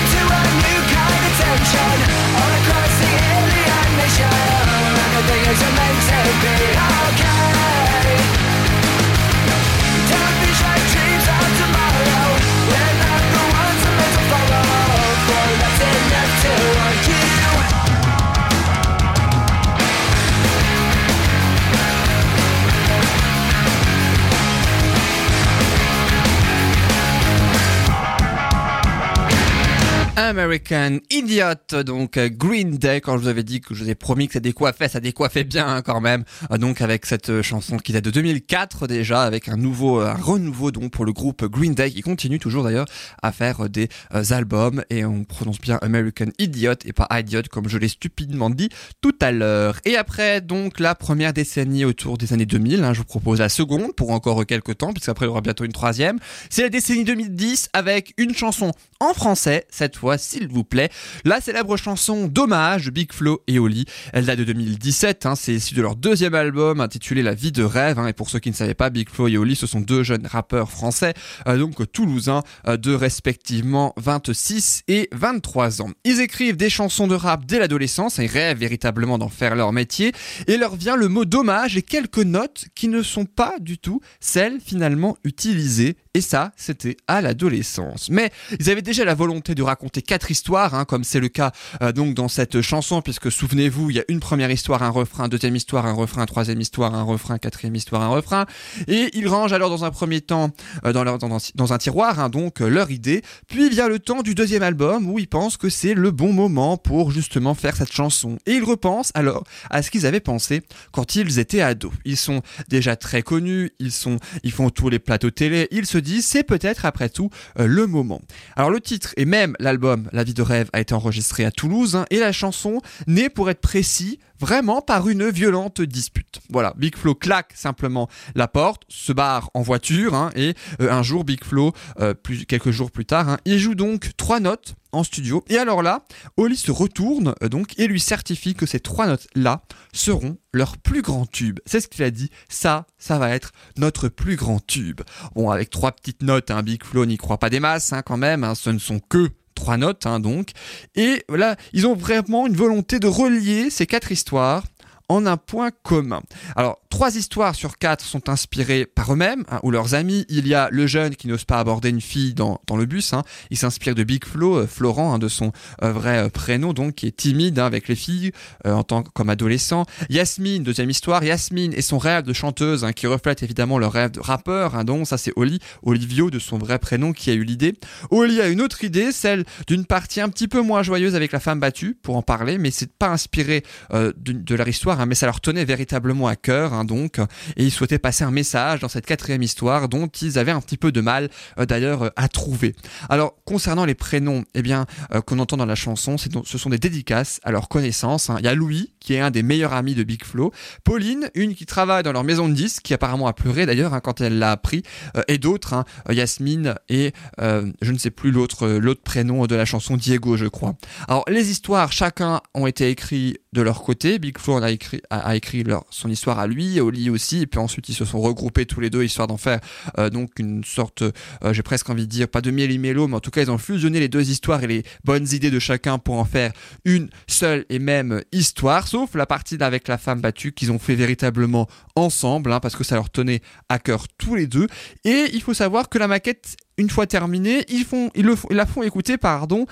American 30.19 30.99
Idiot, 31.11 31.83
donc 31.85 32.17
euh, 32.17 32.31
Green 32.33 32.79
Day, 32.79 33.03
quand 33.03 33.19
je 33.19 33.23
vous 33.23 33.29
avais 33.29 33.43
dit 33.43 33.61
que 33.61 33.75
je 33.75 33.85
vous 33.85 33.91
ai 33.91 33.95
promis 33.95 34.29
que 34.29 34.33
ça 34.33 34.41
décoiffait, 34.41 34.89
ça 34.89 34.99
décoiffait 34.99 35.45
bien 35.45 35.69
hein, 35.69 35.83
quand 35.83 36.01
même. 36.01 36.25
Euh, 36.51 36.57
donc 36.57 36.81
avec 36.81 37.05
cette 37.05 37.29
euh, 37.29 37.43
chanson 37.43 37.77
qui 37.77 37.93
date 37.93 38.05
de 38.05 38.11
2004 38.11 38.87
déjà, 38.87 39.25
avec 39.25 39.51
un 39.51 39.59
nouveau, 39.59 40.01
un 40.01 40.15
renouveau 40.15 40.71
donc 40.71 40.91
pour 40.91 41.05
le 41.05 41.13
groupe 41.13 41.45
Green 41.45 41.75
Day 41.75 41.91
qui 41.91 42.01
continue 42.01 42.39
toujours 42.39 42.65
d'ailleurs 42.65 42.87
à 43.23 43.31
faire 43.31 43.69
des 43.69 43.91
albums 44.31 44.83
et 44.89 45.05
on 45.05 45.25
prononce 45.25 45.61
bien 45.61 45.79
American 45.83 46.29
Idiot 46.39 46.73
et 46.87 46.95
pas 46.95 47.09
Idiot 47.11 47.43
comme 47.51 47.69
je 47.69 47.77
l'ai 47.77 47.89
stupidement 47.89 48.49
dit 48.49 48.71
tout 49.03 49.17
à 49.21 49.33
l'heure. 49.33 49.77
Et 49.85 49.97
après 49.99 50.41
donc 50.41 50.81
la 50.81 50.95
première 50.95 51.35
décennie 51.35 51.85
autour 51.85 52.17
des 52.17 52.33
années 52.33 52.47
2000, 52.47 52.83
hein, 52.85 52.95
je 52.95 53.01
vous 53.01 53.05
propose 53.05 53.41
la 53.41 53.51
seconde 53.51 53.95
pour 53.95 54.13
encore 54.13 54.47
quelques 54.47 54.79
temps 54.79 54.95
puisqu'après 54.95 55.27
il 55.27 55.29
y 55.29 55.31
aura 55.31 55.43
bientôt 55.43 55.65
une 55.65 55.73
troisième. 55.73 56.19
C'est 56.49 56.63
la 56.63 56.71
décennie 56.71 57.05
2010 57.05 57.69
avec 57.75 58.15
une 58.17 58.35
chanson 58.35 58.73
en 58.99 59.13
français 59.13 59.67
cette 59.69 59.97
fois 59.97 60.06
s'il 60.17 60.49
vous 60.49 60.65
plaît. 60.65 60.91
La 61.25 61.41
célèbre 61.41 61.77
chanson 61.77 62.29
Dommage 62.29 62.87
de 62.87 62.91
Big 62.91 63.13
Flo 63.13 63.43
et 63.47 63.59
Oli. 63.59 63.85
Elle 64.13 64.27
date 64.27 64.39
de 64.39 64.45
2017, 64.45 65.27
hein, 65.27 65.35
c'est 65.35 65.55
issu 65.55 65.75
de 65.75 65.83
leur 65.83 65.97
deuxième 65.97 66.35
album 66.35 66.81
intitulé 66.81 67.23
La 67.23 67.35
vie 67.35 67.53
de 67.53 67.63
rêve. 67.63 67.99
Hein, 67.99 68.07
et 68.07 68.13
pour 68.13 68.31
ceux 68.31 68.39
qui 68.39 68.51
ne 68.51 68.55
savaient 68.55 68.75
pas, 68.75 68.91
Big 68.91 69.09
Flo 69.09 69.29
et 69.29 69.37
Oli, 69.37 69.57
ce 69.57 69.67
sont 69.67 69.81
deux 69.81 70.03
jeunes 70.03 70.27
rappeurs 70.27 70.71
français, 70.71 71.15
euh, 71.49 71.59
donc 71.59 71.91
toulousains, 71.91 72.43
euh, 72.69 72.77
de 72.77 72.95
respectivement 72.95 73.93
26 73.97 74.83
et 74.89 75.09
23 75.13 75.83
ans. 75.83 75.91
Ils 76.05 76.21
écrivent 76.21 76.57
des 76.57 76.71
chansons 76.71 77.07
de 77.07 77.15
rap 77.15 77.45
dès 77.45 77.59
l'adolescence 77.59 78.19
et 78.19 78.27
rêvent 78.27 78.59
véritablement 78.59 79.19
d'en 79.19 79.29
faire 79.29 79.57
leur 79.57 79.73
métier. 79.73 80.13
Et 80.47 80.57
leur 80.57 80.77
vient 80.77 80.97
le 80.97 81.09
mot 81.09 81.25
dommage 81.25 81.77
et 81.77 81.83
quelques 81.83 82.19
notes 82.19 82.67
qui 82.75 82.89
ne 82.89 83.03
sont 83.03 83.25
pas 83.25 83.55
du 83.61 83.79
tout 83.79 84.01
celles 84.21 84.61
finalement 84.61 85.17
utilisées. 85.25 85.97
Et 86.17 86.23
ça, 86.23 86.53
c'était 86.57 86.97
à 87.09 87.21
l'adolescence. 87.21 88.09
Mais 88.09 88.31
ils 88.59 88.71
avaient 88.71 88.81
déjà 88.81 89.05
la 89.05 89.15
volonté 89.15 89.55
de 89.55 89.63
raconter 89.63 90.01
quatre 90.01 90.31
histoires, 90.31 90.73
hein, 90.73 90.87
comme 90.87 91.05
c'est 91.05 91.21
le 91.21 91.29
cas 91.29 91.53
euh, 91.83 91.93
donc 91.93 92.15
dans 92.15 92.29
cette 92.29 92.63
chanson, 92.63 93.03
puisque 93.03 93.31
souvenez-vous, 93.31 93.91
il 93.91 93.97
y 93.97 94.01
a 94.01 94.05
une 94.09 94.21
première 94.21 94.51
histoire, 94.51 94.83
un 94.83 94.89
refrain, 94.89 95.29
deuxième 95.29 95.55
histoire, 95.57 95.85
un 95.85 95.93
refrain, 95.93 96.25
troisième 96.25 96.59
histoire, 96.59 96.95
un 96.95 97.03
refrain, 97.03 97.37
quatrième 97.37 97.75
histoire, 97.75 98.01
un 98.01 98.09
refrain. 98.09 98.47
Et 98.89 99.11
ils 99.13 99.29
rangent 99.29 99.53
alors 99.53 99.69
dans 99.69 99.85
un 99.85 99.91
premier 99.91 100.23
temps 100.23 100.53
euh, 100.87 100.95
dans, 100.95 101.05
leur, 101.05 101.19
dans, 101.19 101.73
un 101.75 101.77
tiroir 101.77 102.19
hein, 102.19 102.31
donc 102.31 102.63
euh, 102.63 102.69
leur 102.69 102.91
idée. 102.91 103.21
Puis 103.47 103.69
vient 103.69 103.87
le 103.87 103.99
temps 103.99 104.23
du 104.23 104.35
deuxième 104.35 104.63
album 104.63 105.11
où 105.11 105.19
ils 105.19 105.29
pensent 105.29 105.59
que 105.59 105.69
c'est 105.69 105.93
le 105.93 106.13
bon 106.13 106.33
moment 106.33 106.79
pour 106.79 107.11
justement 107.11 107.53
faire 107.53 107.77
cette 107.77 107.93
chanson. 107.93 108.39
Et 108.47 108.53
ils 108.53 108.65
repensent 108.65 109.13
alors 109.13 109.45
à 109.69 109.83
ce 109.83 109.91
qu'ils 109.91 110.07
avaient 110.07 110.21
pensé 110.21 110.63
quand 110.93 111.15
ils 111.15 111.39
étaient 111.39 111.61
ados. 111.61 111.93
Ils 112.07 112.17
sont 112.17 112.41
déjà 112.71 112.97
très 112.97 113.23
connus, 113.23 113.73
ils 113.81 113.93
sont, 113.93 114.17
ils 114.45 114.53
font 114.53 114.71
tous 114.71 114.89
les 114.89 114.99
plateaux 114.99 115.31
télé. 115.31 115.69
Ils 115.71 115.85
se 115.85 116.06
c'est 116.23 116.43
peut-être 116.43 116.85
après 116.85 117.09
tout 117.09 117.31
le 117.57 117.87
moment. 117.87 118.21
Alors 118.57 118.71
le 118.71 118.81
titre 118.81 119.13
et 119.17 119.25
même 119.25 119.55
l'album 119.59 120.09
La 120.13 120.25
vie 120.25 120.35
de 120.35 120.43
rêve 120.43 120.71
a 120.73 120.81
été 120.81 120.95
enregistré 120.95 121.45
à 121.45 121.51
Toulouse 121.51 121.97
hein, 121.97 122.07
et 122.11 122.19
la 122.19 122.33
chanson 122.33 122.81
naît 123.07 123.29
pour 123.29 123.51
être 123.51 123.61
précis 123.61 124.19
vraiment 124.41 124.81
par 124.83 125.09
une 125.09 125.29
violente 125.31 125.81
dispute. 125.81 126.41
Voilà, 126.51 126.75
Big 126.77 126.97
Flo 126.97 127.15
claque 127.15 127.53
simplement 127.55 128.09
la 128.35 128.49
porte, 128.49 128.85
se 128.89 129.13
barre 129.13 129.51
en 129.55 129.63
voiture 129.63 130.15
hein, 130.15 130.31
et 130.35 130.55
euh, 130.81 130.91
un 130.91 131.03
jour 131.03 131.25
Big 131.25 131.43
Flo, 131.45 131.73
euh, 132.01 132.15
quelques 132.49 132.71
jours 132.71 132.91
plus 132.91 133.07
tard, 133.07 133.29
hein, 133.29 133.39
il 133.45 133.59
joue 133.59 133.75
donc 133.75 134.11
trois 134.17 134.41
notes 134.41 134.75
en 134.93 135.05
studio 135.05 135.45
et 135.49 135.59
alors 135.59 135.83
là, 135.83 136.05
Oli 136.37 136.57
se 136.57 136.71
retourne 136.71 137.35
euh, 137.43 137.49
donc 137.49 137.79
et 137.79 137.87
lui 137.87 138.01
certifie 138.01 138.55
que 138.55 138.67
ces 138.67 138.81
trois 138.81 139.07
notes 139.07 139.27
là 139.35 139.63
seront 139.93 140.39
leur 140.53 140.79
plus 140.79 141.03
grand 141.03 141.27
tube. 141.27 141.59
C'est 141.67 141.81
ce 141.81 141.89
qu'il 141.89 142.05
a 142.05 142.11
dit, 142.11 142.31
ça, 142.49 142.87
ça 142.99 143.19
va 143.19 143.31
être 143.31 143.53
notre 143.77 144.09
plus 144.09 144.37
grand 144.37 144.65
tube. 144.65 145.03
Bon, 145.35 145.51
avec 145.51 145.71
trois 145.71 145.93
petites 145.93 146.23
notes, 146.23 146.51
un 146.51 146.63
Big 146.63 146.83
Flo 146.85 147.07
n'y 147.07 147.19
croit 147.19 147.39
pas 147.39 147.51
des 147.51 147.61
masses 147.61 147.93
quand 148.05 148.17
même, 148.17 148.55
ce 148.55 148.71
ne 148.71 148.79
sont 148.79 149.01
que 149.01 149.31
trois 149.57 149.77
notes 149.77 150.07
hein, 150.07 150.21
donc. 150.21 150.51
Et 150.95 151.25
voilà, 151.29 151.57
ils 151.73 151.89
ont 151.89 151.95
vraiment 151.95 152.47
une 152.47 152.55
volonté 152.55 153.01
de 153.01 153.09
relier 153.09 153.71
ces 153.71 153.87
quatre 153.87 154.13
histoires 154.13 154.63
en 155.09 155.27
un 155.27 155.37
point 155.37 155.71
commun. 155.83 156.23
Alors, 156.57 156.81
trois 156.91 157.17
histoires 157.17 157.55
sur 157.55 157.79
quatre 157.79 158.05
sont 158.05 158.29
inspirées 158.29 158.87
par 158.87 159.13
eux-mêmes 159.13 159.45
hein, 159.51 159.61
ou 159.63 159.71
leurs 159.71 159.95
amis. 159.95 160.25
Il 160.29 160.49
y 160.49 160.55
a 160.55 160.69
le 160.73 160.87
jeune 160.87 161.15
qui 161.15 161.29
n'ose 161.29 161.45
pas 161.45 161.59
aborder 161.59 161.91
une 161.91 162.01
fille 162.01 162.35
dans, 162.35 162.61
le 162.75 162.87
bus. 162.87 163.13
Hein. 163.13 163.23
Il 163.51 163.57
s'inspire 163.57 163.95
de 163.95 164.03
Big 164.03 164.25
Flo, 164.25 164.57
euh, 164.57 164.67
Florent, 164.67 165.15
hein, 165.15 165.19
de 165.19 165.29
son 165.29 165.53
euh, 165.83 165.93
vrai 165.93 166.19
euh, 166.19 166.29
prénom, 166.29 166.73
donc 166.73 166.95
qui 166.97 167.07
est 167.07 167.17
timide 167.17 167.59
avec 167.59 167.89
les 167.89 167.95
filles 167.95 168.33
en 168.65 168.83
tant 168.83 169.03
comme 169.03 169.29
adolescent. 169.29 169.85
Yasmine, 170.09 170.63
deuxième 170.63 170.91
histoire. 170.91 171.23
Yasmine 171.23 171.73
et 171.75 171.83
son 171.83 171.99
rêve 171.99 172.25
de 172.25 172.33
chanteuse 172.33 172.87
qui 172.97 173.07
reflète 173.07 173.43
évidemment 173.43 173.79
le 173.79 173.87
rêve 173.87 174.13
de 174.13 174.21
rappeur. 174.21 174.85
donc 174.85 175.07
ça 175.07 175.19
c'est 175.19 175.33
Oli, 175.37 175.61
Olivio 175.83 176.31
de 176.31 176.39
son 176.39 176.59
vrai 176.59 176.79
prénom 176.79 177.13
qui 177.13 177.31
a 177.31 177.35
eu 177.35 177.45
l'idée. 177.45 177.75
Oli 178.11 178.41
a 178.41 178.49
une 178.49 178.61
autre 178.61 178.85
idée, 178.85 179.13
celle 179.13 179.45
d'une 179.67 179.85
partie 179.85 180.21
un 180.21 180.29
petit 180.29 180.49
peu 180.49 180.61
moins 180.61 180.83
joyeuse 180.83 181.15
avec 181.15 181.33
la 181.33 181.41
femme 181.41 181.61
battue 181.61 181.95
pour 181.95 182.17
en 182.17 182.23
parler, 182.23 182.59
mais 182.59 182.71
c'est 182.71 182.93
pas 182.93 183.09
inspiré 183.09 183.63
de 183.93 184.55
leur 184.55 184.69
histoire 184.69 184.96
Hein, 184.99 185.07
mais 185.07 185.15
ça 185.15 185.27
leur 185.27 185.41
tenait 185.41 185.65
véritablement 185.65 186.27
à 186.27 186.37
cœur, 186.37 186.73
hein, 186.73 186.85
donc, 186.85 187.19
et 187.57 187.65
ils 187.65 187.71
souhaitaient 187.71 187.99
passer 187.99 188.25
un 188.25 188.31
message 188.31 188.81
dans 188.81 188.89
cette 188.89 189.07
quatrième 189.07 189.43
histoire 189.43 189.89
dont 189.89 190.07
ils 190.07 190.39
avaient 190.39 190.53
un 190.53 190.61
petit 190.61 190.77
peu 190.77 190.93
de 190.93 191.01
mal, 191.01 191.29
euh, 191.59 191.67
d'ailleurs, 191.67 192.03
euh, 192.03 192.11
à 192.17 192.29
trouver. 192.29 192.75
Alors, 193.09 193.35
concernant 193.45 193.85
les 193.85 193.95
prénoms, 193.95 194.45
eh 194.55 194.63
bien, 194.63 194.87
euh, 195.15 195.21
qu'on 195.21 195.39
entend 195.39 195.57
dans 195.57 195.67
la 195.67 195.75
chanson, 195.75 196.17
ce 196.19 196.59
sont 196.59 196.71
des 196.71 196.79
dédicaces 196.79 197.41
à 197.45 197.51
leur 197.51 197.69
connaissance. 197.69 198.31
Hein. 198.31 198.37
Il 198.39 198.45
y 198.45 198.49
a 198.49 198.55
Louis, 198.55 198.93
qui 199.07 199.15
est 199.15 199.21
un 199.21 199.31
des 199.31 199.43
meilleurs 199.43 199.73
amis 199.73 199.95
de 199.95 200.03
Big 200.03 200.25
Flo, 200.25 200.53
Pauline, 200.85 201.31
une 201.35 201.55
qui 201.55 201.65
travaille 201.65 202.03
dans 202.03 202.13
leur 202.13 202.25
maison 202.25 202.49
de 202.49 202.55
disques, 202.55 202.83
qui 202.83 202.93
apparemment 202.93 203.29
a 203.29 203.33
pleuré 203.33 203.65
d'ailleurs 203.65 204.01
quand 204.03 204.21
elle 204.21 204.39
l'a 204.39 204.51
appris, 204.51 204.83
et 205.29 205.39
d'autres, 205.39 205.85
Yasmine 206.11 206.75
et 206.89 207.13
je 207.39 207.93
ne 207.93 207.99
sais 207.99 208.11
plus 208.11 208.31
l'autre 208.31 208.69
prénom 209.03 209.47
de 209.47 209.55
la 209.55 209.65
chanson, 209.65 209.97
Diego, 209.97 210.37
je 210.37 210.47
crois. 210.47 210.75
Alors, 211.09 211.25
les 211.29 211.51
histoires, 211.51 211.93
chacun 211.93 212.41
ont 212.55 212.67
été 212.67 212.91
écrits 212.91 213.39
de 213.53 213.63
leur 213.63 213.83
côté. 213.83 214.19
Big 214.19 214.39
Flo 214.39 214.61
a 214.63 214.71
écrit, 214.71 215.65
son 215.91 216.11
histoire 216.11 216.39
à 216.39 216.47
lui, 216.47 216.81
Oli 216.81 217.09
aussi, 217.11 217.43
et 217.43 217.47
puis 217.47 217.59
ensuite 217.59 217.89
ils 217.89 217.95
se 217.95 218.05
sont 218.05 218.21
regroupés 218.21 218.67
tous 218.67 218.81
les 218.81 218.91
deux 218.91 219.05
histoire 219.05 219.27
d'en 219.27 219.37
faire 219.37 219.61
euh, 219.99 220.11
donc 220.11 220.39
une 220.39 220.65
sorte, 220.65 221.03
euh, 221.03 221.53
j'ai 221.53 221.63
presque 221.63 221.89
envie 221.89 222.03
de 222.03 222.11
dire, 222.11 222.29
pas 222.29 222.41
de 222.41 222.51
miel 222.51 222.71
et 222.71 222.79
mélo, 222.79 223.09
mais 223.09 223.17
en 223.17 223.21
tout 223.21 223.31
cas 223.31 223.43
ils 223.43 223.51
ont 223.51 223.59
fusionné 223.59 224.01
les 224.01 224.09
deux 224.09 224.29
histoires 224.29 224.63
et 224.63 224.67
les 224.67 224.83
bonnes 225.05 225.27
idées 225.33 225.51
de 225.51 225.59
chacun 225.59 225.99
pour 225.99 226.17
en 226.17 226.25
faire 226.25 226.53
une 226.85 227.09
seule 227.27 227.65
et 227.71 227.79
même 227.79 228.23
histoire, 228.33 228.87
sauf 228.97 229.15
la 229.15 229.27
partie 229.27 229.63
avec 229.63 229.89
la 229.89 229.99
femme 229.99 230.23
battue 230.23 230.53
qu'ils 230.53 230.73
ont 230.73 230.79
fait 230.79 230.95
véritablement 230.95 231.69
ensemble, 231.97 232.51
hein, 232.51 232.61
parce 232.61 232.77
que 232.77 232.83
ça 232.83 232.95
leur 232.95 233.11
tenait 233.11 233.43
à 233.69 233.79
cœur 233.79 234.09
tous 234.17 234.35
les 234.35 234.47
deux. 234.47 234.69
Et 235.05 235.27
il 235.35 235.43
faut 235.43 235.53
savoir 235.53 235.91
que 235.91 235.99
la 235.99 236.09
maquette, 236.09 236.57
une 236.79 236.89
fois 236.89 237.07
terminée, 237.07 237.67
ils 237.69 237.85
font, 237.85 238.11
ils, 238.15 238.27
la 238.49 238.65
font 238.65 238.83
écouter, 238.83 239.19
pardon, 239.19 239.67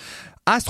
à 0.45 0.61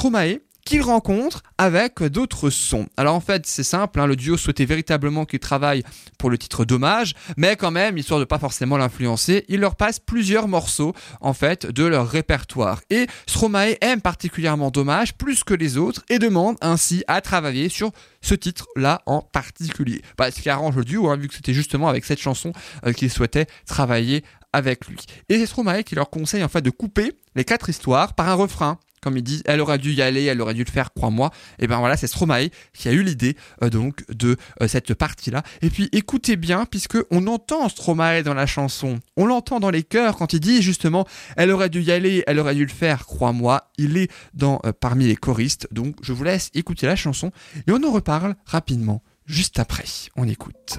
qu'il 0.65 0.83
rencontre 0.83 1.43
avec 1.59 2.03
d'autres 2.03 2.51
sons. 2.51 2.87
Alors 2.97 3.15
en 3.15 3.21
fait, 3.21 3.47
c'est 3.47 3.63
simple, 3.63 4.01
hein, 4.01 4.07
le 4.07 4.17
duo 4.17 4.37
souhaitait 4.37 4.65
véritablement 4.65 5.25
qu'il 5.25 5.39
travaille 5.39 5.83
pour 6.19 6.31
le 6.31 6.39
titre 6.39 6.65
Dommage, 6.65 7.15
mais 7.37 7.57
quand 7.57 7.71
même, 7.71 7.99
histoire 7.99 8.21
de 8.21 8.25
pas 8.25 8.39
forcément 8.39 8.77
l'influencer, 8.77 9.45
il 9.49 9.61
leur 9.61 9.77
passe 9.77 10.01
plusieurs 10.01 10.49
morceaux 10.49 10.95
en 11.21 11.35
fait 11.35 11.67
de 11.67 11.85
leur 11.85 12.09
répertoire. 12.09 12.81
Et 12.91 13.07
Stromae 13.27 13.77
aime 13.81 14.01
particulièrement 14.01 14.71
Dommage 14.71 15.15
plus 15.15 15.45
que 15.45 15.55
les 15.55 15.77
autres 15.77 16.03
et 16.09 16.19
demande 16.19 16.57
ainsi 16.61 17.05
à 17.09 17.21
travailler 17.21 17.69
sur 17.69 17.93
ce 18.23 18.35
titre-là 18.35 19.03
en 19.07 19.21
particulier. 19.21 20.03
Bah, 20.17 20.31
ce 20.31 20.41
qui 20.41 20.49
arrange 20.49 20.77
le 20.77 20.85
duo, 20.85 21.09
hein, 21.09 21.17
vu 21.17 21.29
que 21.29 21.35
c'était 21.35 21.53
justement 21.53 21.89
avec 21.89 22.05
cette 22.05 22.21
chanson 22.21 22.53
euh, 22.87 22.93
qu'il 22.93 23.11
souhaitait 23.11 23.47
travailler 23.67 24.25
avec 24.55 24.87
lui. 24.87 24.99
Et 25.29 25.39
c'est 25.39 25.47
Stromae 25.47 25.83
qui 25.83 25.95
leur 25.95 26.11
conseille 26.11 26.45
en 26.45 26.49
fait 26.49 26.63
de 26.63 26.71
couper 26.71 27.13
les 27.35 27.45
quatre 27.45 27.69
histoires 27.69 28.15
par 28.15 28.29
un 28.29 28.35
refrain 28.35 28.79
comme 29.05 29.19
ils 29.19 29.23
disent, 29.23 29.43
elle 29.45 29.61
aurait 29.61 29.79
dû 29.79 29.93
y 29.93 30.01
aller, 30.01 30.25
elle 30.25 30.41
aurait 30.41 30.55
dû 30.55 30.65
le 30.65 30.71
faire, 30.71 30.95
crois-moi. 30.95 31.31
Et 31.59 31.67
ben 31.67 31.79
voilà, 31.79 31.97
c'est 31.97 32.07
Stromae 32.07 32.49
qui 32.73 32.89
a 32.89 32.93
eu 32.93 33.03
l'idée 33.03 33.37
euh, 33.63 33.69
donc 33.69 34.03
de 34.09 34.37
euh, 34.63 34.67
cette 34.67 34.95
partie-là. 34.95 35.43
Et 35.61 35.69
puis 35.69 35.91
écoutez 35.93 36.37
bien, 36.37 36.65
puisque 36.65 36.97
on 37.11 37.27
entend 37.27 37.69
Stromae 37.69 38.23
dans 38.23 38.33
la 38.33 38.47
chanson, 38.47 38.99
on 39.17 39.27
l'entend 39.27 39.61
dans 39.61 39.71
les 39.71 39.83
chœurs 39.83 40.17
quand 40.17 40.33
il 40.33 40.41
dit 40.41 40.63
justement, 40.63 41.07
elle 41.37 41.51
aurait 41.51 41.69
dû 41.69 41.83
y 41.83 41.93
aller, 41.93 42.25
elle 42.27 42.39
aurait 42.39 42.55
dû 42.55 42.65
le 42.65 42.73
faire, 42.73 43.05
crois-moi. 43.05 43.71
Il 43.77 43.99
est 43.99 44.11
dans 44.33 44.61
euh, 44.65 44.73
parmi 44.73 45.07
les 45.07 45.17
choristes, 45.17 45.69
donc 45.71 45.97
je 46.03 46.13
vous 46.13 46.25
laisse 46.25 46.51
écouter 46.55 46.87
la 46.87 46.97
chanson 46.97 47.31
et 47.67 47.73
on 47.73 47.83
en 47.85 47.93
reparle 47.93 48.35
rapidement 48.47 49.03
juste 49.27 49.59
après. 49.59 49.85
On 50.17 50.27
écoute. 50.27 50.79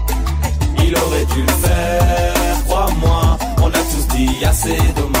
Il 0.91 0.97
aurait 0.97 1.23
dû 1.23 1.41
le 1.41 1.53
faire, 1.53 2.63
crois-moi. 2.65 3.37
On 3.61 3.67
a 3.67 3.71
tous 3.71 4.07
dit 4.13 4.43
assez 4.43 4.77
dommage, 4.93 5.20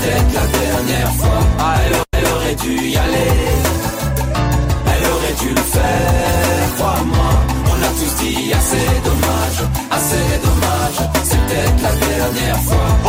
Peut-être 0.00 0.32
la 0.32 0.46
dernière 0.58 1.12
fois. 1.14 1.40
Ah, 1.58 1.74
elle, 1.84 1.96
elle 2.12 2.32
aurait 2.32 2.54
dû 2.54 2.88
y 2.88 2.96
aller. 2.96 3.32
Elle 4.86 5.04
aurait 5.10 5.36
dû 5.40 5.48
le 5.50 5.60
faire, 5.60 6.74
crois-moi. 6.76 7.30
On 7.66 7.82
a 7.84 7.88
tous 7.98 8.24
dit 8.24 8.52
assez 8.52 8.86
dommage, 9.04 9.60
assez 9.90 10.40
dommage. 10.42 11.10
C'est 11.24 11.40
peut-être 11.46 11.82
la 11.82 11.94
dernière 12.06 12.60
fois. 12.62 12.99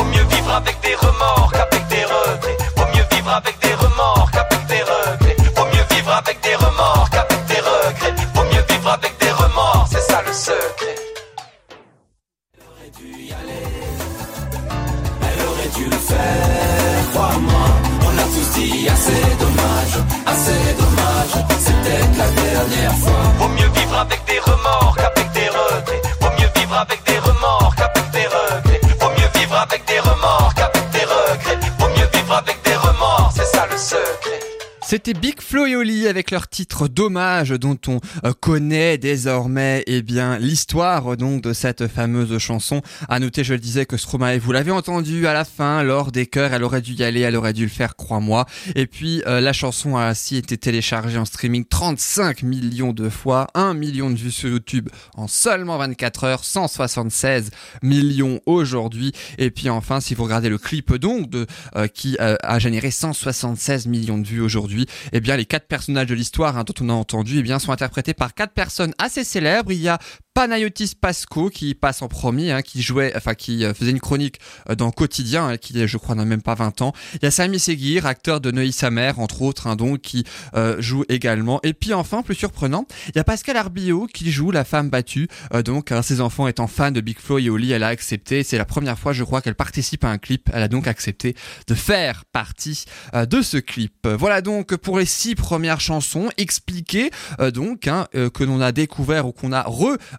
C'était 35.04 35.20
Big 35.20 35.41
Flo 35.41 35.66
et 35.66 35.76
Oli 35.76 36.08
avec 36.08 36.30
leur 36.30 36.47
titre 36.47 36.88
Dommage 36.88 37.49
dont 37.49 37.80
on 37.88 37.99
euh, 38.24 38.34
connaît 38.39 38.99
désormais 38.99 39.84
eh 39.88 40.04
bien 40.04 40.38
l'histoire 40.38 41.18
donc 41.18 41.41
de 41.41 41.54
cette 41.54 41.88
fameuse 41.88 42.38
chanson. 42.38 42.84
À 43.10 43.18
noter, 43.18 43.43
je 43.43 43.54
le 43.54 43.60
disais 43.60 43.88
que 43.88 43.97
Stromae, 43.97 44.38
vous 44.38 44.52
l'avez 44.52 44.70
entendu 44.70 45.26
à 45.26 45.34
la 45.34 45.43
fin 45.43 45.82
lors 45.82 46.12
des 46.12 46.28
chœurs, 46.28 46.54
elle 46.54 46.64
aurait 46.64 46.84
dû 46.84 46.93
y 46.93 47.04
aller, 47.04 47.22
elle 47.22 47.36
aurait 47.36 47.54
dû 47.54 47.64
le 47.64 47.72
faire, 47.72 47.95
crois-moi. 47.95 48.45
Et 48.76 48.86
puis 48.86 49.24
euh, 49.26 49.41
la 49.41 49.54
chanson 49.54 49.97
a 49.97 50.04
ainsi 50.04 50.38
été 50.38 50.56
téléchargée 50.56 51.18
en 51.18 51.26
streaming 51.26 51.66
35 51.66 52.43
millions 52.43 52.93
de 52.93 53.10
fois, 53.10 53.47
1 53.56 53.74
million 53.74 54.12
de 54.12 54.18
vues 54.18 54.30
sur 54.30 54.49
YouTube 54.49 54.89
en 55.16 55.28
seulement 55.28 55.80
24 55.80 56.26
heures, 56.26 56.45
176 56.45 57.49
millions 57.82 58.39
aujourd'hui. 58.45 59.14
Et 59.39 59.49
puis 59.49 59.68
enfin, 59.72 59.99
si 59.99 60.14
vous 60.14 60.26
regardez 60.26 60.49
le 60.49 60.60
clip 60.60 60.93
donc 60.93 61.28
de 61.28 61.47
euh, 61.76 61.88
qui 61.88 62.18
a 62.20 62.60
généré 62.60 62.91
176 62.91 63.88
millions 63.88 64.20
de 64.20 64.28
vues 64.28 64.41
aujourd'hui, 64.41 64.86
eh 65.12 65.20
bien 65.20 65.38
les 65.38 65.46
quatre 65.46 65.68
personnages 65.68 66.08
de 66.08 66.16
l'histoire 66.16 66.58
hein, 66.58 66.64
dont 66.64 66.74
on 66.82 66.89
a 66.89 66.94
entendu 66.94 67.39
eh 67.39 67.44
bien 67.44 67.60
sont 67.60 67.72
interprétés 67.72 68.14
par 68.14 68.34
quatre 68.34 68.54
personnes 68.54 68.94
assez 68.98 69.24
célèbres. 69.24 69.72
Il 69.72 69.82
y 69.82 69.89
a 69.89 70.00
Panayotis 70.34 70.93
Pasco 70.99 71.49
qui 71.49 71.75
passe 71.75 72.01
en 72.01 72.07
premier, 72.07 72.51
hein, 72.51 72.61
qui 72.61 72.82
jouait, 72.82 73.11
enfin 73.17 73.34
qui 73.34 73.65
euh, 73.65 73.73
faisait 73.73 73.91
une 73.91 73.99
chronique 73.99 74.39
euh, 74.69 74.75
dans 74.75 74.89
Quotidien, 74.91 75.49
hein, 75.49 75.57
qui 75.57 75.86
je 75.86 75.97
crois 75.97 76.15
n'a 76.15 76.23
même 76.23 76.41
pas 76.41 76.55
20 76.55 76.82
ans. 76.84 76.93
Il 77.15 77.23
y 77.23 77.25
a 77.25 77.32
Sami 77.32 77.59
Seguir, 77.59 78.05
acteur 78.05 78.39
de 78.39 78.49
Neuilly 78.49 78.71
sa 78.71 78.89
entre 79.17 79.41
autres, 79.41 79.67
hein, 79.67 79.75
donc 79.75 79.99
qui 79.99 80.23
euh, 80.53 80.82
joue 80.82 81.03
également. 81.09 81.59
Et 81.63 81.73
puis 81.73 81.93
enfin, 81.93 82.21
plus 82.21 82.36
surprenant, 82.36 82.86
il 83.09 83.17
y 83.17 83.19
a 83.19 83.25
Pascal 83.25 83.57
Arbillot 83.57 84.07
qui 84.13 84.32
joue 84.32 84.51
la 84.51 84.63
femme 84.63 84.89
battue. 84.89 85.27
Donc 85.65 85.91
hein, 85.91 86.01
ses 86.01 86.21
enfants 86.21 86.47
étant 86.47 86.67
fans 86.67 86.91
de 86.91 87.01
Big 87.01 87.19
Flo 87.19 87.38
et 87.38 87.49
Oli, 87.49 87.71
elle 87.71 87.84
a 87.84 87.88
accepté. 87.88 88.43
C'est 88.43 88.57
la 88.57 88.65
première 88.65 88.97
fois, 88.97 89.11
je 89.11 89.23
crois, 89.23 89.41
qu'elle 89.41 89.55
participe 89.55 90.05
à 90.05 90.09
un 90.09 90.17
clip. 90.17 90.49
Elle 90.53 90.63
a 90.63 90.67
donc 90.67 90.88
accepté 90.88 91.36
de 91.67 91.75
faire 91.75 92.23
partie 92.25 92.86
euh, 93.15 93.25
de 93.25 93.41
ce 93.41 93.57
clip. 93.57 94.07
Voilà 94.07 94.41
donc 94.41 94.75
pour 94.77 94.97
les 94.97 95.05
six 95.05 95.36
premières 95.36 95.82
chansons 95.82 96.29
expliquées, 96.38 97.11
donc 97.53 97.88
hein, 97.88 98.07
que 98.13 98.43
l'on 98.43 98.61
a 98.61 98.71
découvert 98.71 99.27
ou 99.27 99.32
qu'on 99.32 99.51
a 99.51 99.67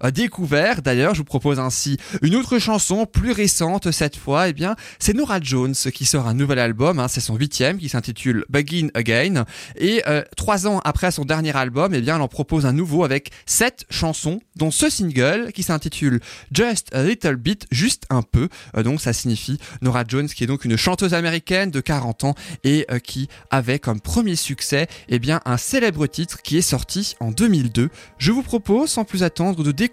redécouvert. 0.02 0.82
D'ailleurs, 0.82 1.14
je 1.14 1.18
vous 1.18 1.24
propose 1.24 1.58
ainsi 1.58 1.96
une 2.20 2.34
autre 2.34 2.58
chanson 2.58 3.06
plus 3.06 3.32
récente 3.32 3.90
cette 3.90 4.16
fois. 4.16 4.48
Eh 4.48 4.52
bien, 4.52 4.76
c'est 4.98 5.14
Nora 5.14 5.38
Jones 5.40 5.74
qui 5.94 6.04
sort 6.04 6.26
un 6.26 6.34
nouvel 6.34 6.58
album. 6.58 6.98
hein, 6.98 7.08
c'est 7.08 7.20
son 7.20 7.36
huitième 7.36 7.78
qui 7.78 7.88
s'intitule 7.88 8.44
Begin 8.50 8.88
Again. 8.94 9.44
Et 9.76 10.02
euh, 10.08 10.22
trois 10.36 10.66
ans 10.66 10.80
après 10.84 11.10
son 11.10 11.24
dernier 11.24 11.56
album, 11.56 11.94
eh 11.94 12.00
bien, 12.00 12.16
elle 12.16 12.22
en 12.22 12.28
propose 12.28 12.66
un 12.66 12.72
nouveau 12.72 13.04
avec 13.04 13.30
sept 13.46 13.86
chansons, 13.90 14.40
dont 14.56 14.70
ce 14.70 14.90
single 14.90 15.52
qui 15.54 15.62
s'intitule 15.62 16.20
Just 16.52 16.94
a 16.94 17.04
Little 17.04 17.36
Bit, 17.36 17.66
juste 17.70 18.04
un 18.10 18.22
peu. 18.22 18.48
Euh, 18.76 18.82
donc, 18.82 19.00
ça 19.00 19.12
signifie 19.12 19.58
Nora 19.80 20.04
Jones, 20.06 20.28
qui 20.28 20.44
est 20.44 20.48
donc 20.48 20.64
une 20.64 20.76
chanteuse 20.76 21.14
américaine 21.14 21.70
de 21.70 21.80
40 21.80 22.24
ans 22.24 22.34
et 22.64 22.86
euh, 22.90 22.98
qui 22.98 23.28
avait 23.50 23.78
comme 23.78 24.00
premier 24.00 24.36
succès, 24.36 24.88
eh 25.08 25.18
bien, 25.18 25.40
un 25.44 25.56
célèbre 25.56 26.06
titre 26.06 26.42
qui 26.42 26.56
est 26.58 26.62
sorti 26.62 27.14
en 27.20 27.30
2002. 27.30 27.88
Je 28.18 28.32
vous 28.32 28.42
propose, 28.42 28.90
sans 28.90 29.04
plus 29.04 29.22
attendre, 29.22 29.62
de 29.62 29.70
découvrir 29.70 29.91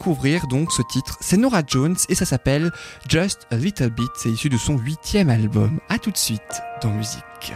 donc 0.49 0.71
ce 0.71 0.81
titre. 0.81 1.17
C'est 1.21 1.37
Nora 1.37 1.61
Jones 1.65 1.95
et 2.07 2.15
ça 2.15 2.25
s'appelle 2.25 2.71
Just 3.07 3.47
a 3.51 3.57
Little 3.57 3.89
Bit. 3.89 4.09
C'est 4.15 4.29
issu 4.29 4.49
de 4.49 4.57
son 4.57 4.77
huitième 4.77 5.29
album. 5.29 5.79
À 5.89 5.99
tout 5.99 6.11
de 6.11 6.17
suite 6.17 6.61
dans 6.81 6.91
musique. 6.91 7.53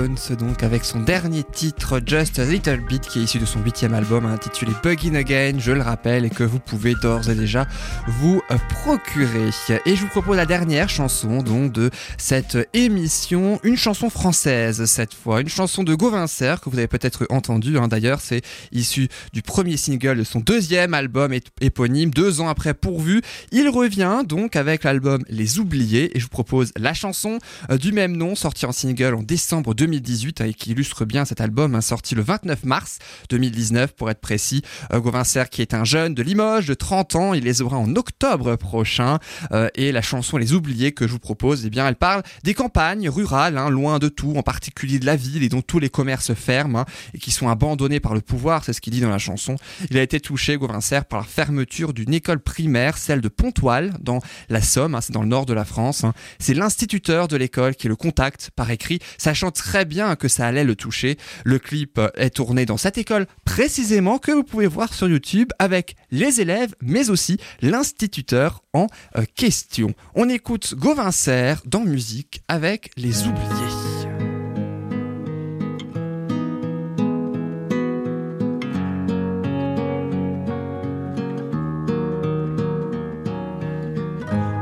Donc 0.00 0.62
avec 0.62 0.86
son 0.86 1.00
dernier 1.00 1.42
titre 1.42 2.00
Just 2.06 2.38
a 2.38 2.46
Little 2.46 2.80
Bit, 2.88 3.02
qui 3.02 3.18
est 3.18 3.24
issu 3.24 3.38
de 3.38 3.44
son 3.44 3.60
huitième 3.60 3.92
album 3.92 4.24
intitulé 4.24 4.72
Buggin' 4.82 5.14
Again, 5.14 5.58
je 5.58 5.72
le 5.72 5.82
rappelle, 5.82 6.24
et 6.24 6.30
que 6.30 6.42
vous 6.42 6.58
pouvez 6.58 6.94
d'ores 6.94 7.28
et 7.28 7.34
déjà 7.34 7.66
vous 8.08 8.40
euh, 8.50 8.56
procurer. 8.70 9.50
Et 9.84 9.96
je 9.96 10.00
vous 10.00 10.08
propose 10.08 10.38
la 10.38 10.46
dernière 10.46 10.88
chanson 10.88 11.42
donc 11.42 11.72
de 11.72 11.90
cette 12.16 12.56
émission, 12.72 13.60
une 13.62 13.76
chanson 13.76 14.08
française 14.08 14.86
cette 14.86 15.12
fois, 15.12 15.42
une 15.42 15.50
chanson 15.50 15.82
de 15.84 15.94
Gauvin 15.94 16.26
Serre 16.26 16.62
que 16.62 16.70
vous 16.70 16.78
avez 16.78 16.88
peut-être 16.88 17.26
entendu. 17.28 17.76
hein. 17.76 17.86
D'ailleurs, 17.86 18.22
c'est 18.22 18.40
issu 18.72 19.08
du 19.34 19.42
premier 19.42 19.76
single 19.76 20.16
de 20.16 20.24
son 20.24 20.40
deuxième 20.40 20.94
album 20.94 21.32
ép- 21.32 21.48
éponyme, 21.60 22.10
deux 22.10 22.40
ans 22.40 22.48
après 22.48 22.72
Pourvu. 22.72 23.20
Il 23.52 23.68
revient 23.68 24.22
donc 24.26 24.56
avec 24.56 24.84
l'album 24.84 25.22
Les 25.28 25.58
Oubliés, 25.58 26.16
et 26.16 26.20
je 26.20 26.24
vous 26.24 26.30
propose 26.30 26.72
la 26.78 26.94
chanson 26.94 27.38
euh, 27.70 27.76
du 27.76 27.92
même 27.92 28.16
nom, 28.16 28.34
sorti 28.34 28.64
en 28.64 28.72
single 28.72 29.14
en 29.14 29.22
décembre 29.22 29.74
2018 29.90 30.40
hein, 30.40 30.44
et 30.46 30.54
qui 30.54 30.70
illustre 30.70 31.04
bien 31.04 31.24
cet 31.24 31.40
album, 31.40 31.74
hein, 31.74 31.80
sorti 31.80 32.14
le 32.14 32.22
29 32.22 32.64
mars 32.64 32.98
2019 33.28 33.94
pour 33.94 34.10
être 34.10 34.20
précis. 34.20 34.62
Euh, 34.92 35.00
Gauvin 35.00 35.24
Serre 35.24 35.50
qui 35.50 35.62
est 35.62 35.74
un 35.74 35.84
jeune 35.84 36.14
de 36.14 36.22
Limoges 36.22 36.66
de 36.66 36.74
30 36.74 37.16
ans, 37.16 37.34
il 37.34 37.44
les 37.44 37.62
aura 37.62 37.76
en 37.76 37.96
octobre 37.96 38.56
prochain 38.56 39.18
euh, 39.52 39.68
et 39.74 39.92
la 39.92 40.02
chanson 40.02 40.36
Les 40.36 40.52
Oubliés 40.52 40.92
que 40.92 41.06
je 41.06 41.12
vous 41.12 41.18
propose, 41.18 41.66
eh 41.66 41.70
bien 41.70 41.86
elle 41.88 41.96
parle 41.96 42.22
des 42.44 42.54
campagnes 42.54 43.08
rurales, 43.08 43.58
hein, 43.58 43.68
loin 43.68 43.98
de 43.98 44.08
tout, 44.08 44.34
en 44.36 44.42
particulier 44.42 44.98
de 44.98 45.06
la 45.06 45.16
ville 45.16 45.42
et 45.42 45.48
dont 45.48 45.62
tous 45.62 45.80
les 45.80 45.88
commerces 45.88 46.34
ferment 46.34 46.80
hein, 46.80 46.84
et 47.14 47.18
qui 47.18 47.32
sont 47.32 47.48
abandonnés 47.48 48.00
par 48.00 48.14
le 48.14 48.20
pouvoir, 48.20 48.64
c'est 48.64 48.72
ce 48.72 48.80
qu'il 48.80 48.92
dit 48.92 49.00
dans 49.00 49.10
la 49.10 49.18
chanson. 49.18 49.56
Il 49.90 49.98
a 49.98 50.02
été 50.02 50.20
touché, 50.20 50.56
Gauvin 50.56 50.80
Serre, 50.80 51.04
par 51.04 51.20
la 51.20 51.26
fermeture 51.26 51.92
d'une 51.92 52.14
école 52.14 52.40
primaire, 52.40 52.96
celle 52.96 53.20
de 53.20 53.28
Pontoise, 53.28 53.90
dans 54.00 54.20
la 54.48 54.62
Somme, 54.62 54.98
c'est 55.00 55.12
dans 55.12 55.22
le 55.22 55.28
nord 55.28 55.46
de 55.46 55.54
la 55.54 55.64
France. 55.64 56.04
C'est 56.38 56.54
l'instituteur 56.54 57.28
de 57.28 57.36
l'école 57.36 57.74
qui 57.74 57.88
le 57.88 57.96
contacte 57.96 58.50
par 58.54 58.70
écrit, 58.70 59.00
sachant 59.18 59.50
très 59.50 59.79
bien 59.84 60.16
que 60.16 60.28
ça 60.28 60.46
allait 60.46 60.64
le 60.64 60.76
toucher. 60.76 61.16
Le 61.44 61.58
clip 61.58 61.98
euh, 61.98 62.08
est 62.14 62.30
tourné 62.30 62.66
dans 62.66 62.76
cette 62.76 62.98
école 62.98 63.26
précisément 63.44 64.18
que 64.18 64.32
vous 64.32 64.44
pouvez 64.44 64.66
voir 64.66 64.94
sur 64.94 65.08
YouTube 65.08 65.50
avec 65.58 65.96
les 66.10 66.40
élèves, 66.40 66.74
mais 66.82 67.10
aussi 67.10 67.38
l'instituteur 67.62 68.62
en 68.72 68.86
euh, 69.16 69.24
question. 69.34 69.94
On 70.14 70.28
écoute 70.28 70.74
Gauvin 70.74 71.10
Serre 71.10 71.62
dans 71.66 71.80
musique 71.80 72.42
avec 72.48 72.90
les 72.96 73.26
oubliés. 73.26 73.70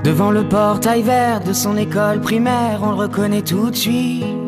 Devant 0.09 0.31
le 0.31 0.49
portail 0.49 1.03
vert 1.03 1.41
de 1.41 1.53
son 1.53 1.77
école 1.77 2.23
primaire, 2.23 2.81
on 2.83 2.93
le 2.93 2.97
reconnaît 2.97 3.43
tout 3.43 3.71
de 3.71 3.77
suite. 3.77 4.48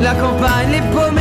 La 0.00 0.14
campagne 0.14 0.70
les 0.72 0.80
paumés, 0.80 1.19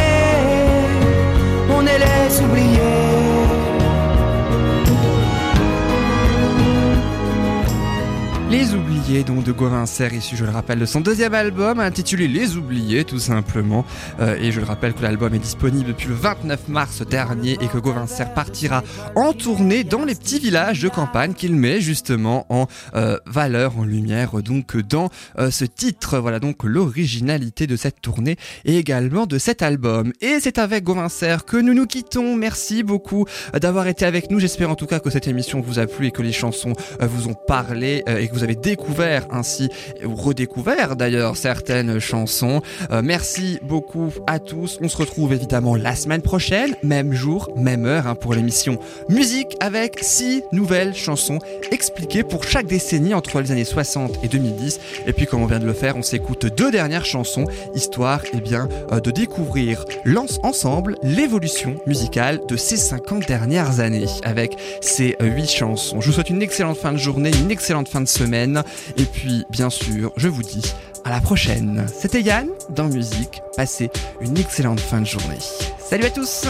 Oubliés, 9.20 9.24
donc 9.24 9.44
de 9.44 9.52
Gauvin 9.52 9.86
Serre, 9.86 10.14
issu, 10.14 10.38
je 10.38 10.46
le 10.46 10.52
rappelle, 10.52 10.80
de 10.80 10.86
son 10.86 11.02
deuxième 11.02 11.34
album, 11.34 11.80
intitulé 11.80 12.28
Les 12.28 12.56
Oubliés, 12.58 13.04
tout 13.04 13.20
simplement. 13.20 13.86
Euh, 14.20 14.38
et 14.40 14.52
je 14.52 14.60
le 14.60 14.66
rappelle 14.66 14.94
que 14.94 15.02
l'album 15.02 15.34
est 15.34 15.40
disponible 15.40 15.88
depuis 15.88 16.08
le 16.08 16.14
29 16.14 16.68
mars 16.68 17.02
dernier 17.06 17.58
et 17.60 17.68
que 17.68 17.78
Gauvin 17.78 18.06
partira 18.36 18.84
en 19.16 19.34
tournée 19.34 19.84
dans 19.84 20.06
les 20.06 20.16
petits 20.16 20.40
villages 20.40 20.82
de 20.82 20.90
campagne 20.90 21.34
qu'il 21.34 21.56
met 21.56 21.82
justement 21.82 22.46
en 22.50 22.68
euh, 22.96 23.18
valeur, 23.26 23.78
en 23.78 23.84
lumière, 23.84 24.42
donc 24.44 24.78
dans 24.78 25.10
euh, 25.38 25.52
ce 25.52 25.66
titre. 25.66 26.20
Voilà 26.20 26.40
donc 26.40 26.64
l'originalité 26.64 27.68
de 27.68 27.76
cette 27.76 28.02
tournée 28.02 28.38
et 28.66 28.78
également 28.78 29.26
de 29.26 29.38
cet 29.38 29.62
album. 29.62 30.14
Et 30.22 30.38
c'est 30.40 30.60
avec 30.60 30.84
Gauvin 30.84 31.08
que 31.46 31.58
nous 31.58 31.74
nous 31.74 31.88
quittons. 31.88 32.36
Merci 32.36 32.84
beaucoup 32.84 33.26
d'avoir 33.54 33.88
été 33.88 34.06
avec 34.06 34.30
nous. 34.30 34.40
J'espère 34.40 34.70
en 34.70 34.76
tout 34.76 34.86
cas 34.86 35.00
que 35.00 35.10
cette 35.10 35.28
émission 35.28 35.62
vous 35.62 35.80
a 35.80 35.88
plu 35.88 36.08
et 36.08 36.12
que 36.12 36.22
les 36.22 36.32
chansons 36.32 36.74
vous 37.02 37.28
ont 37.28 37.36
parlé 37.48 38.04
et 38.08 38.28
que 38.28 38.34
vous 38.34 38.44
avez 38.44 38.56
découvert 38.56 39.09
ainsi, 39.32 39.70
ou 40.06 40.16
redécouvert 40.16 40.96
d'ailleurs 40.96 41.38
certaines 41.38 42.00
chansons. 42.00 42.62
Euh, 42.92 43.02
merci 43.04 43.60
beaucoup 43.62 44.10
à 44.28 44.40
tous. 44.40 44.80
On 44.82 44.90
se 44.90 44.98
retrouve 44.98 45.34
évidemment 45.34 45.76
la 45.76 45.96
semaine 45.96 46.22
prochaine, 46.22 46.76
même 46.84 47.14
jour, 47.14 47.50
même 47.56 47.86
heure 47.86 48.08
hein, 48.08 48.16
pour 48.16 48.34
l'émission 48.34 48.80
Musique 49.10 49.56
avec 49.60 50.00
six 50.02 50.44
nouvelles 50.52 50.96
chansons 50.96 51.40
expliquées 51.72 52.24
pour 52.24 52.44
chaque 52.44 52.68
décennie 52.68 53.14
entre 53.14 53.42
les 53.42 53.52
années 53.52 53.66
60 53.66 54.24
et 54.24 54.28
2010. 54.28 54.80
Et 55.08 55.14
puis 55.14 55.26
comme 55.26 55.42
on 55.42 55.46
vient 55.46 55.60
de 55.60 55.66
le 55.66 55.74
faire, 55.74 55.96
on 55.98 56.02
s'écoute 56.02 56.46
deux 56.46 56.72
dernières 56.72 57.06
chansons, 57.06 57.46
histoire 57.76 58.22
eh 58.34 58.42
bien, 58.42 58.68
euh, 58.92 59.00
de 59.00 59.12
découvrir 59.12 59.86
lance 60.06 60.40
ensemble 60.44 60.96
l'évolution 61.04 61.76
musicale 61.86 62.42
de 62.48 62.56
ces 62.56 62.78
50 62.78 63.28
dernières 63.28 63.80
années 63.80 64.06
avec 64.24 64.58
ces 64.82 65.16
huit 65.20 65.50
chansons. 65.50 66.02
Je 66.02 66.08
vous 66.08 66.14
souhaite 66.14 66.30
une 66.30 66.42
excellente 66.42 66.78
fin 66.78 66.92
de 66.92 66.98
journée, 66.98 67.32
une 67.42 67.52
excellente 67.52 67.90
fin 67.90 68.02
de 68.02 68.08
semaine. 68.08 68.64
Et 69.00 69.06
puis, 69.06 69.46
bien 69.50 69.70
sûr, 69.70 70.12
je 70.18 70.28
vous 70.28 70.44
dis 70.44 70.74
à 71.06 71.10
la 71.10 71.22
prochaine. 71.22 71.86
C'était 71.88 72.22
Yann 72.22 72.50
dans 72.70 72.90
Musique. 72.90 73.42
Passez 73.56 73.90
une 74.20 74.38
excellente 74.38 74.82
fin 74.82 75.00
de 75.00 75.06
journée. 75.06 75.40
Salut 75.80 76.04
à 76.04 76.10
tous! 76.10 76.48